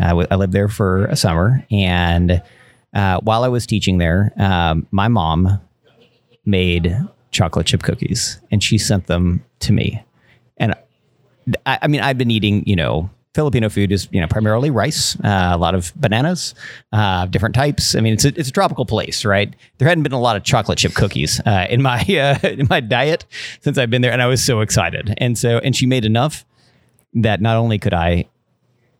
I, 0.00 0.10
w- 0.10 0.28
I 0.30 0.36
lived 0.36 0.52
there 0.52 0.68
for 0.68 1.06
a 1.06 1.16
summer, 1.16 1.66
and 1.72 2.40
uh, 2.94 3.18
while 3.22 3.42
I 3.42 3.48
was 3.48 3.66
teaching 3.66 3.98
there, 3.98 4.32
um, 4.36 4.86
my 4.92 5.08
mom 5.08 5.60
made 6.44 6.96
chocolate 7.32 7.66
chip 7.66 7.82
cookies, 7.82 8.40
and 8.52 8.62
she 8.62 8.78
sent 8.78 9.08
them 9.08 9.44
to 9.58 9.72
me. 9.72 10.04
And 10.58 10.72
I, 11.66 11.78
I 11.82 11.86
mean, 11.88 12.00
I've 12.00 12.16
been 12.16 12.30
eating, 12.30 12.62
you 12.64 12.76
know, 12.76 13.10
Filipino 13.34 13.68
food 13.68 13.90
is, 13.90 14.08
you 14.12 14.20
know, 14.20 14.28
primarily 14.28 14.70
rice, 14.70 15.16
uh, 15.24 15.50
a 15.52 15.58
lot 15.58 15.74
of 15.74 15.92
bananas, 15.96 16.54
uh, 16.92 17.26
different 17.26 17.54
types. 17.54 17.94
I 17.96 18.00
mean, 18.00 18.14
it's 18.14 18.24
a, 18.24 18.28
it's 18.28 18.48
a 18.48 18.52
tropical 18.52 18.86
place, 18.86 19.24
right? 19.24 19.54
There 19.78 19.88
hadn't 19.88 20.04
been 20.04 20.12
a 20.12 20.20
lot 20.20 20.36
of 20.36 20.44
chocolate 20.44 20.78
chip 20.78 20.94
cookies 20.94 21.40
uh, 21.44 21.66
in 21.68 21.82
my 21.82 22.00
uh, 22.42 22.46
in 22.46 22.68
my 22.70 22.80
diet 22.80 23.26
since 23.60 23.76
I've 23.76 23.90
been 23.90 24.02
there, 24.02 24.12
and 24.12 24.22
I 24.22 24.26
was 24.26 24.44
so 24.44 24.60
excited. 24.60 25.14
And 25.18 25.36
so, 25.36 25.58
and 25.58 25.74
she 25.74 25.86
made 25.86 26.04
enough 26.04 26.44
that 27.14 27.40
not 27.40 27.56
only 27.56 27.78
could 27.78 27.94
I 27.94 28.26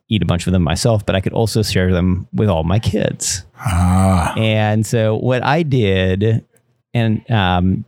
eat 0.07 0.21
a 0.21 0.25
bunch 0.25 0.45
of 0.47 0.53
them 0.53 0.61
myself, 0.63 1.05
but 1.05 1.15
I 1.15 1.21
could 1.21 1.33
also 1.33 1.63
share 1.63 1.91
them 1.91 2.27
with 2.33 2.49
all 2.49 2.63
my 2.63 2.77
kids. 2.77 3.43
Ah, 3.57 4.33
And 4.37 4.85
so 4.85 5.15
what 5.15 5.43
I 5.43 5.63
did, 5.63 6.45
and 6.93 7.29
um, 7.31 7.85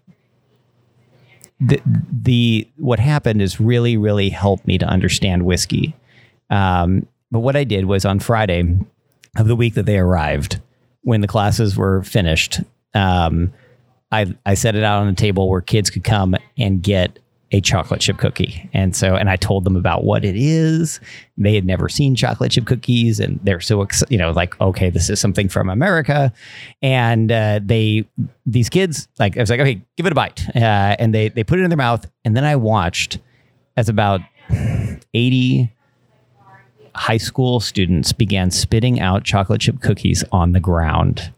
the 1.59 1.81
the 2.11 2.67
what 2.77 2.99
happened 2.99 3.41
is 3.41 3.59
really 3.59 3.97
really 3.97 4.29
helped 4.29 4.65
me 4.65 4.77
to 4.77 4.85
understand 4.85 5.43
whiskey. 5.45 5.95
Um, 6.49 7.07
but 7.31 7.39
what 7.39 7.55
I 7.55 7.63
did 7.63 7.85
was 7.85 8.05
on 8.05 8.19
Friday 8.19 8.77
of 9.37 9.47
the 9.47 9.55
week 9.55 9.73
that 9.75 9.85
they 9.85 9.97
arrived, 9.97 10.59
when 11.01 11.21
the 11.21 11.27
classes 11.27 11.77
were 11.77 12.03
finished, 12.03 12.59
um, 12.93 13.53
I 14.11 14.35
I 14.45 14.53
set 14.53 14.75
it 14.75 14.83
out 14.83 15.01
on 15.01 15.07
a 15.07 15.13
table 15.13 15.49
where 15.49 15.61
kids 15.61 15.89
could 15.89 16.03
come 16.03 16.35
and 16.57 16.81
get 16.81 17.19
a 17.51 17.61
chocolate 17.61 18.01
chip 18.01 18.17
cookie. 18.17 18.69
And 18.73 18.93
so, 18.95 19.15
and 19.15 19.29
I 19.29 19.37
told 19.37 19.63
them 19.63 19.77
about 19.77 20.03
what 20.03 20.25
it 20.25 20.35
is. 20.35 20.99
They 21.37 21.55
had 21.55 21.65
never 21.65 21.87
seen 21.87 22.15
chocolate 22.15 22.51
chip 22.51 22.65
cookies, 22.65 23.19
and 23.19 23.39
they're 23.43 23.61
so 23.61 23.81
ex- 23.81 24.03
you 24.09 24.17
know 24.17 24.31
like, 24.31 24.59
okay, 24.59 24.89
this 24.89 25.09
is 25.09 25.19
something 25.19 25.47
from 25.49 25.69
America. 25.69 26.33
And 26.81 27.31
uh, 27.31 27.59
they 27.63 28.05
these 28.45 28.69
kids 28.69 29.07
like 29.19 29.37
I 29.37 29.41
was 29.41 29.49
like, 29.49 29.59
okay, 29.59 29.81
give 29.95 30.05
it 30.05 30.11
a 30.11 30.15
bite, 30.15 30.43
uh, 30.55 30.95
and 30.99 31.13
they 31.13 31.29
they 31.29 31.43
put 31.43 31.59
it 31.59 31.63
in 31.63 31.69
their 31.69 31.77
mouth, 31.77 32.05
and 32.25 32.35
then 32.35 32.43
I 32.43 32.55
watched 32.55 33.19
as 33.75 33.89
about 33.89 34.21
eighty 35.13 35.73
high 36.97 37.17
school 37.17 37.59
students 37.59 38.11
began 38.11 38.51
spitting 38.51 38.99
out 38.99 39.23
chocolate 39.23 39.61
chip 39.61 39.81
cookies 39.81 40.23
on 40.31 40.51
the 40.51 40.59
ground. 40.59 41.31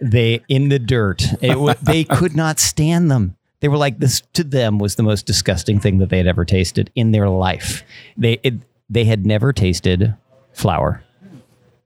They 0.00 0.40
in 0.48 0.68
the 0.68 0.78
dirt. 0.78 1.24
It 1.42 1.78
they 1.82 2.04
could 2.04 2.36
not 2.36 2.58
stand 2.58 3.10
them. 3.10 3.36
They 3.60 3.68
were 3.68 3.76
like 3.76 3.98
this 3.98 4.22
to 4.34 4.44
them 4.44 4.78
was 4.78 4.94
the 4.94 5.02
most 5.02 5.26
disgusting 5.26 5.80
thing 5.80 5.98
that 5.98 6.10
they 6.10 6.18
had 6.18 6.28
ever 6.28 6.44
tasted 6.44 6.90
in 6.94 7.10
their 7.10 7.28
life. 7.28 7.82
They 8.16 8.38
it, 8.42 8.54
they 8.88 9.04
had 9.04 9.26
never 9.26 9.52
tasted 9.52 10.14
flour. 10.52 11.02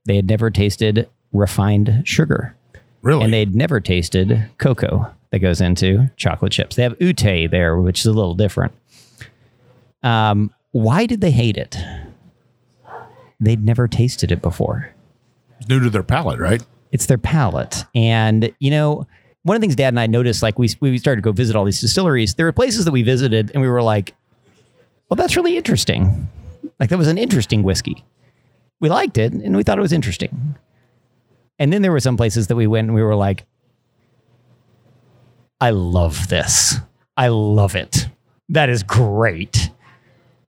They 0.05 0.15
had 0.15 0.27
never 0.27 0.51
tasted 0.51 1.09
refined 1.31 2.03
sugar. 2.05 2.55
Really? 3.01 3.23
And 3.23 3.33
they'd 3.33 3.55
never 3.55 3.79
tasted 3.79 4.49
cocoa 4.57 5.11
that 5.31 5.39
goes 5.39 5.61
into 5.61 6.09
chocolate 6.15 6.51
chips. 6.51 6.75
They 6.75 6.83
have 6.83 6.95
ute 6.99 7.49
there, 7.49 7.77
which 7.77 8.01
is 8.01 8.05
a 8.05 8.13
little 8.13 8.35
different. 8.35 8.73
Um, 10.03 10.53
why 10.71 11.05
did 11.05 11.21
they 11.21 11.31
hate 11.31 11.57
it? 11.57 11.77
They'd 13.43 13.63
never 13.63 13.87
tasted 13.87 14.31
it 14.31 14.41
before. 14.41 14.93
It's 15.59 15.69
new 15.69 15.79
to 15.79 15.89
their 15.89 16.03
palate, 16.03 16.39
right? 16.39 16.63
It's 16.91 17.05
their 17.05 17.17
palate. 17.17 17.85
And, 17.95 18.53
you 18.59 18.71
know, 18.71 19.07
one 19.43 19.55
of 19.55 19.61
the 19.61 19.65
things 19.65 19.75
Dad 19.75 19.89
and 19.89 19.99
I 19.99 20.07
noticed, 20.07 20.41
like 20.41 20.57
we, 20.57 20.69
we 20.79 20.97
started 20.97 21.21
to 21.21 21.25
go 21.25 21.31
visit 21.31 21.55
all 21.55 21.65
these 21.65 21.81
distilleries, 21.81 22.35
there 22.35 22.45
were 22.45 22.51
places 22.51 22.85
that 22.85 22.91
we 22.91 23.03
visited 23.03 23.51
and 23.53 23.61
we 23.61 23.67
were 23.67 23.83
like, 23.83 24.15
well, 25.09 25.15
that's 25.15 25.35
really 25.35 25.57
interesting. 25.57 26.29
Like 26.79 26.89
that 26.89 26.97
was 26.97 27.07
an 27.07 27.17
interesting 27.17 27.63
whiskey. 27.63 28.03
We 28.79 28.89
liked 28.89 29.17
it 29.17 29.33
and 29.33 29.55
we 29.55 29.63
thought 29.63 29.77
it 29.77 29.81
was 29.81 29.93
interesting. 29.93 30.55
And 31.59 31.71
then 31.71 31.81
there 31.81 31.91
were 31.91 31.99
some 31.99 32.17
places 32.17 32.47
that 32.47 32.55
we 32.55 32.67
went 32.67 32.87
and 32.87 32.95
we 32.95 33.03
were 33.03 33.15
like, 33.15 33.45
I 35.61 35.69
love 35.69 36.27
this. 36.27 36.75
I 37.15 37.27
love 37.29 37.75
it. 37.75 38.07
That 38.49 38.69
is 38.69 38.83
great. 38.83 39.69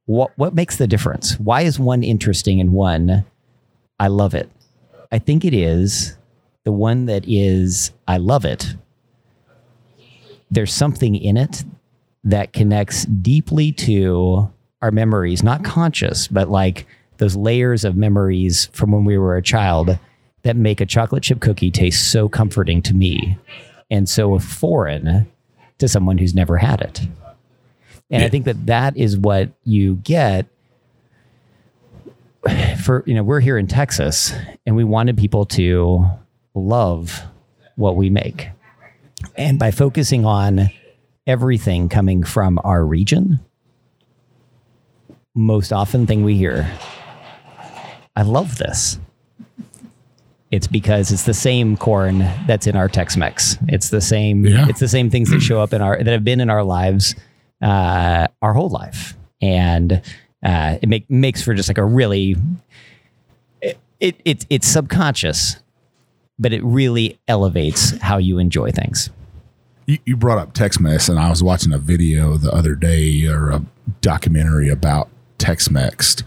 What 0.06 0.38
what 0.38 0.54
makes 0.54 0.78
the 0.78 0.88
difference? 0.88 1.40
Why 1.40 1.62
is 1.62 1.80
one 1.80 2.04
interesting 2.04 2.60
and 2.60 2.74
one 2.74 3.26
I 4.00 4.08
love 4.08 4.36
it? 4.36 4.50
I 5.12 5.20
think 5.20 5.46
it 5.46 5.54
is 5.54 6.18
the 6.64 6.72
one 6.72 7.06
that 7.06 7.24
is 7.28 7.92
I 8.08 8.18
love 8.18 8.46
it. 8.46 8.76
There's 10.52 10.74
something 10.74 11.16
in 11.16 11.38
it 11.38 11.64
that 12.24 12.54
connects 12.54 13.06
deeply 13.06 13.72
to 13.72 14.52
our 14.82 14.92
memories, 14.92 15.44
not 15.44 15.64
conscious, 15.64 16.28
but 16.28 16.50
like 16.50 16.86
those 17.18 17.36
layers 17.36 17.84
of 17.84 17.96
memories 17.96 18.68
from 18.74 18.92
when 18.92 19.06
we 19.06 19.18
were 19.18 19.38
a 19.38 19.42
child 19.42 19.98
that 20.44 20.56
make 20.56 20.82
a 20.82 20.86
chocolate 20.86 21.24
chip 21.24 21.40
cookie 21.40 21.72
taste 21.72 22.12
so 22.12 22.30
comforting 22.30 22.82
to 22.84 22.94
me 22.94 23.38
and 23.90 24.08
so 24.08 24.38
foreign 24.38 25.28
to 25.78 25.88
someone 25.88 26.18
who's 26.18 26.36
never 26.36 26.58
had 26.58 26.82
it. 26.82 27.02
And 28.12 28.24
I 28.24 28.30
think 28.30 28.46
that 28.46 28.68
that 28.68 28.96
is 28.98 29.18
what 29.18 29.50
you 29.64 29.96
get 29.96 30.46
for, 32.84 33.04
you 33.08 33.16
know, 33.16 33.24
we're 33.24 33.40
here 33.40 33.58
in 33.58 33.68
Texas 33.68 34.32
and 34.66 34.76
we 34.76 34.84
wanted 34.84 35.18
people 35.18 35.46
to 35.48 36.06
love 36.54 37.24
what 37.76 37.96
we 37.96 38.10
make. 38.10 38.50
And 39.36 39.58
by 39.58 39.72
focusing 39.72 40.24
on 40.26 40.70
everything 41.26 41.90
coming 41.90 42.24
from 42.24 42.60
our 42.64 42.86
region, 42.86 43.40
most 45.34 45.74
often 45.74 46.06
thing 46.06 46.24
we 46.24 46.38
hear, 46.38 46.72
I 48.16 48.22
love 48.22 48.60
this. 48.60 49.00
It's 50.52 50.68
because 50.68 51.12
it's 51.12 51.24
the 51.24 51.34
same 51.34 51.76
corn 51.76 52.20
that's 52.46 52.68
in 52.68 52.76
our 52.76 52.88
Tex-Mex. 52.88 53.58
It's 53.68 53.90
the 53.90 54.00
same. 54.00 54.46
Yeah. 54.46 54.68
It's 54.70 54.80
the 54.80 54.88
same 54.88 55.10
things 55.10 55.32
that 55.32 55.42
show 55.42 55.60
up 55.60 55.74
in 55.74 55.82
our 55.82 55.98
that 55.98 56.12
have 56.12 56.24
been 56.24 56.40
in 56.40 56.52
our 56.52 56.64
lives 56.64 57.16
uh, 57.62 58.28
our 58.42 58.54
whole 58.54 58.70
life, 58.70 59.16
and 59.42 60.02
uh, 60.44 60.78
it 60.82 60.88
make, 60.88 61.10
makes 61.10 61.42
for 61.42 61.54
just 61.54 61.70
like 61.70 61.78
a 61.78 61.86
really 61.86 62.36
it, 63.62 63.78
it 64.00 64.16
it's 64.26 64.46
it's 64.50 64.68
subconscious, 64.68 65.58
but 66.38 66.54
it 66.54 66.64
really 66.64 67.20
elevates 67.28 67.98
how 68.00 68.18
you 68.18 68.38
enjoy 68.40 68.72
things. 68.72 69.10
You, 69.86 70.00
you 70.06 70.18
brought 70.18 70.38
up 70.38 70.54
Tex-Mex, 70.54 71.10
and 71.10 71.20
I 71.20 71.30
was 71.30 71.44
watching 71.44 71.72
a 71.72 71.78
video 71.78 72.38
the 72.38 72.52
other 72.52 72.76
day 72.76 73.28
or 73.28 73.52
a 73.52 73.64
documentary 74.02 74.70
about 74.70 75.10
Tex-Mex 75.38 76.24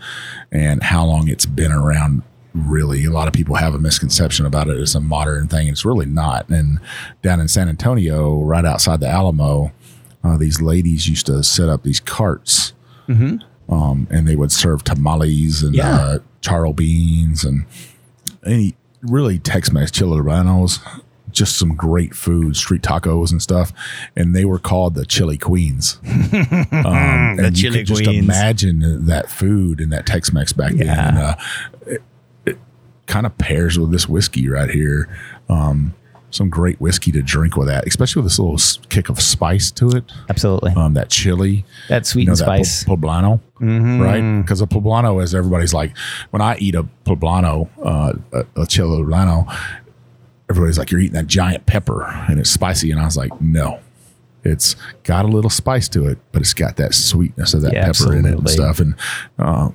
and 0.53 0.83
how 0.83 1.05
long 1.05 1.29
it's 1.29 1.47
been 1.47 1.73
around. 1.73 2.23
Really, 2.55 3.05
a 3.05 3.11
lot 3.11 3.29
of 3.29 3.35
people 3.35 3.57
have 3.57 3.75
a 3.75 3.79
misconception 3.79 4.47
about 4.47 4.69
it 4.69 4.79
as 4.79 4.95
a 4.95 5.01
modern 5.01 5.49
thing. 5.49 5.69
It's 5.69 5.85
really 5.85 6.07
not. 6.07 6.49
And 6.49 6.81
down 7.23 7.41
in 7.41 7.47
San 7.47 7.69
Antonio, 7.69 8.43
right 8.43 8.65
outside 8.65 9.01
the 9.01 9.07
Alamo, 9.07 9.71
uh, 10.29 10.37
these 10.37 10.61
ladies 10.61 11.09
used 11.09 11.27
to 11.27 11.43
set 11.43 11.69
up 11.69 11.83
these 11.83 12.01
carts, 12.01 12.73
um, 13.09 14.07
and 14.11 14.27
they 14.29 14.37
would 14.37 14.53
serve 14.53 14.85
tamales 14.85 15.63
and 15.63 15.75
Yeah. 15.75 15.97
uh, 15.97 16.19
charro 16.43 16.75
beans 16.75 17.45
and 17.45 17.65
any 18.47 18.75
really 19.03 19.39
Tex-Mex 19.39 19.91
chili 19.91 20.19
rellenos, 20.21 20.79
just 21.31 21.57
some 21.59 21.75
great 21.75 22.15
food, 22.15 22.57
street 22.57 22.83
tacos 22.83 23.31
and 23.31 23.41
stuff. 23.43 23.73
And 24.17 24.35
they 24.35 24.45
were 24.45 24.59
called 24.59 24.95
the 24.95 25.05
Chili 25.05 25.37
Queens. 25.39 25.99
Um, 26.05 27.37
The 27.37 27.45
and 27.47 27.59
you 27.59 27.71
could 27.73 27.87
just 27.87 28.05
Queens. 28.05 28.25
imagine 28.25 29.07
that 29.07 29.31
food 29.31 29.81
and 29.81 29.93
that 29.93 30.07
Tex-Mex 30.07 30.53
back 30.53 30.73
then. 30.75 30.89
And, 30.89 31.19
uh, 31.19 31.37
it, 31.87 32.03
it 32.47 32.59
kind 33.07 33.27
of 33.27 33.37
pairs 33.39 33.79
with 33.79 33.91
this 33.91 34.09
whiskey 34.09 34.49
right 34.49 34.71
here. 34.71 35.09
Um, 35.49 35.95
some 36.31 36.51
great 36.51 36.79
whiskey 36.81 37.11
to 37.13 37.23
drink 37.23 37.57
with 37.57 37.69
that, 37.69 37.87
especially 37.87 38.21
with 38.23 38.31
this 38.33 38.39
little 38.39 38.59
kick 38.91 39.09
of 39.09 39.21
spice 39.21 39.71
to 39.73 39.89
it. 39.91 40.05
Absolutely, 40.29 40.73
Um, 40.73 40.95
that 40.95 41.09
chili, 41.09 41.65
that 41.89 42.05
sweet 42.07 42.23
you 42.23 42.27
know, 42.27 42.33
and 42.33 42.39
that 42.41 42.45
spice. 42.45 42.85
po- 42.85 42.97
poblano, 42.97 43.41
right? 43.61 44.43
Because 44.43 44.61
a 44.61 44.67
poblano 44.67 45.23
is 45.23 45.35
everybody's 45.35 45.73
like, 45.73 45.97
when 46.31 46.43
I 46.43 46.57
eat 46.59 46.75
a 46.75 46.87
poblano, 47.05 47.69
uh, 47.83 48.13
a, 48.57 48.61
a 48.63 48.67
chili 48.67 49.03
poblano, 49.03 49.51
everybody's 50.51 50.79
like, 50.79 50.91
you're 50.91 51.01
eating 51.01 51.15
that 51.15 51.27
giant 51.27 51.67
pepper 51.67 52.05
and 52.29 52.39
it's 52.39 52.51
spicy. 52.51 52.91
And 52.91 53.01
I 53.01 53.05
was 53.05 53.17
like, 53.17 53.39
no, 53.41 53.81
it's 54.45 54.77
got 55.05 55.25
a 55.25 55.29
little 55.29 55.51
spice 55.51 55.89
to 55.91 56.07
it, 56.07 56.19
but 56.33 56.43
it's 56.43 56.55
got 56.55 56.77
that 56.77 56.95
sweetness 56.95 57.55
of 57.55 57.63
that 57.63 57.73
Yeah, 57.73 57.87
pepper 57.91 58.15
in 58.15 58.25
it 58.27 58.35
and 58.39 58.49
stuff. 58.51 58.81
And, 58.81 58.95
uh, 59.39 59.71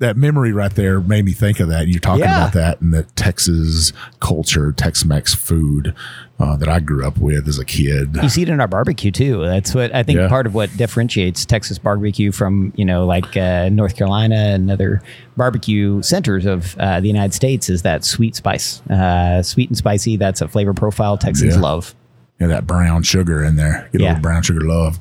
that 0.00 0.16
memory 0.16 0.52
right 0.52 0.74
there 0.74 1.00
made 1.00 1.24
me 1.24 1.32
think 1.32 1.60
of 1.60 1.68
that. 1.68 1.86
You're 1.86 2.00
talking 2.00 2.24
Yeah. 2.24 2.42
about 2.42 2.52
that 2.54 2.80
and 2.80 2.92
the 2.92 3.04
Texas 3.14 3.92
culture, 4.18 4.72
Tex-Mex 4.72 5.34
food 5.34 5.94
uh, 6.40 6.56
that 6.56 6.68
I 6.68 6.80
grew 6.80 7.06
up 7.06 7.16
with 7.18 7.46
as 7.46 7.60
a 7.60 7.64
kid. 7.64 8.16
You 8.20 8.28
see 8.28 8.42
it 8.42 8.48
in 8.48 8.60
our 8.60 8.66
barbecue 8.66 9.12
too. 9.12 9.42
That's 9.44 9.72
what 9.72 9.94
I 9.94 10.02
think 10.02 10.18
Yeah. 10.18 10.28
part 10.28 10.46
of 10.46 10.54
what 10.54 10.76
differentiates 10.76 11.44
Texas 11.46 11.78
barbecue 11.78 12.32
from 12.32 12.72
you 12.74 12.84
know 12.84 13.06
like 13.06 13.36
uh, 13.36 13.68
North 13.68 13.94
Carolina 13.96 14.34
and 14.34 14.68
other 14.68 15.00
barbecue 15.36 16.02
centers 16.02 16.44
of 16.44 16.76
uh, 16.78 16.98
the 17.00 17.06
United 17.06 17.32
States 17.32 17.70
is 17.70 17.82
that 17.82 18.04
sweet 18.04 18.34
spice, 18.34 18.82
uh, 18.90 19.42
sweet 19.44 19.68
and 19.70 19.78
spicy. 19.78 20.16
That's 20.16 20.40
a 20.40 20.48
flavor 20.48 20.74
profile 20.74 21.16
Texans 21.16 21.54
Yeah. 21.54 21.60
love. 21.62 21.94
Yeah, 22.40 22.48
that 22.48 22.66
brown 22.66 23.04
sugar 23.04 23.44
in 23.44 23.54
there. 23.56 23.88
Get 23.92 24.00
a 24.00 24.04
little 24.04 24.20
brown 24.20 24.42
sugar 24.42 24.60
love. 24.62 24.98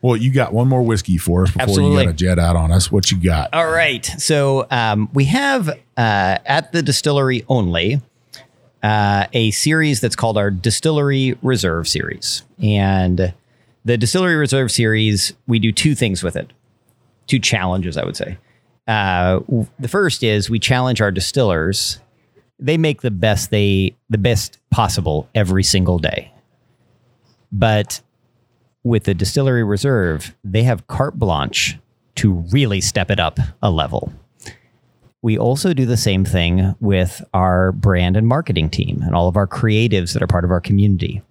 Well, 0.00 0.16
you 0.16 0.32
got 0.32 0.54
one 0.54 0.68
more 0.68 0.82
whiskey 0.82 1.18
for 1.18 1.42
us 1.42 1.50
before 1.50 1.62
Absolutely. 1.64 1.98
you 1.98 2.04
got 2.06 2.10
a 2.10 2.16
jet 2.16 2.38
out 2.38 2.56
on 2.56 2.72
us. 2.72 2.90
What 2.90 3.10
you 3.10 3.22
got? 3.22 3.52
All 3.52 3.70
right. 3.70 4.04
So 4.04 4.66
um, 4.70 5.10
we 5.12 5.26
have 5.26 5.68
uh, 5.68 5.74
at 5.96 6.72
the 6.72 6.82
distillery 6.82 7.44
only 7.48 8.00
uh, 8.82 9.26
a 9.34 9.50
series 9.50 10.00
that's 10.00 10.16
called 10.16 10.38
our 10.38 10.50
Distillery 10.50 11.36
Reserve 11.42 11.86
Series. 11.88 12.42
And 12.62 13.34
the 13.84 13.98
Distillery 13.98 14.36
Reserve 14.36 14.70
Series, 14.72 15.34
we 15.46 15.58
do 15.58 15.72
two 15.72 15.94
things 15.94 16.22
with 16.22 16.36
it, 16.36 16.52
two 17.26 17.38
challenges, 17.38 17.96
I 17.96 18.04
would 18.04 18.16
say. 18.16 18.38
Uh, 18.88 19.40
w- 19.40 19.66
the 19.78 19.88
first 19.88 20.22
is 20.22 20.48
we 20.50 20.58
challenge 20.58 21.00
our 21.00 21.10
distillers. 21.10 22.00
They 22.58 22.78
make 22.78 23.02
the 23.02 23.10
best 23.10 23.50
they 23.50 23.94
the 24.08 24.18
best 24.18 24.58
possible 24.70 25.28
every 25.34 25.64
single 25.64 25.98
day. 25.98 26.32
But 27.52 28.00
with 28.82 29.04
the 29.04 29.14
distillery 29.14 29.62
reserve, 29.62 30.34
they 30.42 30.62
have 30.64 30.86
carte 30.86 31.18
blanche 31.18 31.78
to 32.16 32.32
really 32.32 32.80
step 32.80 33.10
it 33.10 33.20
up 33.20 33.38
a 33.62 33.70
level. 33.70 34.12
We 35.22 35.38
also 35.38 35.72
do 35.72 35.86
the 35.86 35.96
same 35.96 36.24
thing 36.24 36.74
with 36.80 37.22
our 37.32 37.70
brand 37.72 38.16
and 38.16 38.26
marketing 38.26 38.70
team 38.70 39.02
and 39.02 39.14
all 39.14 39.28
of 39.28 39.36
our 39.36 39.46
creatives 39.46 40.14
that 40.14 40.22
are 40.22 40.26
part 40.26 40.44
of 40.44 40.50
our 40.50 40.60
community. 40.60 41.22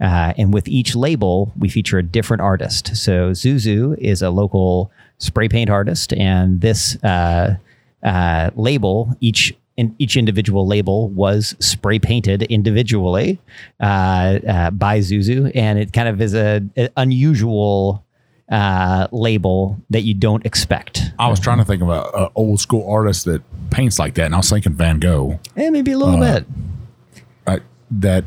Uh, 0.00 0.32
and 0.36 0.54
with 0.54 0.68
each 0.68 0.94
label, 0.94 1.52
we 1.58 1.68
feature 1.68 1.98
a 1.98 2.02
different 2.02 2.40
artist. 2.40 2.96
So 2.96 3.30
Zuzu 3.30 3.96
is 3.98 4.22
a 4.22 4.30
local 4.30 4.90
spray 5.18 5.48
paint 5.48 5.70
artist, 5.70 6.12
and 6.12 6.60
this 6.60 6.96
uh, 7.04 7.56
uh, 8.02 8.50
label, 8.56 9.16
each 9.20 9.54
in, 9.76 9.94
each 9.98 10.16
individual 10.16 10.66
label 10.66 11.08
was 11.10 11.54
spray 11.60 11.98
painted 11.98 12.42
individually 12.44 13.40
uh, 13.80 13.84
uh, 13.84 14.70
by 14.70 14.98
Zuzu, 15.00 15.50
and 15.54 15.78
it 15.78 15.92
kind 15.92 16.08
of 16.08 16.20
is 16.20 16.34
a, 16.34 16.62
a 16.76 16.88
unusual 16.96 18.04
uh, 18.50 19.06
label 19.12 19.78
that 19.90 20.02
you 20.02 20.12
don't 20.14 20.44
expect. 20.44 21.12
I 21.18 21.28
was 21.28 21.40
trying 21.40 21.58
to 21.58 21.64
think 21.64 21.82
of 21.82 21.88
an 21.88 22.28
old 22.34 22.60
school 22.60 22.86
artist 22.90 23.24
that 23.24 23.42
paints 23.70 23.98
like 23.98 24.14
that, 24.14 24.26
and 24.26 24.34
I 24.34 24.38
was 24.38 24.50
thinking 24.50 24.72
Van 24.74 25.00
Gogh. 25.00 25.40
Eh, 25.56 25.70
maybe 25.70 25.92
a 25.92 25.98
little 25.98 26.22
Uh, 26.22 26.40
bit. 26.40 26.46
I, 27.46 27.60
that 27.92 28.24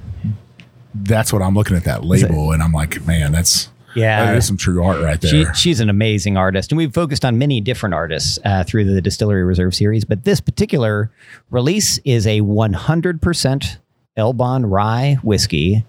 that's 0.95 1.31
what 1.33 1.41
I'm 1.41 1.53
looking 1.53 1.75
at 1.77 1.83
that 1.83 2.03
label, 2.05 2.51
and 2.53 2.63
I'm 2.63 2.71
like, 2.71 3.05
man, 3.05 3.33
that's 3.33 3.69
Yeah. 3.95 4.25
that 4.25 4.37
is 4.37 4.45
some 4.45 4.57
true 4.57 4.83
art 4.83 5.01
right 5.01 5.21
She, 5.23 5.43
there. 5.43 5.53
she's 5.55 5.79
an 5.79 5.89
amazing 5.89 6.37
artist, 6.37 6.71
and 6.71 6.77
we've 6.77 6.93
focused 6.93 7.23
on 7.25 7.37
many 7.37 7.61
different 7.61 7.95
artists 7.95 8.37
uh, 8.45 8.63
through 8.63 8.93
the 8.93 9.01
Distillery 9.01 9.43
Reserve 9.43 9.73
series. 9.73 10.03
But 10.05 10.23
this 10.25 10.41
particular 10.41 11.11
release 11.49 11.97
is 12.05 12.27
a 12.27 12.41
100% 12.41 13.77
Elbon 14.17 14.65
rye 14.65 15.17
whiskey 15.23 15.85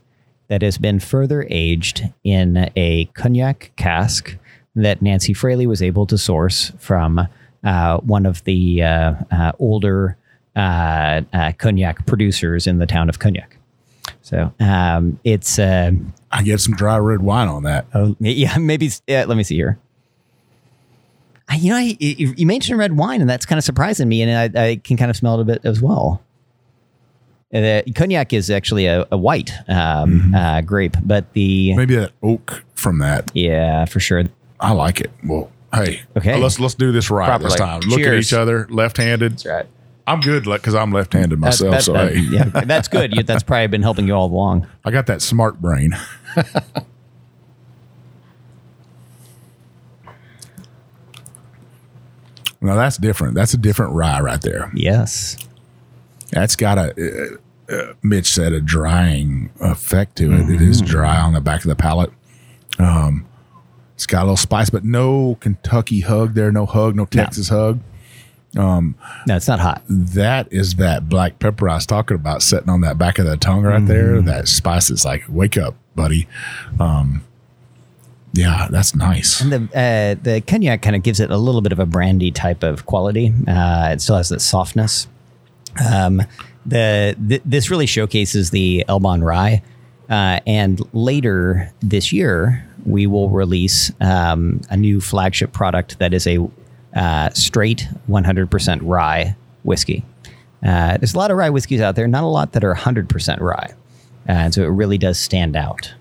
that 0.49 0.63
has 0.63 0.79
been 0.79 1.01
further 1.01 1.47
aged 1.51 2.03
in 2.25 2.71
a 2.77 3.07
cognac 3.15 3.73
cask 3.77 4.37
that 4.75 5.03
Nancy 5.03 5.33
Fraley 5.33 5.67
was 5.67 5.83
able 5.83 6.07
to 6.07 6.17
source 6.19 6.73
from 6.79 7.27
uh, 7.65 7.99
one 7.99 8.27
of 8.27 8.45
the 8.45 8.83
uh, 8.83 9.15
uh, 9.31 9.53
older 9.59 10.17
uh, 10.55 11.23
uh, 11.33 11.53
cognac 11.59 12.07
producers 12.07 12.67
in 12.67 12.79
the 12.79 12.87
town 12.87 13.09
of 13.09 13.19
Cognac. 13.19 13.56
So 14.27 14.53
um, 14.59 15.21
it's 15.23 15.57
uh, 15.57 15.93
I 16.33 16.43
get 16.43 16.59
some 16.61 16.75
dry 16.75 16.99
red 16.99 17.23
wine 17.23 17.47
on 17.47 17.63
that. 17.63 17.87
oh, 17.95 18.17
yeah 18.19 18.57
maybe 18.59 18.91
yeah, 19.07 19.25
let 19.25 19.37
me 19.37 19.45
see 19.45 19.55
here. 19.55 19.79
I, 21.49 21.55
you 21.55 21.71
know, 21.71 21.77
I, 21.77 21.97
you 22.01 22.35
you 22.37 22.45
mentioned 22.45 22.77
red 22.77 22.97
wine, 22.97 23.21
and 23.21 23.31
that's 23.31 23.47
kind 23.47 23.57
of 23.57 23.63
surprising 23.65 24.09
me, 24.09 24.23
and 24.23 24.57
I, 24.59 24.63
I 24.71 24.77
can 24.83 24.97
kind 24.97 25.13
of 25.13 25.17
smell 25.17 25.39
it 25.39 25.43
a 25.43 25.45
bit 25.45 25.61
as 25.63 25.81
well. 25.81 26.21
Uh, 27.55 27.61
The 27.87 27.93
cognac 27.95 28.33
is 28.33 28.51
actually 28.51 28.87
a, 28.87 29.07
a 29.13 29.17
white 29.17 29.53
um, 29.69 30.35
uh, 30.35 30.61
grape, 30.63 30.97
but 31.05 31.33
the 31.35 31.73
Maybe 31.77 31.95
that 31.95 32.11
oak 32.21 32.65
from 32.75 32.99
that. 32.99 33.31
yeah, 33.33 33.85
for 33.85 34.01
sure. 34.01 34.25
I 34.59 34.73
like 34.73 35.01
it. 35.01 35.13
Well, 35.23 35.53
hey, 35.73 36.03
Okay. 36.17 36.37
let's 36.43 36.59
let's 36.59 36.75
do 36.75 36.91
this 36.91 37.11
right 37.11 37.41
this 37.41 37.55
Properly. 37.55 37.81
time. 37.81 37.89
Look 37.89 38.01
at 38.01 38.15
each 38.15 38.33
other, 38.33 38.67
left-handed. 38.71 39.33
That's 39.35 39.47
right. 39.47 39.67
I'm 40.09 40.21
good 40.21 40.45
because 40.45 40.75
I'm 40.75 40.93
left-handed 40.93 41.41
That's, 41.41 41.61
myself. 41.61 41.73
that- 41.73 41.83
so 41.83 41.93
that- 41.95 42.15
hey, 42.15 42.21
yeah, 42.21 42.45
that's 42.65 42.89
good. 42.89 43.15
You, 43.17 43.23
that's 43.25 43.43
probably 43.43 43.67
been 43.67 43.83
helping 43.83 44.07
you 44.07 44.15
all 44.15 44.27
along. 44.27 44.67
I 44.85 44.91
got 44.93 45.07
that 45.07 45.21
smart 45.23 45.61
brain. 45.61 45.97
now 52.61 52.75
that's 52.77 52.97
different. 52.97 53.35
That's 53.35 53.55
a 53.55 53.59
different 53.59 53.93
rye 53.93 54.21
right 54.21 54.41
there. 54.41 54.71
Yes. 54.75 55.37
That's 56.31 56.57
got 56.57 56.79
a. 56.79 56.93
Uh, 56.93 57.37
uh, 57.69 57.95
Mitch 58.01 58.27
said 58.27 58.53
a 58.53 58.61
drying 58.61 59.51
effect 59.61 60.17
to 60.19 60.33
it. 60.33 60.49
It 60.49 60.63
is 60.63 60.81
Mm-hmm. 60.81 60.91
dry 60.91 61.19
on 61.21 61.33
the 61.33 61.41
back 61.41 61.63
of 61.65 61.69
the 61.69 61.75
palate. 61.75 62.13
Um, 62.79 63.27
it's 63.97 64.07
got 64.07 64.21
a 64.21 64.25
little 64.25 64.37
spice, 64.37 64.71
but 64.71 64.85
no 64.85 65.35
Kentucky 65.41 66.01
hug 66.01 66.35
there. 66.35 66.53
No 66.53 66.65
hug. 66.65 66.95
No 66.95 67.07
Texas 67.07 67.49
hug. 67.49 67.81
No, 68.57 69.37
it's 69.37 69.49
not 69.49 69.61
hot. 69.61 69.83
that 69.89 70.49
is 70.53 70.75
that 70.77 71.09
black 71.09 71.39
pepper 71.39 71.69
I 71.69 71.75
was 71.75 71.87
talking 71.87 72.15
about 72.15 72.43
sitting 72.43 72.69
on 72.69 72.81
that 72.83 72.99
back 72.99 73.19
of 73.19 73.27
the 73.27 73.37
tongue 73.37 73.63
right 73.63 73.85
there. 73.87 74.21
That 74.23 74.49
spice 74.49 74.91
is 74.91 75.05
like, 75.05 75.25
wake 75.29 75.57
up, 75.57 75.75
buddy. 75.95 76.27
Um, 76.81 77.25
yeah, 78.33 78.69
that's 78.71 78.95
nice. 78.95 79.41
And 79.41 79.53
the 79.53 79.63
uh, 79.79 80.23
the 80.23 80.41
cognac 80.43 80.83
kind 80.83 80.95
of 80.95 81.03
gives 81.03 81.21
it 81.21 81.31
a 81.31 81.37
little 81.39 81.63
bit 81.63 81.73
of 81.73 81.79
a 81.79 81.87
brandy 81.87 82.31
type 82.31 82.63
of 82.63 82.85
quality. 82.87 83.33
Uh, 83.49 83.91
it 83.93 84.01
still 84.01 84.17
has 84.17 84.29
that 84.29 84.41
softness. 84.41 85.09
Um, 85.85 86.23
the 86.65 87.17
th- 87.29 87.43
this 87.45 87.71
really 87.71 87.87
showcases 87.87 88.51
the 88.51 88.85
Elbon 88.89 89.23
rye, 89.23 89.63
uh, 90.11 90.41
and 90.47 90.81
later 90.95 91.73
this 91.81 92.13
year 92.13 92.67
we 92.85 93.07
will 93.07 93.31
release 93.31 93.91
um, 94.01 94.61
a 94.71 94.77
new 94.77 95.01
flagship 95.01 95.53
product 95.53 95.99
that 95.99 96.13
is 96.15 96.27
a 96.27 96.39
uh, 96.97 97.31
straight 97.31 97.87
100% 98.09 98.81
rye 98.83 99.37
whiskey. 99.63 100.05
Uh, 100.67 100.97
there's 100.97 101.15
a 101.15 101.19
lot 101.19 101.31
of 101.31 101.37
rye 101.37 101.51
whiskeys 101.51 101.81
out 101.81 101.95
there, 101.95 102.09
not 102.09 102.25
a 102.25 102.27
lot 102.27 102.53
that 102.53 102.65
are 102.65 102.75
100% 102.75 103.41
rye, 103.41 103.73
Uh, 104.29 104.33
and 104.33 104.55
so 104.55 104.63
it 104.65 104.69
really 104.69 104.99
does 104.99 105.19
stand 105.19 105.55
out. 105.55 105.95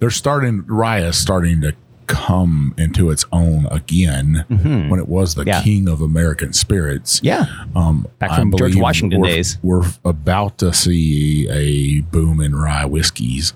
They're 0.00 0.10
starting, 0.10 0.64
rye 0.66 1.00
is 1.00 1.16
starting 1.16 1.60
to 1.62 1.74
come 2.06 2.74
into 2.76 3.10
its 3.10 3.24
own 3.32 3.64
again 3.70 4.44
when 4.48 4.98
it 5.00 5.08
was 5.08 5.36
the 5.36 5.42
Mm-hmm. 5.42 5.48
Yeah. 5.48 5.62
king 5.62 5.88
of 5.88 6.02
American 6.02 6.52
spirits. 6.52 7.20
Yeah, 7.22 7.46
Um, 7.74 8.06
Back 8.18 8.32
from 8.38 8.52
George 8.58 8.76
Washington 8.76 9.20
we're- 9.22 9.32
days. 9.36 9.56
We're 9.62 9.84
about 10.04 10.58
to 10.58 10.74
see 10.74 11.48
a 11.48 12.00
boom 12.02 12.40
in 12.42 12.54
rye 12.56 12.84
whiskeys 12.84 13.54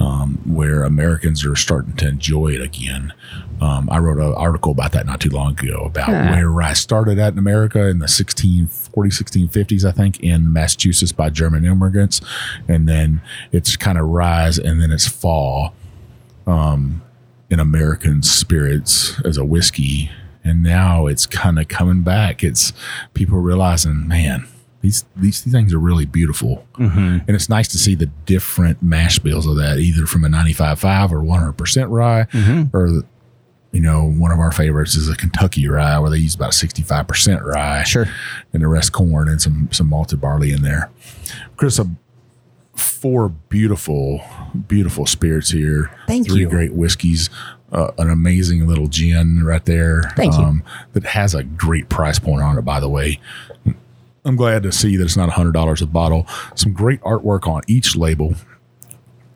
um, 0.00 0.40
where 0.46 0.82
Americans 0.82 1.44
are 1.44 1.54
starting 1.54 1.94
to 1.96 2.08
enjoy 2.08 2.48
it 2.48 2.60
again. 2.62 3.12
Um, 3.60 3.88
I 3.90 3.98
wrote 3.98 4.16
an 4.18 4.32
article 4.32 4.72
about 4.72 4.92
that 4.92 5.04
not 5.04 5.20
too 5.20 5.28
long 5.28 5.52
ago 5.52 5.82
about 5.84 6.06
Huh. 6.06 6.30
where 6.32 6.48
rye 6.48 6.72
started 6.72 7.18
at 7.18 7.34
in 7.34 7.38
America 7.38 7.86
in 7.86 7.98
the 7.98 8.06
1640s, 8.06 9.12
1650s, 9.22 9.84
I 9.84 9.92
think, 9.92 10.18
in 10.20 10.50
Massachusetts 10.52 11.12
by 11.12 11.28
German 11.28 11.64
immigrants. 11.66 12.22
And 12.66 12.88
then 12.88 13.20
it's 13.52 13.76
kind 13.76 13.98
of 13.98 14.06
rise 14.08 14.58
and 14.58 14.80
then 14.80 14.90
it's 14.90 15.06
fall 15.06 15.74
um, 16.46 17.02
in 17.50 17.60
American 17.60 18.22
spirits 18.22 19.20
as 19.26 19.36
a 19.36 19.44
whiskey. 19.44 20.10
And 20.42 20.62
now 20.62 21.06
it's 21.06 21.26
kind 21.26 21.58
of 21.58 21.68
coming 21.68 22.00
back. 22.02 22.42
It's 22.42 22.72
people 23.12 23.38
realizing, 23.38 24.08
man, 24.08 24.48
these 24.82 25.04
these 25.16 25.42
things 25.42 25.74
are 25.74 25.78
really 25.78 26.06
beautiful, 26.06 26.66
and 26.78 27.22
it's 27.28 27.48
nice 27.48 27.68
to 27.68 27.78
see 27.78 27.94
the 27.94 28.06
different 28.26 28.82
mash 28.82 29.18
bills 29.18 29.46
of 29.46 29.56
that, 29.56 29.78
either 29.78 30.06
from 30.06 30.24
a 30.24 30.28
95.5 30.28 31.10
or 31.12 31.22
100 31.22 31.52
percent 31.52 31.90
rye, 31.90 32.26
or 32.72 33.02
you 33.72 33.80
know, 33.80 34.04
one 34.04 34.32
of 34.32 34.38
our 34.40 34.50
favorites 34.50 34.96
is 34.96 35.08
a 35.08 35.14
Kentucky 35.16 35.68
rye 35.68 35.98
where 36.00 36.10
they 36.10 36.16
use 36.18 36.34
about 36.34 36.54
65 36.54 37.06
percent 37.06 37.42
rye, 37.42 37.82
Sure. 37.84 38.06
and 38.52 38.62
the 38.62 38.68
rest 38.68 38.92
corn 38.92 39.28
and 39.28 39.40
some 39.40 39.68
some 39.70 39.88
malted 39.88 40.20
barley 40.20 40.50
in 40.52 40.62
there. 40.62 40.90
Chris, 41.56 41.78
a 41.78 41.86
four 42.74 43.28
beautiful, 43.28 44.22
beautiful 44.66 45.04
spirits 45.06 45.50
here. 45.50 45.90
Thank 46.06 46.28
Three 46.28 46.40
you. 46.40 46.48
great 46.48 46.72
whiskeys. 46.72 47.28
Uh, 47.72 47.92
an 47.98 48.10
amazing 48.10 48.66
little 48.66 48.88
gin 48.88 49.44
right 49.44 49.64
there. 49.64 50.02
um, 50.18 50.64
you. 50.66 50.72
That 50.94 51.04
has 51.04 51.34
a 51.34 51.44
great 51.44 51.88
price 51.88 52.18
point 52.18 52.42
on 52.42 52.58
it, 52.58 52.62
by 52.62 52.80
the 52.80 52.88
way. 52.88 53.20
I'm 54.24 54.36
glad 54.36 54.62
to 54.64 54.72
see 54.72 54.96
that 54.96 55.04
it's 55.04 55.16
not 55.16 55.30
$100 55.30 55.82
a 55.82 55.86
bottle. 55.86 56.26
Some 56.54 56.72
great 56.72 57.00
artwork 57.02 57.46
on 57.46 57.62
each 57.66 57.96
label. 57.96 58.34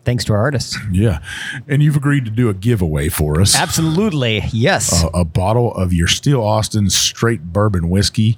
Thanks 0.03 0.23
to 0.25 0.33
our 0.33 0.39
artists. 0.39 0.77
Yeah. 0.91 1.19
And 1.67 1.81
you've 1.81 1.95
agreed 1.95 2.25
to 2.25 2.31
do 2.31 2.49
a 2.49 2.53
giveaway 2.53 3.09
for 3.09 3.41
us. 3.41 3.55
Absolutely. 3.55 4.43
Yes. 4.51 5.03
a, 5.03 5.07
a 5.07 5.25
bottle 5.25 5.73
of 5.73 5.91
your 5.91 6.07
Still 6.07 6.43
Austin 6.43 6.91
straight 6.91 7.41
bourbon 7.51 7.89
whiskey. 7.89 8.37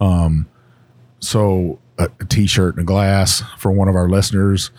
Um, 0.00 0.48
so 1.20 1.78
a, 1.98 2.10
a 2.20 2.24
t-shirt 2.24 2.74
and 2.74 2.82
a 2.82 2.84
glass 2.84 3.42
for 3.58 3.70
one 3.70 3.86
of 3.88 3.94
our 3.94 4.08
listeners. 4.08 4.72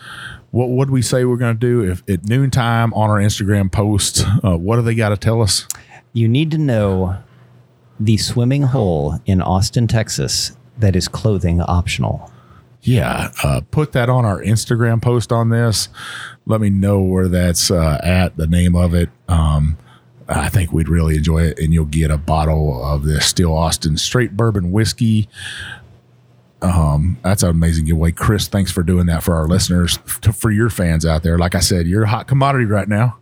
What 0.50 0.68
would 0.68 0.90
we 0.90 1.00
say 1.00 1.24
we're 1.24 1.38
going 1.38 1.58
to 1.58 1.58
do 1.58 1.90
if 1.90 2.02
at 2.08 2.28
noontime 2.28 2.92
on 2.92 3.08
our 3.08 3.18
Instagram 3.18 3.72
post? 3.72 4.22
Uh, 4.44 4.56
what 4.58 4.76
do 4.76 4.82
they 4.82 4.94
got 4.94 5.08
to 5.10 5.16
tell 5.16 5.40
us? 5.40 5.66
you 6.16 6.26
need 6.28 6.50
to 6.50 6.56
know 6.56 7.14
the 8.00 8.16
swimming 8.16 8.62
hole 8.62 9.20
in 9.26 9.42
Austin, 9.42 9.86
Texas 9.86 10.56
that 10.78 10.96
is 10.96 11.08
clothing 11.08 11.60
optional. 11.62 12.30
Yeah, 12.82 13.32
uh, 13.42 13.62
put 13.70 13.92
that 13.92 14.08
on 14.08 14.24
our 14.24 14.40
Instagram 14.40 15.02
post 15.02 15.32
on 15.32 15.48
this. 15.48 15.88
Let 16.46 16.60
me 16.60 16.70
know 16.70 17.00
where 17.00 17.26
that's 17.26 17.70
uh, 17.70 18.00
at, 18.02 18.36
the 18.36 18.46
name 18.46 18.76
of 18.76 18.94
it. 18.94 19.10
Um, 19.28 19.76
I 20.28 20.48
think 20.48 20.72
we'd 20.72 20.88
really 20.88 21.16
enjoy 21.16 21.42
it, 21.44 21.58
and 21.58 21.72
you'll 21.72 21.84
get 21.84 22.10
a 22.10 22.18
bottle 22.18 22.84
of 22.84 23.04
this 23.04 23.26
Still 23.26 23.56
Austin 23.56 23.96
straight 23.96 24.36
bourbon 24.36 24.70
whiskey. 24.70 25.28
Um, 26.62 27.18
that's 27.22 27.42
an 27.42 27.50
amazing 27.50 27.86
giveaway, 27.86 28.12
Chris. 28.12 28.48
Thanks 28.48 28.72
for 28.72 28.82
doing 28.82 29.06
that 29.06 29.22
for 29.22 29.34
our 29.34 29.46
listeners, 29.46 29.98
to, 30.22 30.32
for 30.32 30.50
your 30.50 30.70
fans 30.70 31.04
out 31.04 31.22
there. 31.22 31.38
Like 31.38 31.54
I 31.54 31.60
said, 31.60 31.86
you're 31.86 32.04
a 32.04 32.08
hot 32.08 32.28
commodity 32.28 32.64
right 32.64 32.88
now. 32.88 33.18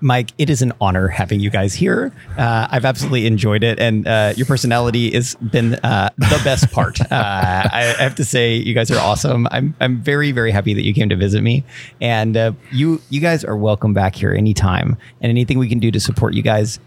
Mike, 0.00 0.30
it 0.38 0.48
is 0.50 0.62
an 0.62 0.72
honor 0.80 1.08
having 1.08 1.40
you 1.40 1.50
guys 1.50 1.74
here. 1.74 2.12
Uh, 2.36 2.68
I've 2.70 2.84
absolutely 2.84 3.26
enjoyed 3.26 3.64
it, 3.64 3.80
and 3.80 4.06
uh, 4.06 4.32
your 4.36 4.46
personality 4.46 5.10
has 5.12 5.34
been 5.36 5.74
uh, 5.76 6.10
the 6.16 6.40
best 6.44 6.70
part. 6.70 7.00
Uh, 7.00 7.06
I 7.10 7.94
have 7.98 8.14
to 8.16 8.24
say, 8.24 8.54
you 8.54 8.74
guys 8.74 8.90
are 8.90 8.98
awesome. 9.00 9.48
I'm 9.50 9.74
I'm 9.80 10.00
very 10.00 10.30
very 10.32 10.50
happy 10.52 10.74
that 10.74 10.82
you 10.82 10.94
came 10.94 11.08
to 11.08 11.16
visit 11.16 11.42
me, 11.42 11.64
and 12.00 12.36
uh, 12.36 12.52
you 12.70 13.00
you 13.10 13.20
guys 13.20 13.44
are 13.44 13.56
welcome 13.56 13.92
back 13.94 14.14
here 14.14 14.32
anytime. 14.32 14.96
And 15.20 15.30
anything 15.30 15.58
we 15.58 15.68
can 15.68 15.78
do 15.80 15.90
to 15.90 15.98
support 16.00 16.34
you 16.34 16.42
guys, 16.42 16.78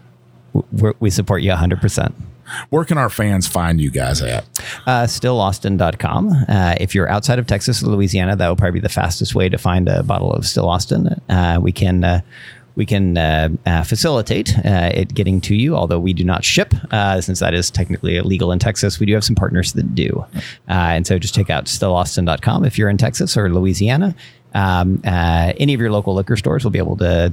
we're, 0.72 0.94
we 1.00 1.10
support 1.10 1.42
you 1.42 1.50
100. 1.50 1.80
percent 1.80 2.14
Where 2.70 2.84
can 2.84 2.96
our 2.98 3.10
fans 3.10 3.46
find 3.46 3.80
you 3.80 3.90
guys 3.90 4.22
at? 4.22 4.44
uh, 4.86 5.04
stillaustin.com. 5.04 6.30
Uh, 6.48 6.74
if 6.80 6.94
you're 6.94 7.08
outside 7.08 7.38
of 7.38 7.46
Texas 7.46 7.82
or 7.82 7.86
Louisiana, 7.88 8.36
that 8.36 8.48
will 8.48 8.56
probably 8.56 8.80
be 8.80 8.82
the 8.82 8.88
fastest 8.88 9.34
way 9.34 9.48
to 9.48 9.58
find 9.58 9.88
a 9.88 10.02
bottle 10.02 10.32
of 10.32 10.46
Still 10.46 10.68
Austin. 10.68 11.08
Uh, 11.28 11.58
we 11.60 11.72
can. 11.72 12.22
We 12.74 12.86
can 12.86 13.18
uh, 13.18 13.50
uh, 13.66 13.82
facilitate 13.82 14.56
uh, 14.58 14.90
it 14.94 15.14
getting 15.14 15.40
to 15.42 15.54
you, 15.54 15.76
although 15.76 15.98
we 15.98 16.12
do 16.12 16.24
not 16.24 16.44
ship, 16.44 16.74
uh, 16.90 17.20
since 17.20 17.40
that 17.40 17.54
is 17.54 17.70
technically 17.70 18.16
illegal 18.16 18.52
in 18.52 18.58
Texas. 18.58 18.98
We 18.98 19.06
do 19.06 19.14
have 19.14 19.24
some 19.24 19.36
partners 19.36 19.74
that 19.74 19.94
do. 19.94 20.24
Uh, 20.34 20.42
and 20.68 21.06
so 21.06 21.18
just 21.18 21.34
check 21.34 21.50
out 21.50 21.66
stillaustin.com 21.66 22.64
if 22.64 22.78
you're 22.78 22.88
in 22.88 22.98
Texas 22.98 23.36
or 23.36 23.52
Louisiana. 23.52 24.14
Um, 24.54 25.00
uh, 25.06 25.54
any 25.56 25.72
of 25.72 25.80
your 25.80 25.90
local 25.90 26.14
liquor 26.14 26.36
stores 26.36 26.62
will 26.62 26.70
be 26.70 26.78
able 26.78 26.98
to 26.98 27.32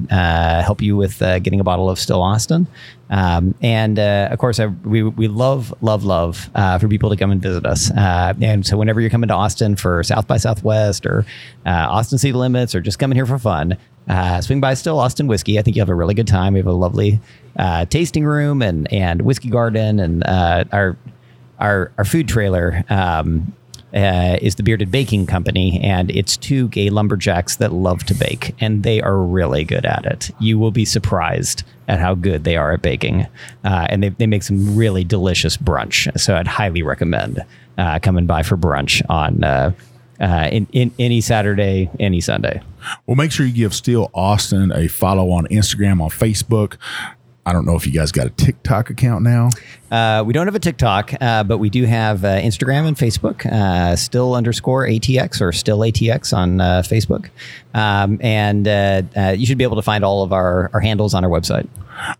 help 0.63 0.81
you 0.81 0.95
with 0.95 1.19
getting 1.19 1.59
a 1.59 1.65
bottle 1.65 1.89
of 1.89 1.99
Still 1.99 2.21
Austin. 2.21 2.65
Um, 3.09 3.55
and 3.61 3.99
of 3.99 4.37
course, 4.39 4.59
I, 4.59 4.67
we, 4.67 5.03
we 5.03 5.27
love, 5.27 5.73
love, 5.81 6.05
love 6.05 6.49
for 6.79 6.87
people 6.87 7.09
to 7.09 7.17
come 7.17 7.31
and 7.31 7.41
visit 7.41 7.65
us. 7.65 7.91
And 7.93 8.65
so, 8.65 8.77
whenever 8.77 9.01
you're 9.01 9.09
coming 9.09 9.27
to 9.27 9.33
Austin 9.33 9.75
for 9.75 10.01
South 10.03 10.27
by 10.27 10.37
Southwest 10.37 11.05
or 11.05 11.25
Austin 11.65 12.17
City 12.17 12.33
Limits 12.33 12.73
or 12.73 12.79
just 12.79 12.99
coming 12.99 13.17
here 13.17 13.25
for 13.25 13.39
fun, 13.39 13.77
uh, 14.09 14.41
swing 14.41 14.59
by 14.59 14.73
Still 14.73 14.99
Austin 14.99 15.27
Whiskey. 15.27 15.59
I 15.59 15.61
think 15.61 15.77
you 15.77 15.81
have 15.81 15.89
a 15.89 15.95
really 15.95 16.15
good 16.15 16.27
time. 16.27 16.53
We 16.53 16.59
have 16.59 16.67
a 16.67 16.73
lovely 16.73 17.19
uh, 17.57 17.85
tasting 17.85 18.25
room 18.25 18.61
and, 18.61 18.91
and 18.91 19.21
whiskey 19.21 19.49
garden 19.49 19.99
and 19.99 20.25
uh, 20.25 20.65
our, 20.71 20.97
our, 21.59 21.91
our 21.97 22.05
food 22.05 22.27
trailer. 22.27 22.83
Um, 22.89 23.53
uh, 23.93 24.37
is 24.41 24.55
the 24.55 24.61
Bearded 24.63 24.91
Baking 24.91 25.25
Company, 25.25 25.81
and 25.81 26.11
it's 26.11 26.37
two 26.37 26.67
gay 26.67 26.91
lumberjacks 26.91 27.55
that 27.55 27.73
love 27.73 28.03
to 28.03 28.13
bake, 28.13 28.53
and 28.59 28.83
they 28.83 29.01
are 29.01 29.17
really 29.17 29.63
good 29.63 29.83
at 29.85 30.05
it. 30.05 30.29
You 30.39 30.59
will 30.59 30.69
be 30.69 30.85
surprised 30.85 31.63
at 31.87 31.99
how 31.99 32.13
good 32.13 32.43
they 32.43 32.55
are 32.55 32.73
at 32.73 32.83
baking, 32.83 33.25
uh, 33.63 33.87
and 33.89 34.03
they, 34.03 34.09
they 34.09 34.27
make 34.27 34.43
some 34.43 34.75
really 34.75 35.03
delicious 35.03 35.57
brunch. 35.57 36.19
So 36.19 36.35
I'd 36.35 36.45
highly 36.45 36.83
recommend 36.83 37.43
uh, 37.79 37.97
coming 37.99 38.27
by 38.27 38.43
for 38.43 38.57
brunch 38.57 39.01
on 39.09 39.43
uh, 40.19 40.49
in, 40.51 40.67
in 40.71 40.91
any 40.99 41.21
Saturday, 41.21 41.89
any 41.99 42.21
Sunday. 42.21 42.61
Well, 43.05 43.15
make 43.15 43.31
sure 43.31 43.45
you 43.45 43.53
give 43.53 43.73
Still 43.73 44.09
Austin 44.13 44.71
a 44.71 44.87
follow 44.87 45.31
on 45.31 45.47
Instagram, 45.47 46.01
on 46.01 46.09
Facebook. 46.09 46.77
I 47.45 47.53
don't 47.53 47.65
know 47.65 47.75
if 47.75 47.87
you 47.87 47.93
guys 47.93 48.11
got 48.11 48.27
a 48.27 48.29
TikTok 48.31 48.89
account 48.89 49.23
now. 49.23 49.49
Uh, 49.91 50.23
we 50.25 50.33
don't 50.33 50.47
have 50.47 50.55
a 50.55 50.59
TikTok, 50.59 51.13
uh, 51.19 51.43
but 51.43 51.57
we 51.57 51.69
do 51.69 51.85
have 51.85 52.23
uh, 52.23 52.39
Instagram 52.39 52.87
and 52.87 52.95
Facebook. 52.95 53.45
Uh, 53.45 53.95
still 53.95 54.35
underscore 54.35 54.85
ATX 54.85 55.41
or 55.41 55.51
still 55.51 55.79
ATX 55.79 56.35
on 56.35 56.61
uh, 56.61 56.81
Facebook, 56.85 57.29
um, 57.73 58.19
and 58.21 58.67
uh, 58.67 59.01
you 59.35 59.45
should 59.45 59.57
be 59.57 59.63
able 59.63 59.75
to 59.77 59.81
find 59.81 60.03
all 60.03 60.23
of 60.23 60.31
our, 60.31 60.69
our 60.73 60.79
handles 60.79 61.13
on 61.13 61.23
our 61.23 61.29
website. 61.29 61.67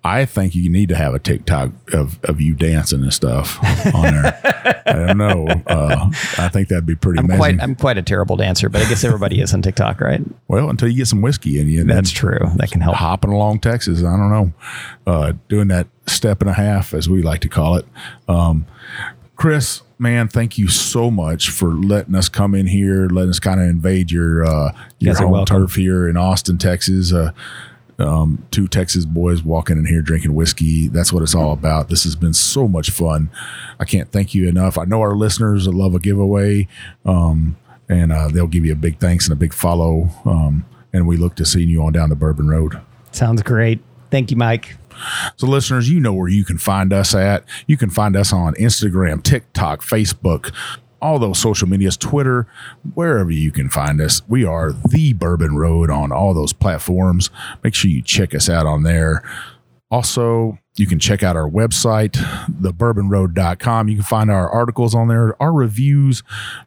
I 0.04 0.26
think 0.26 0.56
you 0.56 0.70
need 0.70 0.90
to 0.90 0.96
have 0.96 1.14
a 1.14 1.20
TikTok 1.20 1.72
of, 1.94 2.20
of 2.26 2.42
you 2.42 2.54
dancing 2.54 3.02
and 3.02 3.14
stuff 3.14 3.58
on 3.96 4.14
there. 4.14 4.84
I 4.86 4.92
don't 4.92 5.18
know. 5.18 5.48
I 6.38 6.50
think 6.50 6.68
that'd 6.68 6.86
be 6.86 6.96
pretty 6.96 7.20
I'm 7.20 7.26
amazing. 7.26 7.40
Quite, 7.40 7.62
I'm 7.62 7.76
quite 7.76 7.98
a 7.98 8.02
terrible 8.02 8.36
dancer, 8.36 8.68
but 8.68 8.82
I 8.82 8.90
guess 8.90 9.06
everybody 9.06 9.40
is 9.40 9.54
on 9.54 9.62
TikTok, 9.62 10.02
right? 10.02 10.20
Well, 10.50 10.70
until 10.70 10.90
you 10.90 10.98
get 10.98 11.08
some 11.08 11.22
whiskey 11.22 11.62
in 11.62 11.70
you. 11.70 11.86
That's 11.86 12.12
true. 12.12 12.40
That 12.58 12.72
can 12.72 12.82
help. 12.82 12.98
Hopping 12.98 13.32
along 13.32 13.60
Texas. 13.60 14.00
I 14.00 14.18
don't 14.18 14.30
know. 15.06 15.34
doing 15.48 15.70
that 15.70 15.88
step 16.10 16.42
and 16.42 16.50
a 16.50 16.54
half, 16.54 16.94
as 16.94 17.10
we 17.10 17.22
like 17.22 17.42
to 17.42 17.50
call 17.50 17.76
it. 17.76 17.86
Um, 18.28 18.66
Chris, 19.36 19.84
man, 19.98 20.28
thank 20.28 20.58
you 20.58 20.68
so 20.68 21.10
much 21.10 21.50
for 21.50 21.70
letting 21.70 22.16
us 22.16 22.28
come 22.28 22.54
in 22.54 22.68
here, 22.68 23.08
letting 23.08 23.30
us 23.30 23.40
kind 23.40 23.62
of 23.62 23.68
invade 23.68 24.12
your 24.12 24.44
uh, 24.44 24.74
your 25.00 25.16
home 25.16 25.46
turf 25.46 25.76
here 25.76 26.08
in 26.10 26.18
Austin, 26.18 26.58
Texas. 26.58 27.14
Uh, 27.14 27.32
um, 28.00 28.46
two 28.50 28.68
Texas 28.68 29.06
boys 29.06 29.44
walking 29.44 29.78
in 29.78 29.86
here 29.86 30.02
drinking 30.02 30.34
whiskey. 30.34 30.88
That's 30.88 31.12
what 31.12 31.22
it's 31.22 31.36
all 31.36 31.52
about. 31.52 31.90
This 31.90 32.06
has 32.06 32.16
been 32.16 32.34
so 32.34 32.68
much 32.68 32.92
fun. 32.92 33.30
I 33.80 33.86
can't 33.86 34.12
thank 34.12 34.34
you 34.34 34.48
enough. 34.48 34.78
I 34.78 34.86
know 34.86 35.02
our 35.02 35.16
listeners 35.16 35.68
love 35.68 35.94
a 35.94 36.00
giveaway, 36.00 36.68
um, 37.06 37.58
and 37.90 38.12
uh, 38.12 38.30
they'll 38.30 38.48
give 38.48 38.66
you 38.66 38.72
a 38.74 38.78
big 38.78 39.00
thanks 39.00 39.26
and 39.28 39.34
a 39.34 39.36
big 39.36 39.54
follow. 39.54 40.10
Um, 40.26 40.66
and 40.94 41.08
we 41.08 41.18
look 41.18 41.36
to 41.36 41.46
seeing 41.46 41.70
you 41.70 41.84
on 41.84 41.94
down 41.94 42.10
the 42.10 42.16
Bourbon 42.16 42.48
Road. 42.48 42.80
Sounds 43.12 43.42
great. 43.44 43.80
Thank 44.12 44.32
you, 44.32 44.38
Mike. 44.38 44.79
So, 45.38 45.48
listeners, 45.48 45.90
you 45.90 46.00
know 46.00 46.14
where 46.14 46.30
you 46.30 46.44
can 46.44 46.58
find 46.58 46.94
us 46.94 47.14
at. 47.16 47.44
You 47.68 47.78
can 47.78 47.90
find 47.90 48.16
us 48.16 48.34
on 48.34 48.54
Instagram, 48.56 49.24
TikTok, 49.24 49.82
Facebook, 49.82 50.54
all 51.02 51.20
those 51.20 51.40
social 51.40 51.68
medias, 51.68 51.98
Twitter, 51.98 52.48
wherever 52.94 53.32
you 53.32 53.52
can 53.52 53.70
find 53.70 54.02
us. 54.02 54.22
We 54.28 54.44
are 54.46 54.72
the 54.72 55.14
Bourbon 55.14 55.56
Road 55.56 55.90
on 55.90 56.12
all 56.12 56.34
those 56.34 56.54
platforms. 56.54 57.30
Make 57.64 57.76
sure 57.76 57.90
you 57.90 58.02
check 58.02 58.36
us 58.36 58.50
out 58.50 58.66
on 58.66 58.84
there. 58.84 59.24
Also, 59.92 60.60
you 60.76 60.86
can 60.86 61.00
check 61.00 61.24
out 61.24 61.36
our 61.36 61.50
website, 61.50 62.12
thebourbonroad.com. 62.62 63.90
You 63.90 63.96
can 63.96 64.04
find 64.04 64.30
our 64.30 64.48
articles 64.48 64.94
on 64.94 65.08
there, 65.08 65.36
our 65.42 65.52
reviews, 65.52 66.22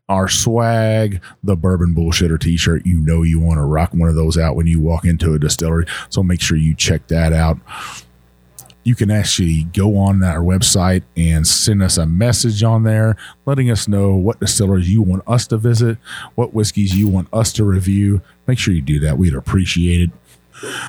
our 0.09 0.29
swag, 0.29 1.23
the 1.43 1.57
Bourbon 1.57 1.95
Bullshitter 1.95 2.39
t 2.39 2.57
shirt. 2.57 2.85
You 2.85 3.01
know, 3.01 3.23
you 3.23 3.39
want 3.39 3.59
to 3.59 3.63
rock 3.63 3.95
one 3.95 4.09
of 4.09 4.17
those 4.17 4.37
out 4.37 4.57
when 4.57 4.67
you 4.67 4.81
walk 4.81 5.05
into 5.05 5.35
a 5.35 5.39
distillery. 5.39 5.87
So 6.09 6.23
make 6.23 6.41
sure 6.41 6.57
you 6.57 6.75
check 6.75 7.07
that 7.09 7.33
out 7.33 7.59
you 8.85 8.95
can 8.95 9.11
actually 9.11 9.65
go 9.65 9.97
on 9.97 10.23
our 10.23 10.41
website 10.41 11.03
and 11.17 11.47
send 11.47 11.83
us 11.83 11.97
a 11.97 12.07
message 12.07 12.63
on 12.63 12.83
there 12.83 13.17
letting 13.47 13.71
us 13.71 13.87
know 13.87 14.15
what 14.15 14.41
distilleries 14.41 14.91
you 14.91 15.03
want 15.03 15.23
us 15.27 15.47
to 15.49 15.57
visit, 15.57 15.99
what 16.35 16.53
whiskeys 16.53 16.97
you 16.97 17.09
want 17.09 17.29
us 17.33 17.53
to 17.53 17.65
review. 17.65 18.23
Make 18.47 18.59
sure 18.59 18.75
you 18.75 18.83
do 18.83 19.01
that. 19.01 19.19
We'd 19.19 19.35
appreciate 19.35 20.01
it. 20.01 20.11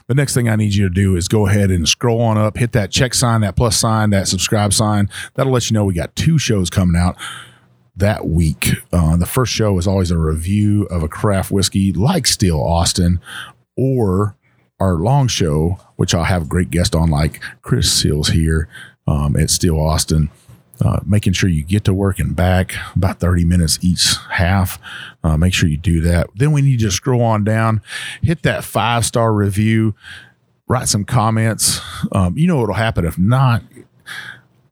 The 0.07 0.13
next 0.13 0.33
thing 0.33 0.49
I 0.49 0.55
need 0.55 0.75
you 0.75 0.87
to 0.87 0.93
do 0.93 1.15
is 1.15 1.27
go 1.27 1.47
ahead 1.47 1.71
and 1.71 1.87
scroll 1.87 2.21
on 2.21 2.37
up, 2.37 2.57
hit 2.57 2.73
that 2.73 2.91
check 2.91 3.13
sign, 3.13 3.41
that 3.41 3.55
plus 3.55 3.77
sign, 3.77 4.11
that 4.11 4.27
subscribe 4.27 4.73
sign. 4.73 5.09
That'll 5.33 5.53
let 5.53 5.69
you 5.69 5.73
know 5.73 5.85
we 5.85 5.93
got 5.93 6.15
two 6.15 6.37
shows 6.37 6.69
coming 6.69 6.99
out 6.99 7.15
that 7.95 8.27
week. 8.27 8.69
Uh, 8.91 9.15
the 9.17 9.25
first 9.25 9.53
show 9.53 9.77
is 9.77 9.87
always 9.87 10.11
a 10.11 10.17
review 10.17 10.83
of 10.85 11.03
a 11.03 11.07
craft 11.07 11.51
whiskey 11.51 11.93
like 11.93 12.27
Still 12.27 12.61
Austin 12.61 13.19
or 13.77 14.35
our 14.83 14.95
long 14.95 15.27
show, 15.27 15.79
which 15.95 16.13
I'll 16.13 16.25
have 16.25 16.49
great 16.49 16.69
guests 16.69 16.95
on 16.95 17.09
like 17.09 17.41
Chris 17.61 17.91
Seals 17.91 18.29
here 18.29 18.67
um, 19.07 19.35
at 19.35 19.49
Still 19.49 19.79
Austin. 19.79 20.29
Uh, 20.83 20.99
making 21.05 21.31
sure 21.31 21.49
you 21.49 21.63
get 21.63 21.85
to 21.85 21.93
work 21.93 22.19
and 22.19 22.35
back 22.35 22.73
about 22.95 23.19
30 23.19 23.45
minutes 23.45 23.79
each 23.81 24.15
half. 24.31 24.79
Uh, 25.23 25.37
make 25.37 25.53
sure 25.53 25.69
you 25.69 25.77
do 25.77 26.01
that. 26.01 26.27
Then 26.35 26.51
we 26.51 26.61
need 26.61 26.79
to 26.79 26.91
scroll 26.91 27.21
on 27.21 27.43
down, 27.43 27.81
hit 28.21 28.41
that 28.43 28.65
five 28.65 29.05
star 29.05 29.31
review, 29.33 29.95
write 30.67 30.89
some 30.89 31.05
comments. 31.05 31.79
Um, 32.11 32.37
you 32.37 32.47
know 32.47 32.57
what'll 32.57 32.75
happen 32.75 33.05
if 33.05 33.17
not. 33.17 33.61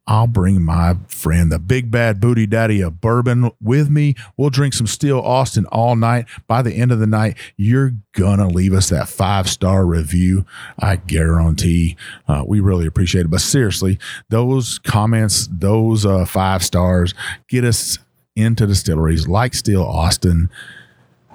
I'll 0.06 0.26
bring 0.26 0.62
my 0.62 0.96
friend, 1.06 1.52
the 1.52 1.60
big 1.60 1.90
bad 1.90 2.20
booty 2.20 2.46
daddy 2.46 2.80
of 2.80 3.00
bourbon, 3.00 3.52
with 3.60 3.88
me. 3.88 4.16
We'll 4.36 4.50
drink 4.50 4.74
some 4.74 4.88
Still 4.88 5.22
Austin 5.22 5.64
all 5.66 5.94
night. 5.94 6.26
By 6.48 6.62
the 6.62 6.72
end 6.74 6.90
of 6.90 6.98
the 6.98 7.06
night, 7.06 7.36
you're 7.56 7.92
gonna 8.12 8.48
leave 8.48 8.72
us 8.72 8.88
that 8.88 9.08
five 9.08 9.48
star 9.48 9.86
review. 9.86 10.44
I 10.78 10.96
guarantee. 10.96 11.96
Uh, 12.26 12.42
we 12.46 12.58
really 12.58 12.86
appreciate 12.86 13.26
it. 13.26 13.30
But 13.30 13.42
seriously, 13.42 13.98
those 14.28 14.80
comments, 14.80 15.48
those 15.52 16.04
uh, 16.04 16.24
five 16.24 16.64
stars, 16.64 17.14
get 17.48 17.64
us 17.64 17.98
into 18.34 18.66
distilleries 18.66 19.28
like 19.28 19.54
Still 19.54 19.84
Austin. 19.84 20.50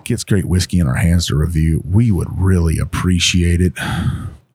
Gets 0.03 0.25
great 0.25 0.45
whiskey 0.45 0.79
in 0.79 0.87
our 0.87 0.95
hands 0.95 1.27
to 1.27 1.35
review. 1.35 1.83
We 1.89 2.11
would 2.11 2.29
really 2.37 2.79
appreciate 2.79 3.61
it. 3.61 3.73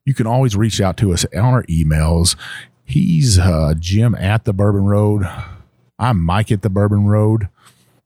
You 0.05 0.13
can 0.13 0.27
always 0.27 0.55
reach 0.55 0.81
out 0.81 0.97
to 0.97 1.13
us 1.13 1.25
on 1.33 1.45
our 1.45 1.63
emails 1.63 2.35
He's 2.85 3.39
uh, 3.39 3.73
Jim 3.79 4.15
at 4.15 4.45
the 4.45 4.53
Bourbon 4.53 4.85
Road. 4.85 5.27
I'm 5.97 6.19
Mike 6.19 6.51
at 6.51 6.61
the 6.61 6.69
Bourbon 6.69 7.07
Road. 7.07 7.47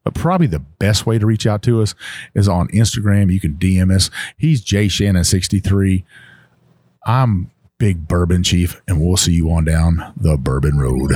But 0.03 0.13
probably 0.13 0.47
the 0.47 0.59
best 0.59 1.05
way 1.05 1.19
to 1.19 1.25
reach 1.25 1.45
out 1.45 1.61
to 1.63 1.81
us 1.81 1.93
is 2.33 2.47
on 2.47 2.69
Instagram. 2.69 3.31
You 3.31 3.41
can 3.41 3.55
DM 3.55 3.93
us. 3.93 4.09
He's 4.37 4.61
Jay 4.61 4.87
Shannon63. 4.87 6.05
I'm 7.05 7.51
Big 7.77 8.07
Bourbon 8.07 8.43
Chief, 8.43 8.81
and 8.87 9.01
we'll 9.01 9.17
see 9.17 9.33
you 9.33 9.51
on 9.51 9.65
down 9.65 10.13
the 10.15 10.37
Bourbon 10.37 10.77
Road. 10.79 11.11